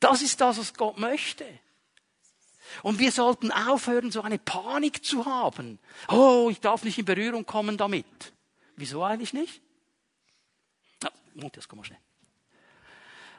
[0.00, 1.44] Das ist das, was Gott möchte.
[2.82, 5.78] Und wir sollten aufhören, so eine Panik zu haben.
[6.08, 8.32] Oh, ich darf nicht in Berührung kommen damit.
[8.78, 9.60] Wieso eigentlich nicht?
[11.02, 11.98] Na, Matthias, komm mal schnell.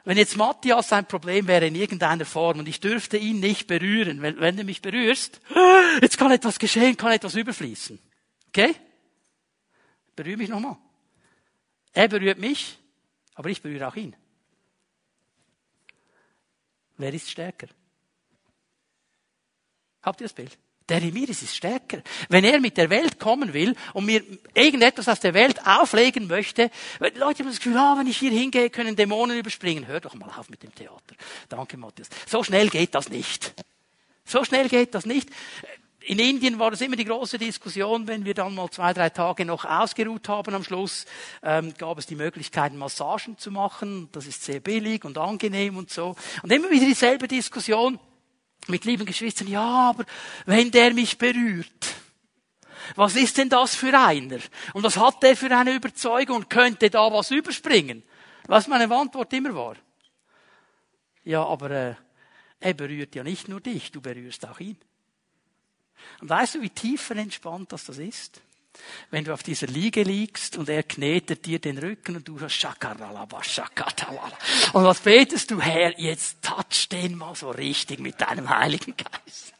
[0.04, 4.20] Wenn jetzt Matthias ein Problem wäre in irgendeiner Form und ich dürfte ihn nicht berühren,
[4.20, 5.40] wenn, wenn du mich berührst,
[6.02, 7.98] jetzt kann etwas geschehen, kann etwas überfließen.
[8.48, 8.74] Okay?
[10.14, 10.76] Berühre mich nochmal.
[11.92, 12.78] Er berührt mich,
[13.34, 14.14] aber ich berühre auch ihn.
[16.98, 17.68] Wer ist stärker?
[20.02, 20.58] Habt ihr das Bild?
[20.90, 22.02] Der in mir ist, ist stärker.
[22.28, 26.68] Wenn er mit der Welt kommen will und mir irgendetwas aus der Welt auflegen möchte,
[26.98, 29.86] Leute haben das Gefühl, ah, wenn ich hier hingehe, können Dämonen überspringen.
[29.86, 31.14] Hör doch mal auf mit dem Theater.
[31.48, 32.08] Danke, Matthias.
[32.26, 33.54] So schnell geht das nicht.
[34.24, 35.28] So schnell geht das nicht.
[36.00, 39.44] In Indien war das immer die große Diskussion, wenn wir dann mal zwei, drei Tage
[39.44, 41.06] noch ausgeruht haben am Schluss,
[41.44, 44.08] ähm, gab es die Möglichkeit, Massagen zu machen.
[44.10, 46.16] Das ist sehr billig und angenehm und so.
[46.42, 48.00] Und immer wieder dieselbe Diskussion
[48.68, 49.48] mit lieben Geschwistern.
[49.48, 50.04] Ja, aber
[50.46, 51.94] wenn der mich berührt,
[52.96, 54.38] was ist denn das für einer?
[54.74, 58.02] Und was hat der für eine Überzeugung und könnte da was überspringen?
[58.46, 59.76] Was meine Antwort immer war.
[61.24, 61.94] Ja, aber äh,
[62.58, 64.78] er berührt ja nicht nur dich, du berührst auch ihn.
[66.20, 68.40] Und weißt du, wie tiefenentspannt das das ist?
[69.10, 72.54] Wenn du auf dieser Liege liegst und er knetet dir den Rücken und du hast
[72.54, 74.38] Shakaralaba, Shakatalala.
[74.72, 79.54] Und was betest du, Herr, jetzt touch den mal so richtig mit deinem Heiligen Geist.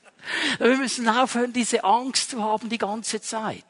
[0.58, 3.64] Wir müssen aufhören, diese Angst zu haben die ganze Zeit,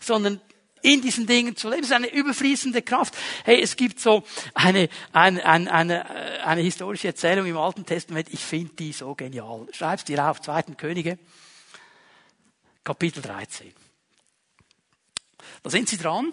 [0.00, 0.40] sondern
[0.82, 1.82] in diesen Dingen zu leben.
[1.82, 3.14] Es ist eine überfließende Kraft.
[3.44, 4.22] Hey, es gibt so
[4.52, 8.28] eine, eine, eine, eine, eine historische Erzählung im Alten Testament.
[8.30, 9.66] Ich finde die so genial.
[9.72, 11.18] Schreib's dir auf, zweiten Könige.
[12.84, 13.72] Kapitel 13.
[15.64, 16.32] Da sind sie dran,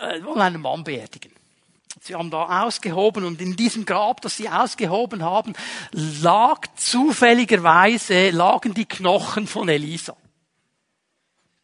[0.00, 1.32] äh, wollen einen Mann beerdigen.
[2.00, 5.52] Sie haben da ausgehoben und in diesem Grab, das sie ausgehoben haben,
[5.92, 10.16] lag zufälligerweise, lagen die Knochen von Elisa.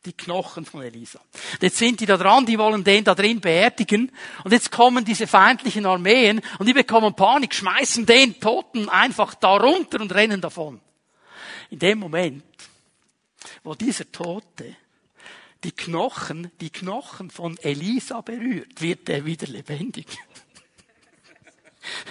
[0.04, 1.20] Die Knochen von Elisa.
[1.62, 4.12] Jetzt sind die da dran, die wollen den da drin beerdigen.
[4.42, 9.56] Und jetzt kommen diese feindlichen Armeen und die bekommen Panik, schmeißen den Toten einfach da
[9.56, 10.80] runter und rennen davon.
[11.70, 12.44] In dem Moment
[13.62, 14.76] wo dieser Tote
[15.64, 20.06] die Knochen, die Knochen von Elisa berührt, wird er wieder lebendig.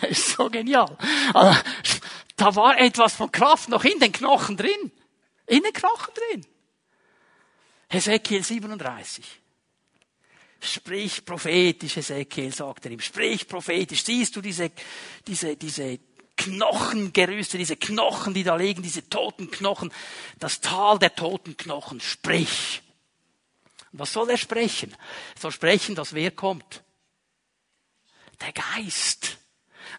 [0.01, 0.97] Das ist so genial.
[1.33, 1.59] Also,
[2.35, 4.91] da war etwas von Kraft noch in den Knochen drin.
[5.47, 6.45] In den Knochen drin.
[7.89, 9.23] Hesekiel 37.
[10.61, 12.99] Sprich prophetisch, Hesekiel, sagt er ihm.
[12.99, 14.03] Sprich prophetisch.
[14.03, 14.71] Siehst du diese,
[15.27, 15.99] diese, diese
[16.37, 19.91] Knochengerüste, diese Knochen, die da liegen, diese toten Knochen,
[20.39, 22.82] das Tal der toten Knochen, sprich.
[23.93, 24.91] Was soll er sprechen?
[25.35, 26.83] Er soll sprechen, dass wer kommt?
[28.41, 29.37] Der Geist.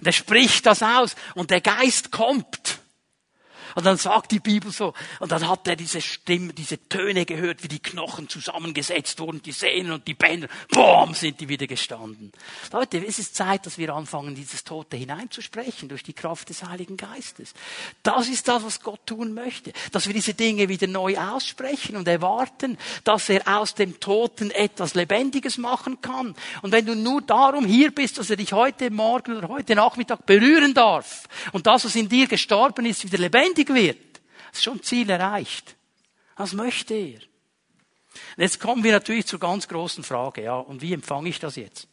[0.00, 2.73] Und er spricht das aus und der Geist kommt.
[3.74, 7.62] Und dann sagt die Bibel so, und dann hat er diese Stimme, diese Töne gehört,
[7.62, 12.32] wie die Knochen zusammengesetzt wurden, die Sehnen und die Bänder, boom, sind die wieder gestanden.
[12.72, 16.96] Leute, es ist Zeit, dass wir anfangen, dieses Tote hineinzusprechen durch die Kraft des Heiligen
[16.96, 17.55] Geistes.
[18.02, 19.72] Das ist das, was Gott tun möchte.
[19.92, 24.94] Dass wir diese Dinge wieder neu aussprechen und erwarten, dass er aus dem Toten etwas
[24.94, 26.34] Lebendiges machen kann.
[26.62, 30.26] Und wenn du nur darum hier bist, dass er dich heute Morgen oder heute Nachmittag
[30.26, 34.20] berühren darf und das, was in dir gestorben ist, wieder lebendig lebendig wird.
[34.50, 35.76] Das ist schon Ziel erreicht.
[36.36, 37.20] Was möchte er?
[38.36, 41.56] Und jetzt kommen wir natürlich zur ganz großen Frage, ja, und wie empfange ich das
[41.56, 41.88] jetzt?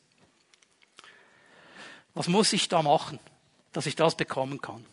[2.13, 3.19] Was muss ich da machen,
[3.71, 4.85] dass ich das bekommen kann?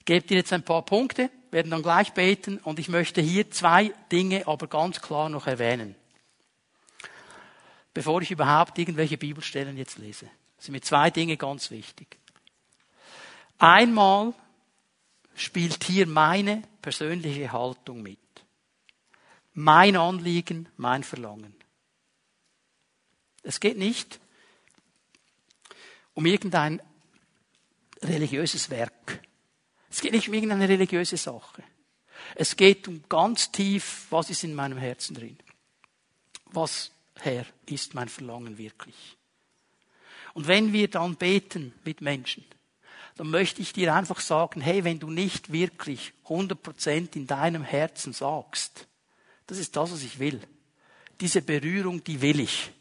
[0.00, 3.50] Ich gebe dir jetzt ein paar Punkte, werden dann gleich beten und ich möchte hier
[3.50, 5.94] zwei Dinge aber ganz klar noch erwähnen.
[7.94, 10.28] Bevor ich überhaupt irgendwelche Bibelstellen jetzt lese.
[10.58, 12.18] sind mir zwei Dinge ganz wichtig.
[13.58, 14.34] Einmal
[15.40, 18.18] spielt hier meine persönliche Haltung mit.
[19.54, 21.54] Mein Anliegen, mein Verlangen.
[23.42, 24.20] Es geht nicht
[26.14, 26.82] um irgendein
[28.02, 29.22] religiöses Werk.
[29.88, 31.64] Es geht nicht um irgendeine religiöse Sache.
[32.34, 35.38] Es geht um ganz tief, was ist in meinem Herzen drin.
[36.46, 39.16] Was, Herr, ist mein Verlangen wirklich?
[40.34, 42.44] Und wenn wir dann beten mit Menschen,
[43.20, 48.14] dann möchte ich dir einfach sagen, hey, wenn du nicht wirklich 100% in deinem Herzen
[48.14, 48.86] sagst,
[49.46, 50.40] das ist das, was ich will.
[51.20, 52.72] Diese Berührung, die will ich.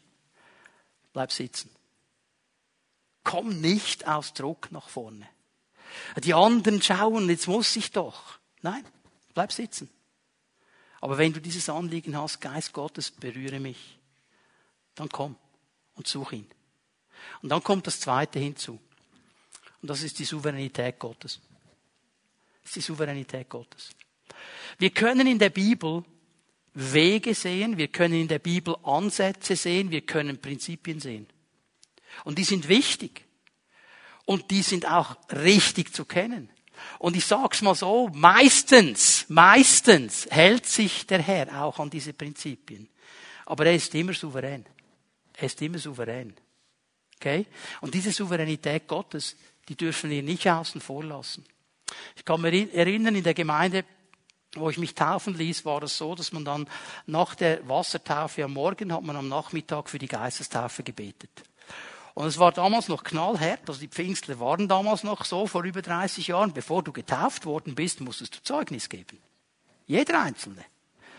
[1.12, 1.70] Bleib sitzen.
[3.26, 5.28] Komm nicht aus Druck nach vorne.
[6.24, 8.40] Die anderen schauen, jetzt muss ich doch.
[8.62, 8.86] Nein,
[9.34, 9.90] bleib sitzen.
[11.02, 14.00] Aber wenn du dieses Anliegen hast, Geist Gottes, berühre mich,
[14.96, 15.36] dann komm
[15.96, 16.50] und such ihn.
[17.42, 18.80] Und dann kommt das Zweite hinzu.
[19.82, 21.40] Und das ist die Souveränität Gottes.
[22.62, 23.92] Das ist die Souveränität Gottes.
[24.78, 26.04] Wir können in der Bibel
[26.74, 31.28] Wege sehen, wir können in der Bibel Ansätze sehen, wir können Prinzipien sehen.
[32.24, 33.26] Und die sind wichtig.
[34.26, 36.50] Und die sind auch richtig zu kennen.
[37.00, 42.88] Und ich sag's mal so, meistens, meistens hält sich der Herr auch an diese Prinzipien.
[43.46, 44.66] Aber er ist immer souverän.
[45.36, 46.36] Er ist immer souverän.
[47.16, 47.48] Okay?
[47.82, 49.36] Und diese Souveränität Gottes,
[49.70, 51.46] die dürfen wir nicht außen vor lassen.
[52.16, 53.86] Ich kann mich erinnern, in der Gemeinde
[54.56, 56.68] wo ich mich taufen ließ, war es so, dass man dann
[57.06, 61.30] nach der Wassertaufe am Morgen hat man am Nachmittag für die Geistestaufe gebetet.
[62.16, 65.82] Und es war damals noch knallhart, also die Pfingstler waren damals noch so vor über
[65.82, 69.20] 30 Jahren, bevor du getauft worden bist, musstest du Zeugnis geben.
[69.86, 70.66] Jeder Einzelne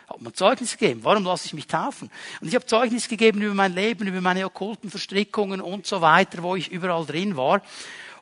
[0.09, 1.01] hat man Zeugnis gegeben.
[1.05, 2.11] Warum lasse ich mich taufen?
[2.41, 6.43] Und ich habe Zeugnis gegeben über mein Leben, über meine okkulten Verstrickungen und so weiter,
[6.43, 7.63] wo ich überall drin war.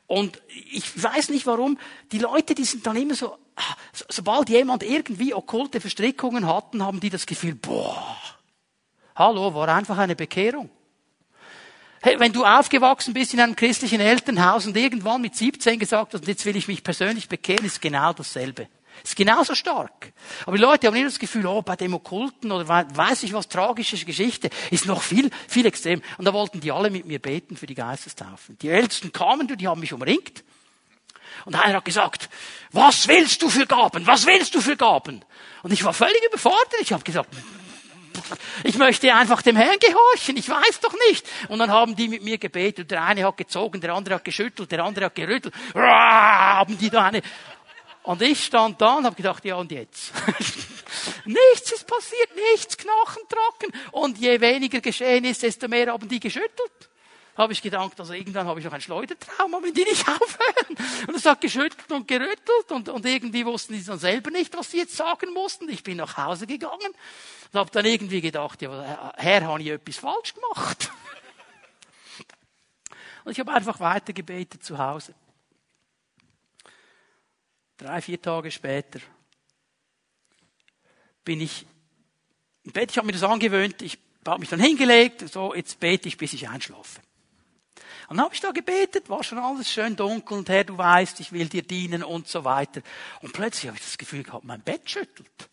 [0.09, 0.41] Und
[0.71, 1.77] ich weiß nicht warum,
[2.11, 3.75] die Leute, die sind dann immer so, ah,
[4.09, 8.17] sobald jemand irgendwie okkulte Verstrickungen hatten, haben die das Gefühl, boah,
[9.15, 10.71] hallo, war einfach eine Bekehrung.
[12.01, 16.25] Hey, wenn du aufgewachsen bist in einem christlichen Elternhaus und irgendwann mit 17 gesagt hast,
[16.25, 18.67] jetzt will ich mich persönlich bekehren, ist genau dasselbe.
[19.03, 20.11] Ist genauso stark.
[20.45, 23.47] Aber die Leute haben immer das Gefühl, oh, bei dem Okkulten oder weiß ich was,
[23.47, 26.01] tragische Geschichte, ist noch viel, viel extrem.
[26.17, 28.57] Und da wollten die alle mit mir beten für die Geistestaufen.
[28.61, 30.43] Die Ältesten kamen, die haben mich umringt.
[31.45, 32.29] Und einer hat gesagt,
[32.71, 34.05] was willst du für Gaben?
[34.05, 35.23] Was willst du für Gaben?
[35.63, 36.81] Und ich war völlig überfordert.
[36.81, 37.29] Ich habe gesagt,
[38.63, 41.25] ich möchte einfach dem Herrn gehorchen, ich weiß doch nicht.
[41.47, 42.91] Und dann haben die mit mir gebetet.
[42.91, 45.53] Der eine hat gezogen, der andere hat geschüttelt, der andere hat gerüttelt.
[45.73, 47.21] Haben die da eine
[48.03, 50.13] und ich stand da und habe gedacht, ja und jetzt?
[51.25, 53.73] nichts ist passiert, nichts, Knochen trocken.
[53.91, 56.89] Und je weniger geschehen ist, desto mehr haben die geschüttelt.
[57.37, 60.75] Habe ich gedacht, also irgendwann habe ich noch ein Schleudertrauma, wenn die nicht aufhören.
[61.07, 64.71] Und es hat geschüttelt und gerüttelt und, und irgendwie wussten die dann selber nicht, was
[64.71, 65.69] sie jetzt sagen mussten.
[65.69, 66.93] Ich bin nach Hause gegangen
[67.51, 70.91] und habe dann irgendwie gedacht, ja, Herr, habe ich etwas falsch gemacht?
[73.25, 75.13] Und ich habe einfach weitergebetet zu Hause.
[77.79, 78.99] Drei, vier Tage später
[81.23, 81.65] bin ich
[82.65, 82.91] im Bett.
[82.91, 83.81] Ich habe mir das angewöhnt.
[83.81, 83.97] Ich
[84.27, 85.29] habe mich dann hingelegt.
[85.29, 86.99] So, jetzt bete ich, bis ich einschlafe.
[88.09, 91.21] Und dann habe ich da gebetet, war schon alles schön dunkel und Herr, du weißt,
[91.21, 92.81] ich will dir dienen und so weiter.
[93.21, 95.49] Und plötzlich habe ich das Gefühl gehabt, mein Bett schüttelt.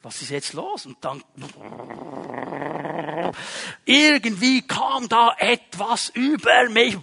[0.00, 0.86] Was ist jetzt los?
[0.86, 1.22] Und dann
[3.84, 6.96] irgendwie kam da etwas über mich.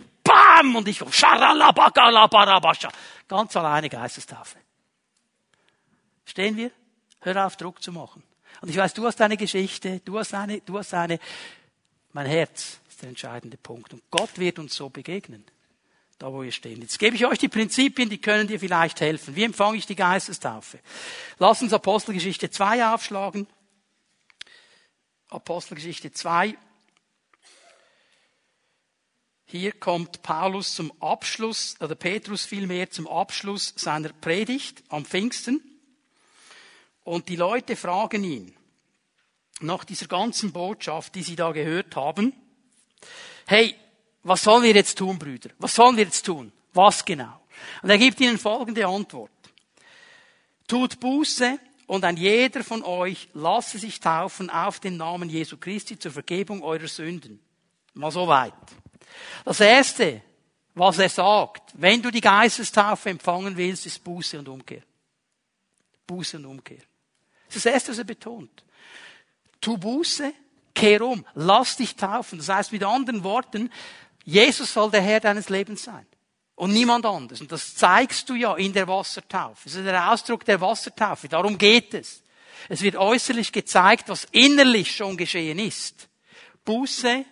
[0.59, 0.75] Bam!
[0.75, 0.99] Und ich.
[3.27, 4.57] Ganz alleine Geistestaufe.
[6.25, 6.71] Stehen wir?
[7.21, 8.23] Hör auf, Druck zu machen.
[8.61, 11.19] Und ich weiß, du hast eine Geschichte, du hast eine, du hast eine.
[12.11, 13.93] Mein Herz ist der entscheidende Punkt.
[13.93, 15.45] Und Gott wird uns so begegnen.
[16.17, 16.81] Da, wo wir stehen.
[16.81, 19.37] Jetzt gebe ich euch die Prinzipien, die können dir vielleicht helfen.
[19.37, 20.79] Wie empfange ich die Geistestaufe?
[21.37, 23.47] Lass uns Apostelgeschichte 2 aufschlagen.
[25.29, 26.57] Apostelgeschichte 2.
[29.51, 35.59] Hier kommt Paulus zum Abschluss, oder Petrus vielmehr zum Abschluss seiner Predigt am Pfingsten.
[37.03, 38.55] Und die Leute fragen ihn
[39.59, 42.31] nach dieser ganzen Botschaft, die sie da gehört haben,
[43.47, 43.73] hey,
[44.21, 45.49] was sollen wir jetzt tun, Brüder?
[45.57, 46.51] Was sollen wir jetzt tun?
[46.73, 47.41] Was genau?
[47.81, 49.31] Und er gibt ihnen folgende Antwort.
[50.67, 51.57] Tut Buße
[51.87, 56.61] und ein jeder von euch lasse sich taufen auf den Namen Jesu Christi zur Vergebung
[56.61, 57.39] eurer Sünden.
[57.95, 58.53] Mal so weit.
[59.45, 60.21] Das erste,
[60.75, 64.83] was er sagt, wenn du die Geistestaufe empfangen willst, ist Buße und Umkehr.
[66.07, 66.83] Buße und Umkehr.
[67.47, 68.63] Das ist das erste, was er betont.
[69.61, 70.33] Tu Buße,
[70.73, 72.39] kehr um, lass dich taufen.
[72.39, 73.71] Das heißt mit anderen Worten,
[74.23, 76.05] Jesus soll der Herr deines Lebens sein.
[76.55, 77.41] Und niemand anders.
[77.41, 79.61] Und das zeigst du ja in der Wassertaufe.
[79.63, 81.29] Das ist der Ausdruck der Wassertaufe.
[81.29, 82.21] Darum geht es.
[82.67, 86.09] Es wird äußerlich gezeigt, was innerlich schon geschehen ist.
[86.65, 87.23] Buße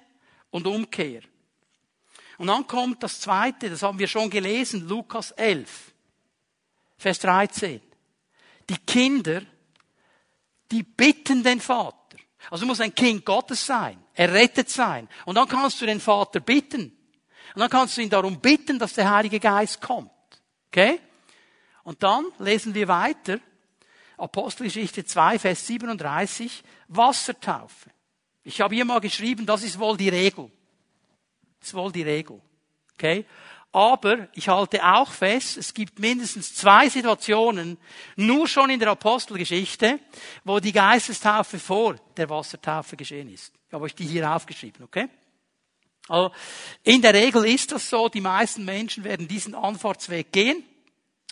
[0.49, 1.21] und Umkehr.
[2.37, 5.93] Und dann kommt das zweite, das haben wir schon gelesen, Lukas 11,
[6.97, 7.81] Vers 13.
[8.69, 9.41] Die Kinder,
[10.71, 12.17] die bitten den Vater.
[12.49, 15.07] Also du musst ein Kind Gottes sein, errettet sein.
[15.25, 16.95] Und dann kannst du den Vater bitten.
[17.55, 20.11] Und dann kannst du ihn darum bitten, dass der Heilige Geist kommt.
[20.67, 20.99] Okay?
[21.83, 23.39] Und dann lesen wir weiter.
[24.17, 26.63] Apostelgeschichte 2, Vers 37.
[26.89, 27.89] Wassertaufe.
[28.43, 30.51] Ich habe hier mal geschrieben, das ist wohl die Regel.
[31.67, 32.39] Ist wohl die Regel.
[32.93, 33.25] Okay?
[33.73, 37.77] Aber ich halte auch fest, es gibt mindestens zwei Situationen,
[38.15, 39.99] nur schon in der Apostelgeschichte,
[40.45, 43.53] wo die Geistestaufe vor der Wassertaufe geschehen ist.
[43.67, 45.09] Ich habe euch die hier aufgeschrieben, okay?
[46.07, 46.31] Also,
[46.83, 50.63] in der Regel ist das so, die meisten Menschen werden diesen Anfahrtsweg gehen.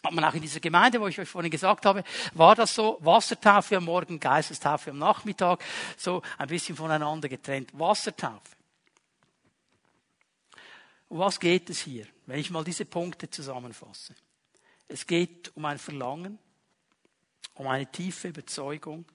[0.03, 2.03] Hat man auch in dieser Gemeinde, wo ich euch vorhin gesagt habe,
[2.33, 5.63] war das so, Wassertaufe am Morgen, Geistestaufe am Nachmittag,
[5.95, 7.69] so ein bisschen voneinander getrennt.
[7.71, 8.54] Wassertaufe.
[11.07, 14.15] Um was geht es hier, wenn ich mal diese Punkte zusammenfasse?
[14.87, 16.39] Es geht um ein Verlangen,
[17.55, 19.05] um eine tiefe Überzeugung,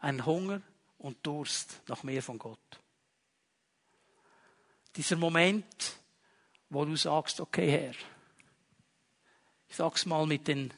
[0.00, 0.60] einen Hunger
[0.98, 2.80] und Durst nach mehr von Gott.
[4.96, 5.96] Dieser Moment,
[6.70, 7.94] wo du sagst, okay Herr,
[9.68, 10.72] ich sag's mal mit den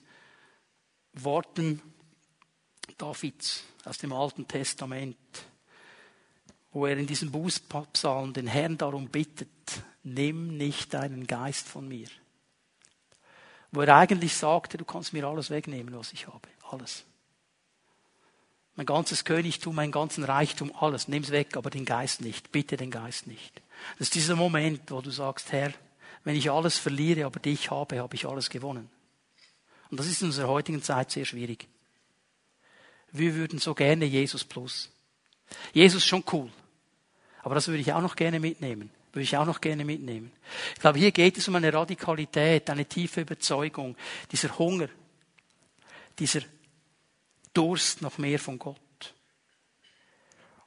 [1.12, 1.80] Worten
[2.98, 5.16] Davids aus dem Alten Testament,
[6.72, 9.48] wo er in diesem Bußpsalm den Herrn darum bittet,
[10.02, 12.08] nimm nicht deinen Geist von mir.
[13.72, 16.48] Wo er eigentlich sagte, du kannst mir alles wegnehmen, was ich habe.
[16.70, 17.04] Alles.
[18.76, 21.08] Mein ganzes Königtum, mein ganzen Reichtum, alles.
[21.08, 22.50] Nimm's weg, aber den Geist nicht.
[22.50, 23.60] Bitte den Geist nicht.
[23.98, 25.72] Das ist dieser Moment, wo du sagst, Herr,
[26.24, 28.90] wenn ich alles verliere, aber dich habe, habe ich alles gewonnen.
[29.90, 31.68] Und das ist in unserer heutigen Zeit sehr schwierig.
[33.12, 34.90] Wir würden so gerne Jesus plus.
[35.72, 36.50] Jesus schon cool.
[37.42, 38.90] Aber das würde ich auch noch gerne mitnehmen.
[39.12, 40.30] Würde ich auch noch gerne mitnehmen.
[40.74, 43.96] Ich glaube, hier geht es um eine Radikalität, eine tiefe Überzeugung,
[44.30, 44.88] dieser Hunger,
[46.18, 46.42] dieser
[47.52, 48.78] Durst nach mehr von Gott.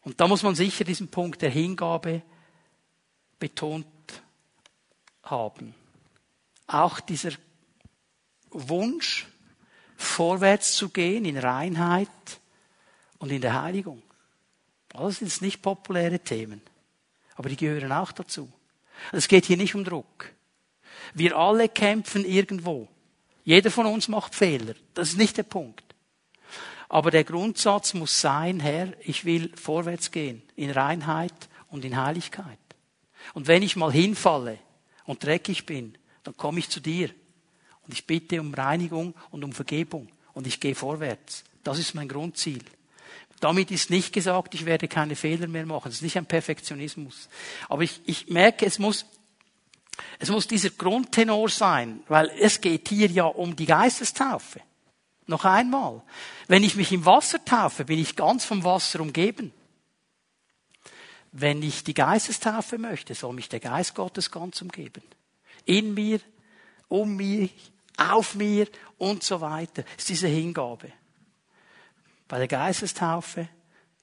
[0.01, 2.21] Und da muss man sicher diesen Punkt der Hingabe
[3.39, 3.87] betont
[5.23, 5.73] haben.
[6.67, 7.31] Auch dieser
[8.49, 9.27] Wunsch,
[9.95, 12.09] vorwärts zu gehen in Reinheit
[13.19, 14.03] und in der Heiligung.
[14.89, 16.61] Das sind nicht populäre Themen,
[17.35, 18.51] aber die gehören auch dazu.
[19.11, 20.31] Es geht hier nicht um Druck.
[21.13, 22.87] Wir alle kämpfen irgendwo.
[23.43, 24.75] Jeder von uns macht Fehler.
[24.93, 25.83] Das ist nicht der Punkt.
[26.89, 31.33] Aber der Grundsatz muss sein, Herr, ich will vorwärts gehen in Reinheit
[31.69, 32.59] und in Heiligkeit.
[33.33, 34.59] Und wenn ich mal hinfalle
[35.05, 37.09] und dreckig bin, dann komme ich zu dir
[37.81, 41.43] und ich bitte um Reinigung und um Vergebung und ich gehe vorwärts.
[41.63, 42.63] Das ist mein Grundziel.
[43.43, 45.89] Damit ist nicht gesagt, ich werde keine Fehler mehr machen.
[45.89, 47.27] Das ist nicht ein Perfektionismus.
[47.67, 49.05] Aber ich, ich merke, es muss,
[50.17, 54.61] es muss dieser Grundtenor sein, weil es geht hier ja um die Geistestaufe.
[55.27, 56.03] Noch einmal.
[56.47, 59.51] Wenn ich mich im Wasser taufe, bin ich ganz vom Wasser umgeben.
[61.33, 65.03] Wenn ich die Geistestaufe möchte, soll mich der Geist Gottes ganz umgeben.
[65.65, 66.21] In mir,
[66.87, 67.51] um mich,
[67.97, 69.83] auf mir und so weiter.
[69.83, 70.93] Das ist diese Hingabe.
[72.27, 73.47] Bei der Geistestaufe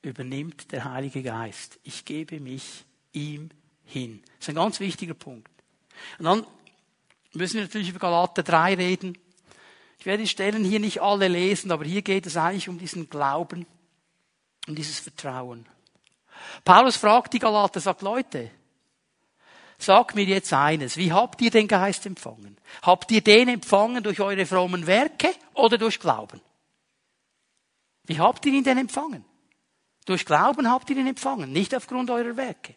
[0.02, 1.78] übernimmt der Heilige Geist.
[1.82, 3.50] Ich gebe mich ihm
[3.84, 4.22] hin.
[4.38, 5.50] Das ist ein ganz wichtiger Punkt.
[6.18, 6.46] Und dann
[7.32, 9.18] müssen wir natürlich über Galater 3 reden.
[9.98, 13.10] Ich werde die Stellen hier nicht alle lesen, aber hier geht es eigentlich um diesen
[13.10, 13.66] Glauben,
[14.66, 15.66] um dieses Vertrauen.
[16.64, 18.50] Paulus fragt die Galater, sagt Leute,
[19.76, 22.56] sag mir jetzt eines, wie habt ihr den Geist empfangen?
[22.82, 26.40] Habt ihr den empfangen durch eure frommen Werke oder durch Glauben?
[28.10, 29.24] Wie habt ihr ihn denn empfangen?
[30.04, 32.74] Durch Glauben habt ihr ihn empfangen, nicht aufgrund eurer Werke.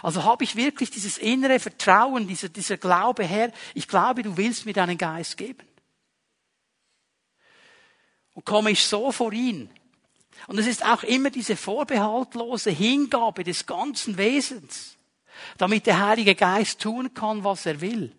[0.00, 4.64] Also habe ich wirklich dieses innere Vertrauen, dieser, dieser Glaube, Herr, ich glaube, du willst
[4.64, 5.66] mir deinen Geist geben.
[8.34, 9.70] Und komme ich so vor ihn.
[10.46, 14.96] Und es ist auch immer diese vorbehaltlose Hingabe des ganzen Wesens,
[15.58, 18.14] damit der Heilige Geist tun kann, was er will.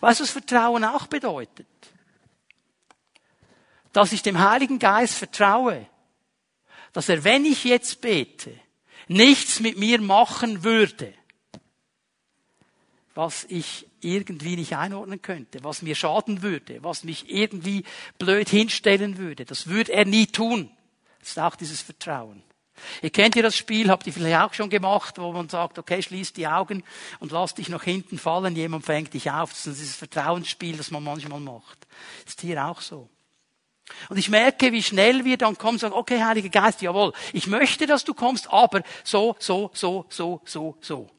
[0.00, 1.68] Weißt du, was Vertrauen auch bedeutet?
[3.92, 5.86] Dass ich dem Heiligen Geist vertraue,
[6.92, 8.52] dass er, wenn ich jetzt bete,
[9.08, 11.12] nichts mit mir machen würde,
[13.14, 17.84] was ich irgendwie nicht einordnen könnte, was mir schaden würde, was mich irgendwie
[18.18, 19.44] blöd hinstellen würde.
[19.44, 20.70] Das würde er nie tun.
[21.20, 22.42] Das ist auch dieses Vertrauen.
[23.02, 26.02] Ihr kennt ja das Spiel, habt ihr vielleicht auch schon gemacht, wo man sagt, okay,
[26.02, 26.82] schließ die Augen
[27.20, 29.50] und lass dich nach hinten fallen, jemand fängt dich auf.
[29.50, 31.86] Das ist dieses Vertrauensspiel, das man manchmal macht.
[32.24, 33.08] Das ist hier auch so.
[34.08, 37.46] Und ich merke, wie schnell wir dann kommen und sagen, okay, Heiliger Geist, jawohl, ich
[37.46, 41.10] möchte, dass du kommst, aber so, so, so, so, so, so.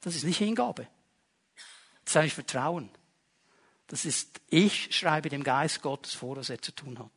[0.00, 0.86] Das ist nicht Hingabe.
[2.04, 2.90] Das ist eigentlich Vertrauen.
[3.86, 7.10] Das ist, ich schreibe dem Geist Gottes vor, was er zu tun hat.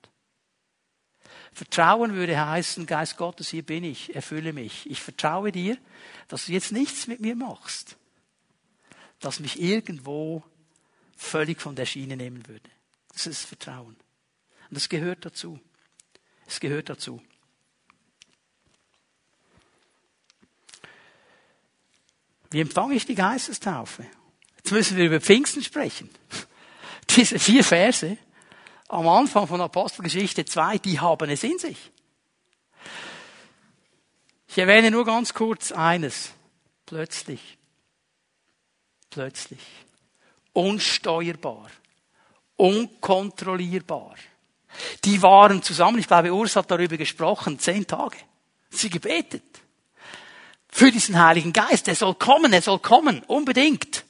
[1.53, 4.89] Vertrauen würde heißen, Geist Gottes, hier bin ich, erfülle mich.
[4.89, 5.77] Ich vertraue dir,
[6.27, 7.97] dass du jetzt nichts mit mir machst,
[9.19, 10.43] das mich irgendwo
[11.15, 12.69] völlig von der Schiene nehmen würde.
[13.17, 13.95] Das ist Vertrauen.
[14.69, 15.59] Und das gehört dazu.
[16.45, 17.19] Es gehört dazu.
[22.51, 24.05] Wie empfange ich die Geistestaufe?
[24.57, 26.11] Jetzt müssen wir über Pfingsten sprechen.
[27.09, 28.19] Diese vier Verse
[28.87, 31.91] am Anfang von Apostelgeschichte 2, die haben es in sich.
[34.47, 36.33] Ich erwähne nur ganz kurz eines.
[36.85, 37.57] Plötzlich.
[39.09, 39.65] Plötzlich.
[40.53, 41.71] Unsteuerbar.
[42.57, 44.15] Unkontrollierbar.
[45.05, 48.17] Die waren zusammen, ich glaube, Urs hat darüber gesprochen, zehn Tage.
[48.69, 49.43] Sie gebetet
[50.69, 51.87] für diesen Heiligen Geist.
[51.87, 54.05] Er soll kommen, er soll kommen, unbedingt.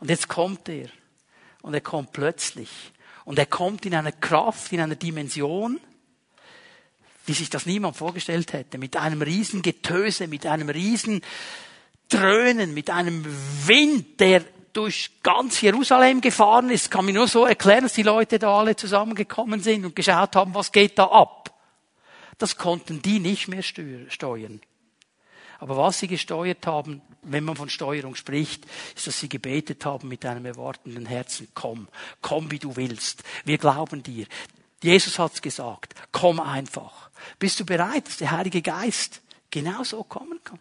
[0.00, 0.88] Und jetzt kommt er.
[1.62, 2.70] Und er kommt plötzlich.
[3.24, 5.80] Und er kommt in einer Kraft, in einer Dimension,
[7.26, 8.78] wie sich das niemand vorgestellt hätte.
[8.78, 11.22] Mit einem riesen Getöse, mit einem riesen
[12.08, 13.24] Dröhnen, mit einem
[13.66, 14.44] Wind, der
[14.76, 16.90] durch ganz Jerusalem gefahren ist.
[16.90, 20.54] Kann mir nur so erklären, dass die Leute da alle zusammengekommen sind und geschaut haben,
[20.54, 21.54] was geht da ab.
[22.38, 24.60] Das konnten die nicht mehr steuern.
[25.58, 30.08] Aber was sie gesteuert haben, wenn man von Steuerung spricht, ist, dass sie gebetet haben
[30.08, 31.88] mit einem erwartenden Herzen, komm,
[32.20, 33.22] komm wie du willst.
[33.44, 34.26] Wir glauben dir.
[34.82, 37.10] Jesus hat's gesagt, komm einfach.
[37.38, 40.60] Bist du bereit, dass der Heilige Geist genauso kommen kann?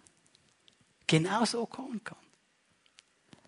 [1.07, 2.17] Genauso kommen kann.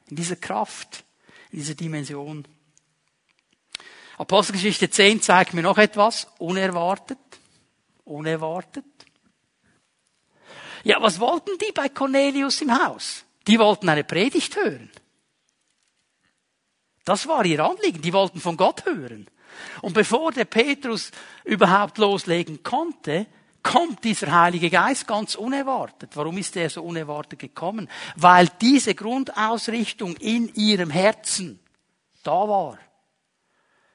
[0.08, 1.04] In dieser Kraft,
[1.52, 2.48] in dieser Dimension.
[4.18, 7.20] Apostelgeschichte 10 zeigt mir noch etwas, unerwartet,
[8.04, 8.86] unerwartet.
[10.84, 13.26] Ja, was wollten die bei Cornelius im Haus?
[13.48, 14.90] Die wollten eine Predigt hören.
[17.08, 18.02] Das war ihr Anliegen.
[18.02, 19.28] Die wollten von Gott hören.
[19.82, 21.12] Und bevor der Petrus
[21.46, 23.28] überhaupt loslegen konnte,
[23.68, 26.12] kommt dieser Heilige Geist ganz unerwartet.
[26.16, 27.90] Warum ist er so unerwartet gekommen?
[28.16, 31.60] Weil diese Grundausrichtung in ihrem Herzen
[32.24, 32.80] da war.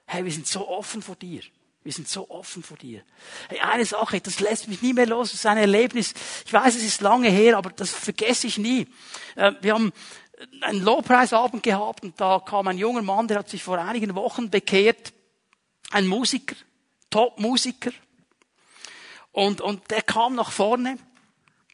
[0.04, 1.40] Hey, wir sind so offen vor dir.
[1.82, 3.02] Wir sind so offen vor dir.
[3.48, 6.12] Hey, eine Sache, das lässt mich nie mehr los, das ist ein Erlebnis.
[6.44, 8.86] Ich weiß, es ist lange her, aber das vergesse ich nie.
[9.36, 9.92] Äh, wir haben
[10.60, 14.50] einen Lobpreisabend gehabt und da kam ein junger Mann, der hat sich vor einigen Wochen
[14.50, 15.14] bekehrt.
[15.90, 16.56] Ein Musiker,
[17.08, 17.92] Top-Musiker.
[19.32, 20.98] Und, und der kam nach vorne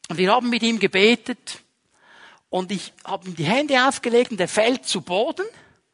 [0.09, 1.61] und wir haben mit ihm gebetet
[2.51, 5.45] und ich habe ihm die Hände aufgelegt und er fällt zu Boden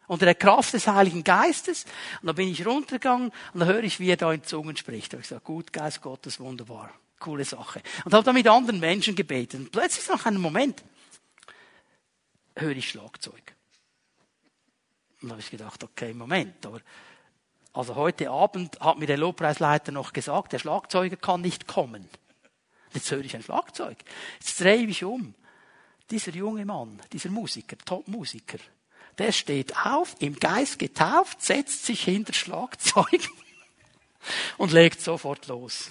[0.07, 1.85] unter der Kraft des Heiligen Geistes.
[2.21, 5.13] Und da bin ich runtergegangen und da höre ich, wie er da in Zungen spricht.
[5.13, 6.91] Da habe ich gesagt, gut, Geist Gottes, wunderbar.
[7.19, 7.81] Coole Sache.
[8.05, 9.61] Und habe dann mit anderen Menschen gebetet.
[9.61, 10.85] Und plötzlich nach einem Moment
[12.57, 13.55] höre ich Schlagzeug.
[15.23, 16.81] Und da habe ich gedacht, okay, Moment, aber
[17.75, 22.09] also heute Abend hat mir der Lobpreisleiter noch gesagt, der Schlagzeuger kann nicht kommen.
[22.95, 23.99] Jetzt höre ich ein Schlagzeug.
[24.39, 25.35] Jetzt drehe ich um.
[26.09, 28.59] Dieser junge Mann, dieser Musiker, Top-Musiker,
[29.19, 33.29] der steht auf, im Geist getauft, setzt sich hinter Schlagzeug
[34.57, 35.91] und legt sofort los.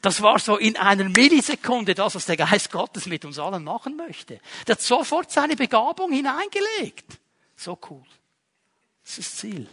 [0.00, 3.96] Das war so in einer Millisekunde das, was der Geist Gottes mit uns allen machen
[3.96, 4.40] möchte.
[4.66, 7.04] Der hat sofort seine Begabung hineingelegt.
[7.54, 8.02] So cool.
[9.04, 9.68] Das ist das Ziel.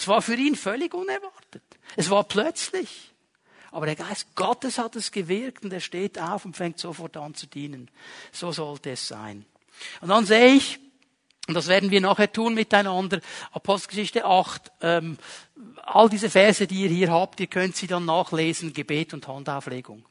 [0.00, 1.62] Es war für ihn völlig unerwartet.
[1.94, 3.12] Es war plötzlich.
[3.70, 7.34] Aber der Geist Gottes hat es gewirkt und er steht auf und fängt sofort an
[7.34, 7.90] zu dienen.
[8.32, 9.44] So sollte es sein.
[10.00, 10.78] Und dann sehe ich,
[11.48, 13.20] und das werden wir nachher tun miteinander.
[13.52, 14.72] Apostelgeschichte 8.
[14.80, 15.18] Ähm,
[15.82, 18.72] all diese Verse, die ihr hier habt, ihr könnt sie dann nachlesen.
[18.72, 20.06] Gebet und Handauflegung.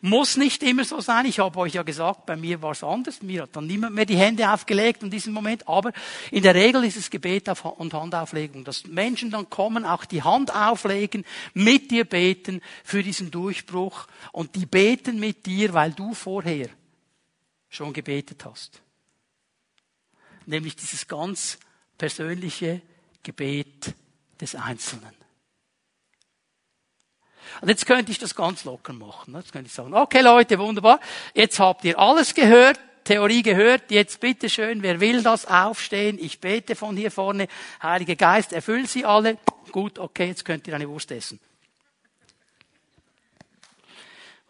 [0.00, 1.26] Muss nicht immer so sein.
[1.26, 3.22] Ich habe euch ja gesagt, bei mir war es anders.
[3.22, 5.68] Mir hat dann niemand mehr die Hände aufgelegt in diesem Moment.
[5.68, 5.92] Aber
[6.30, 8.64] in der Regel ist es Gebet und Handauflegung.
[8.64, 11.24] Dass Menschen dann kommen, auch die Hand auflegen,
[11.54, 14.06] mit dir beten für diesen Durchbruch.
[14.32, 16.68] Und die beten mit dir, weil du vorher
[17.68, 18.82] schon gebetet hast
[20.46, 21.58] nämlich dieses ganz
[21.98, 22.82] persönliche
[23.22, 23.94] Gebet
[24.40, 25.14] des Einzelnen.
[27.60, 29.34] Und jetzt könnte ich das ganz locker machen.
[29.34, 31.00] Jetzt könnte ich sagen, okay Leute, wunderbar,
[31.34, 36.18] jetzt habt ihr alles gehört, Theorie gehört, jetzt bitte schön, wer will das aufstehen?
[36.20, 37.48] Ich bete von hier vorne,
[37.82, 39.38] Heiliger Geist, erfüll sie alle.
[39.72, 41.40] Gut, okay, jetzt könnt ihr eine Wurst essen.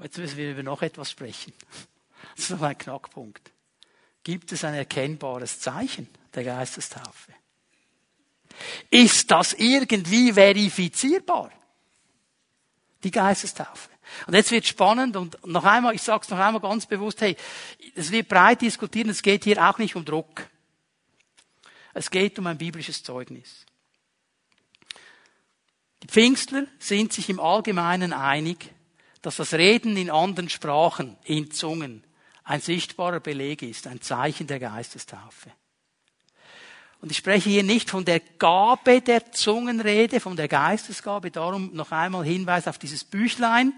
[0.02, 1.52] Jetzt müssen wir über noch etwas sprechen.
[2.34, 3.52] Das ist noch ein Knackpunkt
[4.24, 7.32] gibt es ein erkennbares Zeichen der Geistestaufe.
[8.90, 11.50] Ist das irgendwie verifizierbar?
[13.04, 13.90] Die Geistestaufe.
[14.26, 17.36] Und jetzt wird spannend und noch einmal, ich sage es noch einmal ganz bewusst, hey,
[17.94, 20.48] es wird breit diskutieren, es geht hier auch nicht um Druck.
[21.94, 23.66] Es geht um ein biblisches Zeugnis.
[26.02, 28.70] Die Pfingstler sind sich im Allgemeinen einig,
[29.22, 32.04] dass das Reden in anderen Sprachen, in Zungen,
[32.44, 35.52] ein sichtbarer Beleg ist, ein Zeichen der Geistestaufe.
[37.02, 41.90] Und ich spreche hier nicht von der Gabe der Zungenrede, von der Geistesgabe, darum noch
[41.90, 43.72] einmal Hinweis auf dieses Büchlein.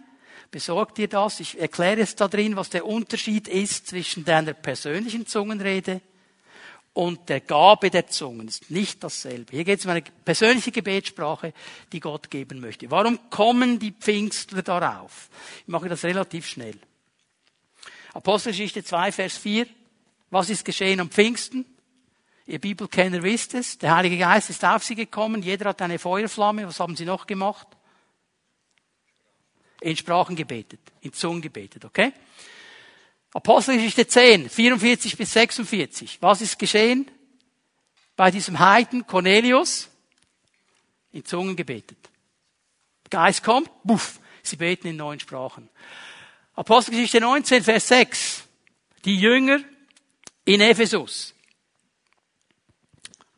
[0.50, 1.40] Besorgt dir das.
[1.40, 6.02] Ich erkläre es da drin, was der Unterschied ist zwischen deiner persönlichen Zungenrede
[6.92, 8.46] und der Gabe der Zungen.
[8.46, 9.52] Das ist nicht dasselbe.
[9.52, 11.54] Hier geht es um eine persönliche Gebetssprache,
[11.92, 12.90] die Gott geben möchte.
[12.90, 15.30] Warum kommen die Pfingstler darauf?
[15.62, 16.78] Ich mache das relativ schnell.
[18.12, 19.66] Apostelgeschichte 2, Vers 4.
[20.30, 21.64] Was ist geschehen am Pfingsten?
[22.46, 23.78] Ihr Bibelkenner wisst es.
[23.78, 25.42] Der Heilige Geist ist auf sie gekommen.
[25.42, 26.66] Jeder hat eine Feuerflamme.
[26.66, 27.66] Was haben sie noch gemacht?
[29.80, 30.80] In Sprachen gebetet.
[31.00, 32.12] In Zungen gebetet, okay?
[33.32, 36.18] Apostelgeschichte 10, 44 bis 46.
[36.20, 37.10] Was ist geschehen?
[38.14, 39.88] Bei diesem Heiden Cornelius
[41.12, 41.98] in Zungen gebetet.
[43.10, 45.68] Geist kommt, buff, sie beten in neuen Sprachen.
[46.54, 48.44] Apostelgeschichte 19, Vers 6.
[49.04, 49.60] Die Jünger
[50.44, 51.33] in Ephesus.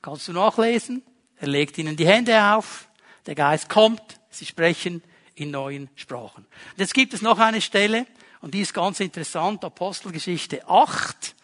[0.06, 1.02] Kannst du nachlesen?
[1.34, 2.88] Er legt ihnen die Hände auf,
[3.26, 4.00] der Geist kommt,
[4.30, 5.02] sie sprechen
[5.34, 6.44] in neuen Sprachen.
[6.44, 8.06] Und jetzt gibt es noch eine Stelle,
[8.40, 11.34] und die ist ganz interessant, Apostelgeschichte 8.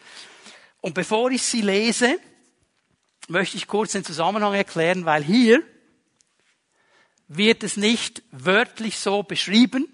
[0.80, 2.20] Und bevor ich sie lese,
[3.26, 5.60] möchte ich kurz den Zusammenhang erklären, weil hier
[7.26, 9.88] wird es nicht wörtlich so beschrieben,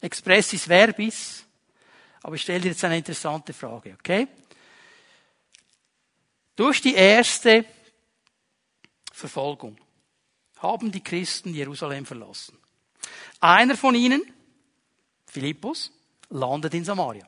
[0.00, 1.46] expressis verbis,
[2.22, 4.28] aber ich stelle dir jetzt eine interessante Frage, okay?
[6.54, 7.64] Durch die erste
[9.18, 9.76] Verfolgung
[10.58, 12.56] haben die Christen Jerusalem verlassen.
[13.40, 14.22] Einer von ihnen,
[15.26, 15.92] Philippus,
[16.30, 17.26] landet in Samaria.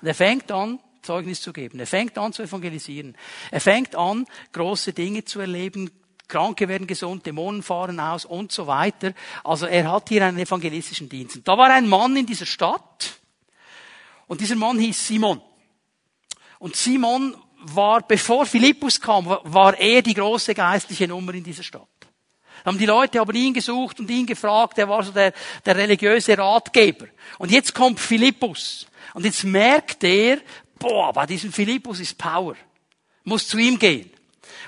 [0.00, 1.78] Und er fängt an, Zeugnis zu geben.
[1.78, 3.16] Er fängt an zu evangelisieren.
[3.50, 5.90] Er fängt an, große Dinge zu erleben.
[6.26, 9.14] Kranke werden gesund, Dämonen fahren aus und so weiter.
[9.44, 11.40] Also er hat hier einen evangelistischen Dienst.
[11.44, 13.18] da war ein Mann in dieser Stadt.
[14.26, 15.40] Und dieser Mann hieß Simon.
[16.58, 21.88] Und Simon war, bevor Philippus kam, war er die große geistliche Nummer in dieser Stadt.
[22.64, 25.32] Haben die Leute aber ihn gesucht und ihn gefragt, er war so der,
[25.64, 27.06] der religiöse Ratgeber.
[27.38, 28.86] Und jetzt kommt Philippus.
[29.14, 30.38] Und jetzt merkt er,
[30.78, 32.56] boah, bei diesem Philippus ist Power.
[33.24, 34.10] Muss zu ihm gehen.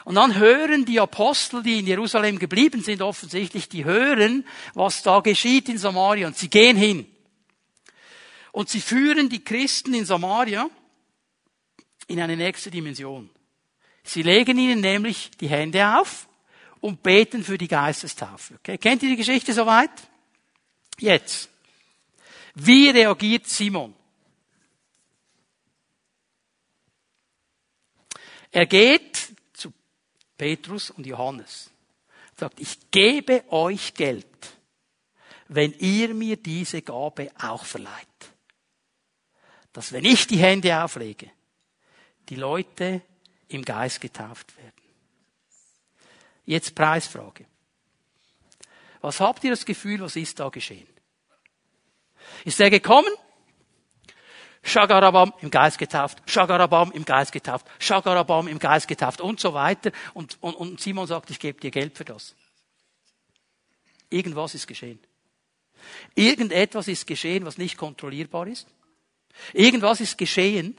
[0.04, 5.20] Und dann hören die Apostel, die in Jerusalem geblieben sind, offensichtlich, die hören, was da
[5.20, 7.06] geschieht in Samaria und sie gehen hin.
[8.52, 10.68] Und sie führen die Christen in Samaria
[12.10, 13.30] in eine nächste Dimension.
[14.02, 16.28] Sie legen ihnen nämlich die Hände auf
[16.80, 18.54] und beten für die Geistestaufe.
[18.54, 18.78] Okay?
[18.78, 19.90] Kennt ihr die Geschichte soweit?
[20.98, 21.48] Jetzt.
[22.54, 23.94] Wie reagiert Simon?
[28.50, 29.72] Er geht zu
[30.36, 31.70] Petrus und Johannes.
[32.36, 34.26] Sagt, ich gebe euch Geld,
[35.46, 38.08] wenn ihr mir diese Gabe auch verleiht.
[39.72, 41.30] Dass wenn ich die Hände auflege,
[42.30, 43.02] die Leute
[43.48, 44.72] im Geist getauft werden.
[46.46, 47.44] Jetzt Preisfrage.
[49.00, 50.86] Was habt ihr das Gefühl, was ist da geschehen?
[52.44, 53.12] Ist er gekommen?
[54.62, 59.90] Shagarabam im Geist getauft, Shagarabam im Geist getauft, Shagarabam im Geist getauft und so weiter.
[60.12, 62.36] Und, und, und Simon sagt, ich gebe dir Geld für das.
[64.10, 65.00] Irgendwas ist geschehen.
[66.14, 68.68] Irgendetwas ist geschehen, was nicht kontrollierbar ist.
[69.54, 70.78] Irgendwas ist geschehen,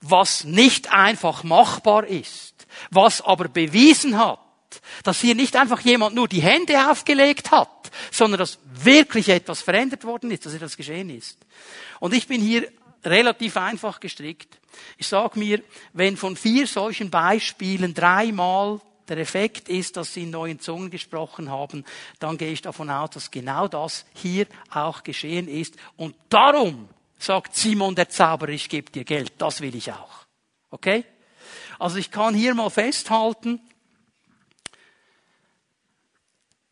[0.00, 4.40] was nicht einfach machbar ist, was aber bewiesen hat,
[5.02, 10.04] dass hier nicht einfach jemand nur die Hände aufgelegt hat, sondern dass wirklich etwas verändert
[10.04, 11.38] worden ist, dass etwas geschehen ist.
[12.00, 12.70] Und ich bin hier
[13.04, 14.58] relativ einfach gestrickt.
[14.96, 15.62] Ich sage mir,
[15.92, 21.50] wenn von vier solchen Beispielen dreimal der Effekt ist, dass sie in neuen Zungen gesprochen
[21.50, 21.84] haben,
[22.18, 25.76] dann gehe ich davon aus, dass genau das hier auch geschehen ist.
[25.96, 26.88] Und darum
[27.18, 29.32] sagt Simon der Zauberer, ich gebe dir Geld.
[29.38, 30.26] Das will ich auch.
[30.70, 31.04] Okay?
[31.78, 33.60] Also ich kann hier mal festhalten,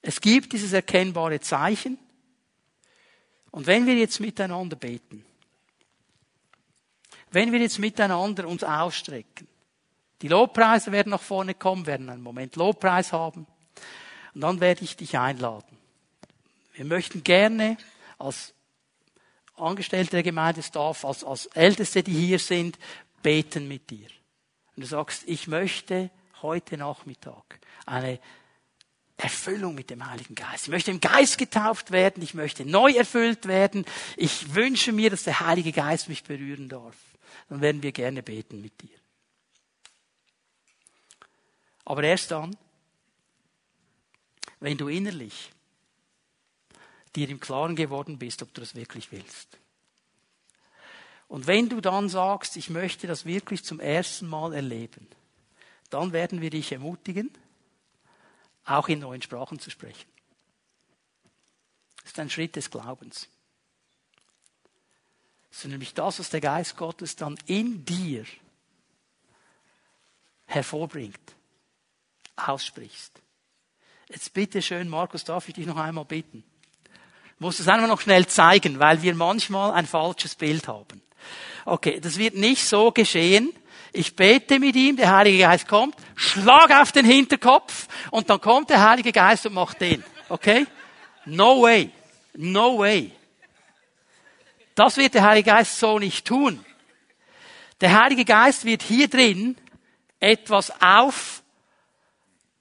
[0.02, 1.98] es gibt dieses erkennbare Zeichen.
[3.50, 5.24] Und wenn wir jetzt miteinander beten,
[7.30, 9.48] wenn wir jetzt miteinander uns ausstrecken,
[10.22, 13.46] die Lobpreise werden nach vorne kommen, werden einen Moment Lobpreis haben,
[14.34, 15.76] und dann werde ich dich einladen.
[16.74, 17.78] Wir möchten gerne
[18.18, 18.52] als
[19.56, 22.78] Angestellte der Gemeindestaff, als, als Älteste, die hier sind,
[23.22, 24.08] beten mit dir.
[24.74, 26.10] Und du sagst, ich möchte
[26.42, 28.20] heute Nachmittag eine
[29.16, 30.64] Erfüllung mit dem Heiligen Geist.
[30.64, 33.86] Ich möchte im Geist getauft werden, ich möchte neu erfüllt werden.
[34.16, 36.96] Ich wünsche mir, dass der Heilige Geist mich berühren darf.
[37.48, 38.98] Dann werden wir gerne beten mit dir.
[41.84, 42.56] Aber erst dann,
[44.60, 45.50] wenn du innerlich
[47.16, 49.58] dir im Klaren geworden bist, ob du das wirklich willst.
[51.28, 55.08] Und wenn du dann sagst, ich möchte das wirklich zum ersten Mal erleben,
[55.90, 57.30] dann werden wir dich ermutigen,
[58.64, 60.08] auch in neuen Sprachen zu sprechen.
[62.02, 63.28] Das ist ein Schritt des Glaubens.
[65.50, 68.24] Das ist nämlich das, was der Geist Gottes dann in dir
[70.46, 71.34] hervorbringt,
[72.36, 73.20] aussprichst.
[74.08, 76.44] Jetzt bitte schön, Markus, darf ich dich noch einmal bitten?
[77.36, 81.02] Ich muss das einfach noch schnell zeigen, weil wir manchmal ein falsches Bild haben.
[81.66, 83.52] Okay, das wird nicht so geschehen,
[83.92, 88.70] ich bete mit ihm, der Heilige Geist kommt, schlag auf den Hinterkopf und dann kommt
[88.70, 90.02] der Heilige Geist und macht den.
[90.30, 90.66] Okay?
[91.26, 91.90] No way.
[92.34, 93.12] No way.
[94.74, 96.64] Das wird der Heilige Geist so nicht tun.
[97.82, 99.56] Der Heilige Geist wird hier drin
[100.20, 100.72] etwas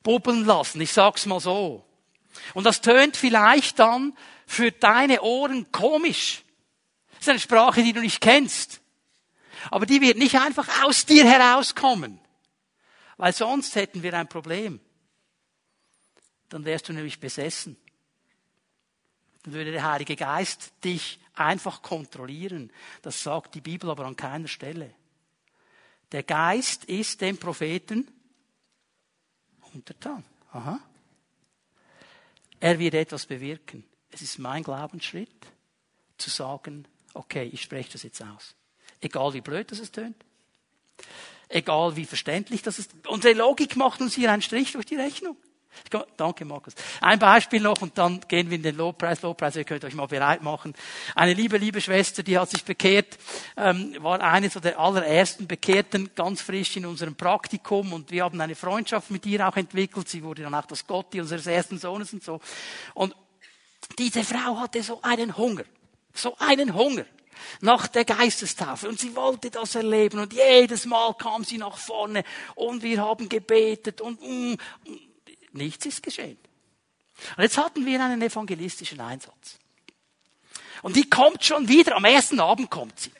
[0.03, 0.81] aufbubbeln lassen.
[0.81, 1.85] Ich sag's mal so.
[2.53, 4.13] Und das tönt vielleicht dann
[4.45, 6.43] für deine Ohren komisch.
[7.11, 8.81] Das ist eine Sprache, die du nicht kennst.
[9.71, 12.19] Aber die wird nicht einfach aus dir herauskommen.
[13.17, 14.79] Weil sonst hätten wir ein Problem.
[16.49, 17.77] Dann wärst du nämlich besessen.
[19.43, 22.71] Dann würde der Heilige Geist dich einfach kontrollieren.
[23.01, 24.93] Das sagt die Bibel aber an keiner Stelle.
[26.11, 28.07] Der Geist ist dem Propheten
[29.73, 30.23] untertan.
[30.51, 30.79] Aha.
[32.59, 33.83] Er wird etwas bewirken.
[34.15, 35.27] Es ist mein Glaubensschritt,
[36.17, 38.55] zu sagen, okay, ich spreche das jetzt aus.
[39.01, 40.15] Egal wie blöd das es tönt.
[41.49, 42.91] Egal wie verständlich das ist.
[43.07, 45.35] Unsere Logik macht uns hier einen Strich durch die Rechnung.
[46.15, 46.73] Danke, Markus.
[47.01, 49.21] Ein Beispiel noch und dann gehen wir in den Lobpreis.
[49.21, 50.73] Lobpreis, ihr könnt euch mal bereit machen.
[51.13, 53.17] Eine liebe, liebe Schwester, die hat sich bekehrt,
[53.57, 58.39] ähm, war eine so der allerersten Bekehrten, ganz frisch in unserem Praktikum und wir haben
[58.39, 60.07] eine Freundschaft mit ihr auch entwickelt.
[60.07, 62.39] Sie wurde dann auch das Gotti unseres ersten Sohnes und so.
[62.93, 63.13] Und
[63.97, 65.63] diese Frau hatte so einen Hunger.
[66.13, 67.05] So einen Hunger
[67.61, 68.87] nach der Geistestaufe.
[68.87, 70.19] Und sie wollte das erleben.
[70.19, 72.23] Und jedes Mal kam sie nach vorne.
[72.55, 74.01] Und wir haben gebetet.
[74.01, 74.99] Und, und, und
[75.55, 76.37] Nichts ist geschehen.
[77.37, 79.57] Und jetzt hatten wir einen evangelistischen Einsatz.
[80.81, 83.11] Und die kommt schon wieder, am ersten Abend kommt sie.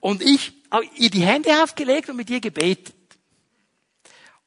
[0.00, 2.94] Und ich habe ihr die Hände aufgelegt und mit ihr gebetet.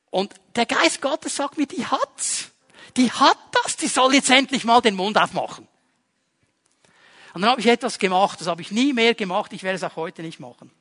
[0.09, 2.49] Und der Geist Gottes sagt mir, die hat's.
[2.97, 5.67] Die hat das, die soll jetzt endlich mal den Mund aufmachen.
[7.33, 9.83] Und dann habe ich etwas gemacht, das habe ich nie mehr gemacht, ich werde es
[9.83, 10.71] auch heute nicht machen.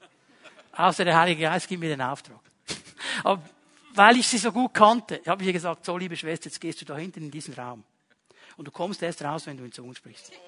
[0.73, 2.41] Außer der Heilige Geist gibt mir den Auftrag.
[3.25, 3.43] Aber
[3.95, 6.81] weil ich sie so gut kannte, habe ich ihr gesagt, so liebe Schwester, jetzt gehst
[6.81, 7.85] du da hinten in diesen Raum.
[8.57, 10.33] Und du kommst erst raus, wenn du in Zungen sprichst.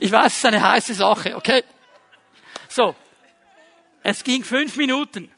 [0.00, 1.64] Ich weiß, es ist eine heiße Sache, okay?
[2.68, 2.94] So.
[4.02, 5.30] Es ging fünf Minuten.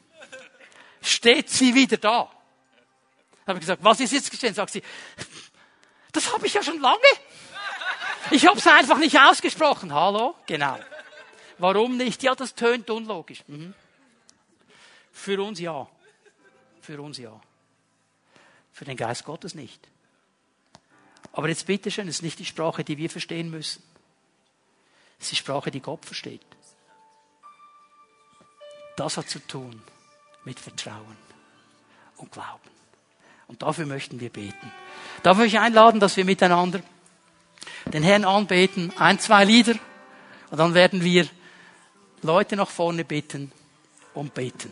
[1.01, 2.29] Steht sie wieder da.
[3.49, 4.53] Habe ich gesagt, was ist jetzt geschehen?
[4.53, 4.83] Sagt sie,
[6.11, 6.97] das habe ich ja schon lange.
[8.29, 9.91] Ich habe es einfach nicht ausgesprochen.
[9.91, 10.35] Hallo?
[10.45, 10.77] Genau.
[11.57, 12.21] Warum nicht?
[12.21, 13.43] Ja, das tönt unlogisch.
[13.47, 13.73] Mhm.
[15.11, 15.87] Für uns ja.
[16.79, 17.41] Für uns ja.
[18.71, 19.87] Für den Geist Gottes nicht.
[21.33, 23.83] Aber jetzt bitteschön, es ist nicht die Sprache, die wir verstehen müssen.
[25.19, 26.45] Es ist die Sprache, die Gott versteht.
[28.95, 29.81] Das hat zu tun
[30.45, 31.17] mit Vertrauen
[32.17, 32.78] und Glauben.
[33.49, 34.71] Und dafür möchten wir beten.
[35.23, 36.79] Darf ich euch einladen, dass wir miteinander
[37.91, 39.73] den Herrn anbeten, ein, zwei Lieder,
[40.51, 41.27] und dann werden wir
[42.21, 43.51] Leute nach vorne bitten
[44.13, 44.71] und beten.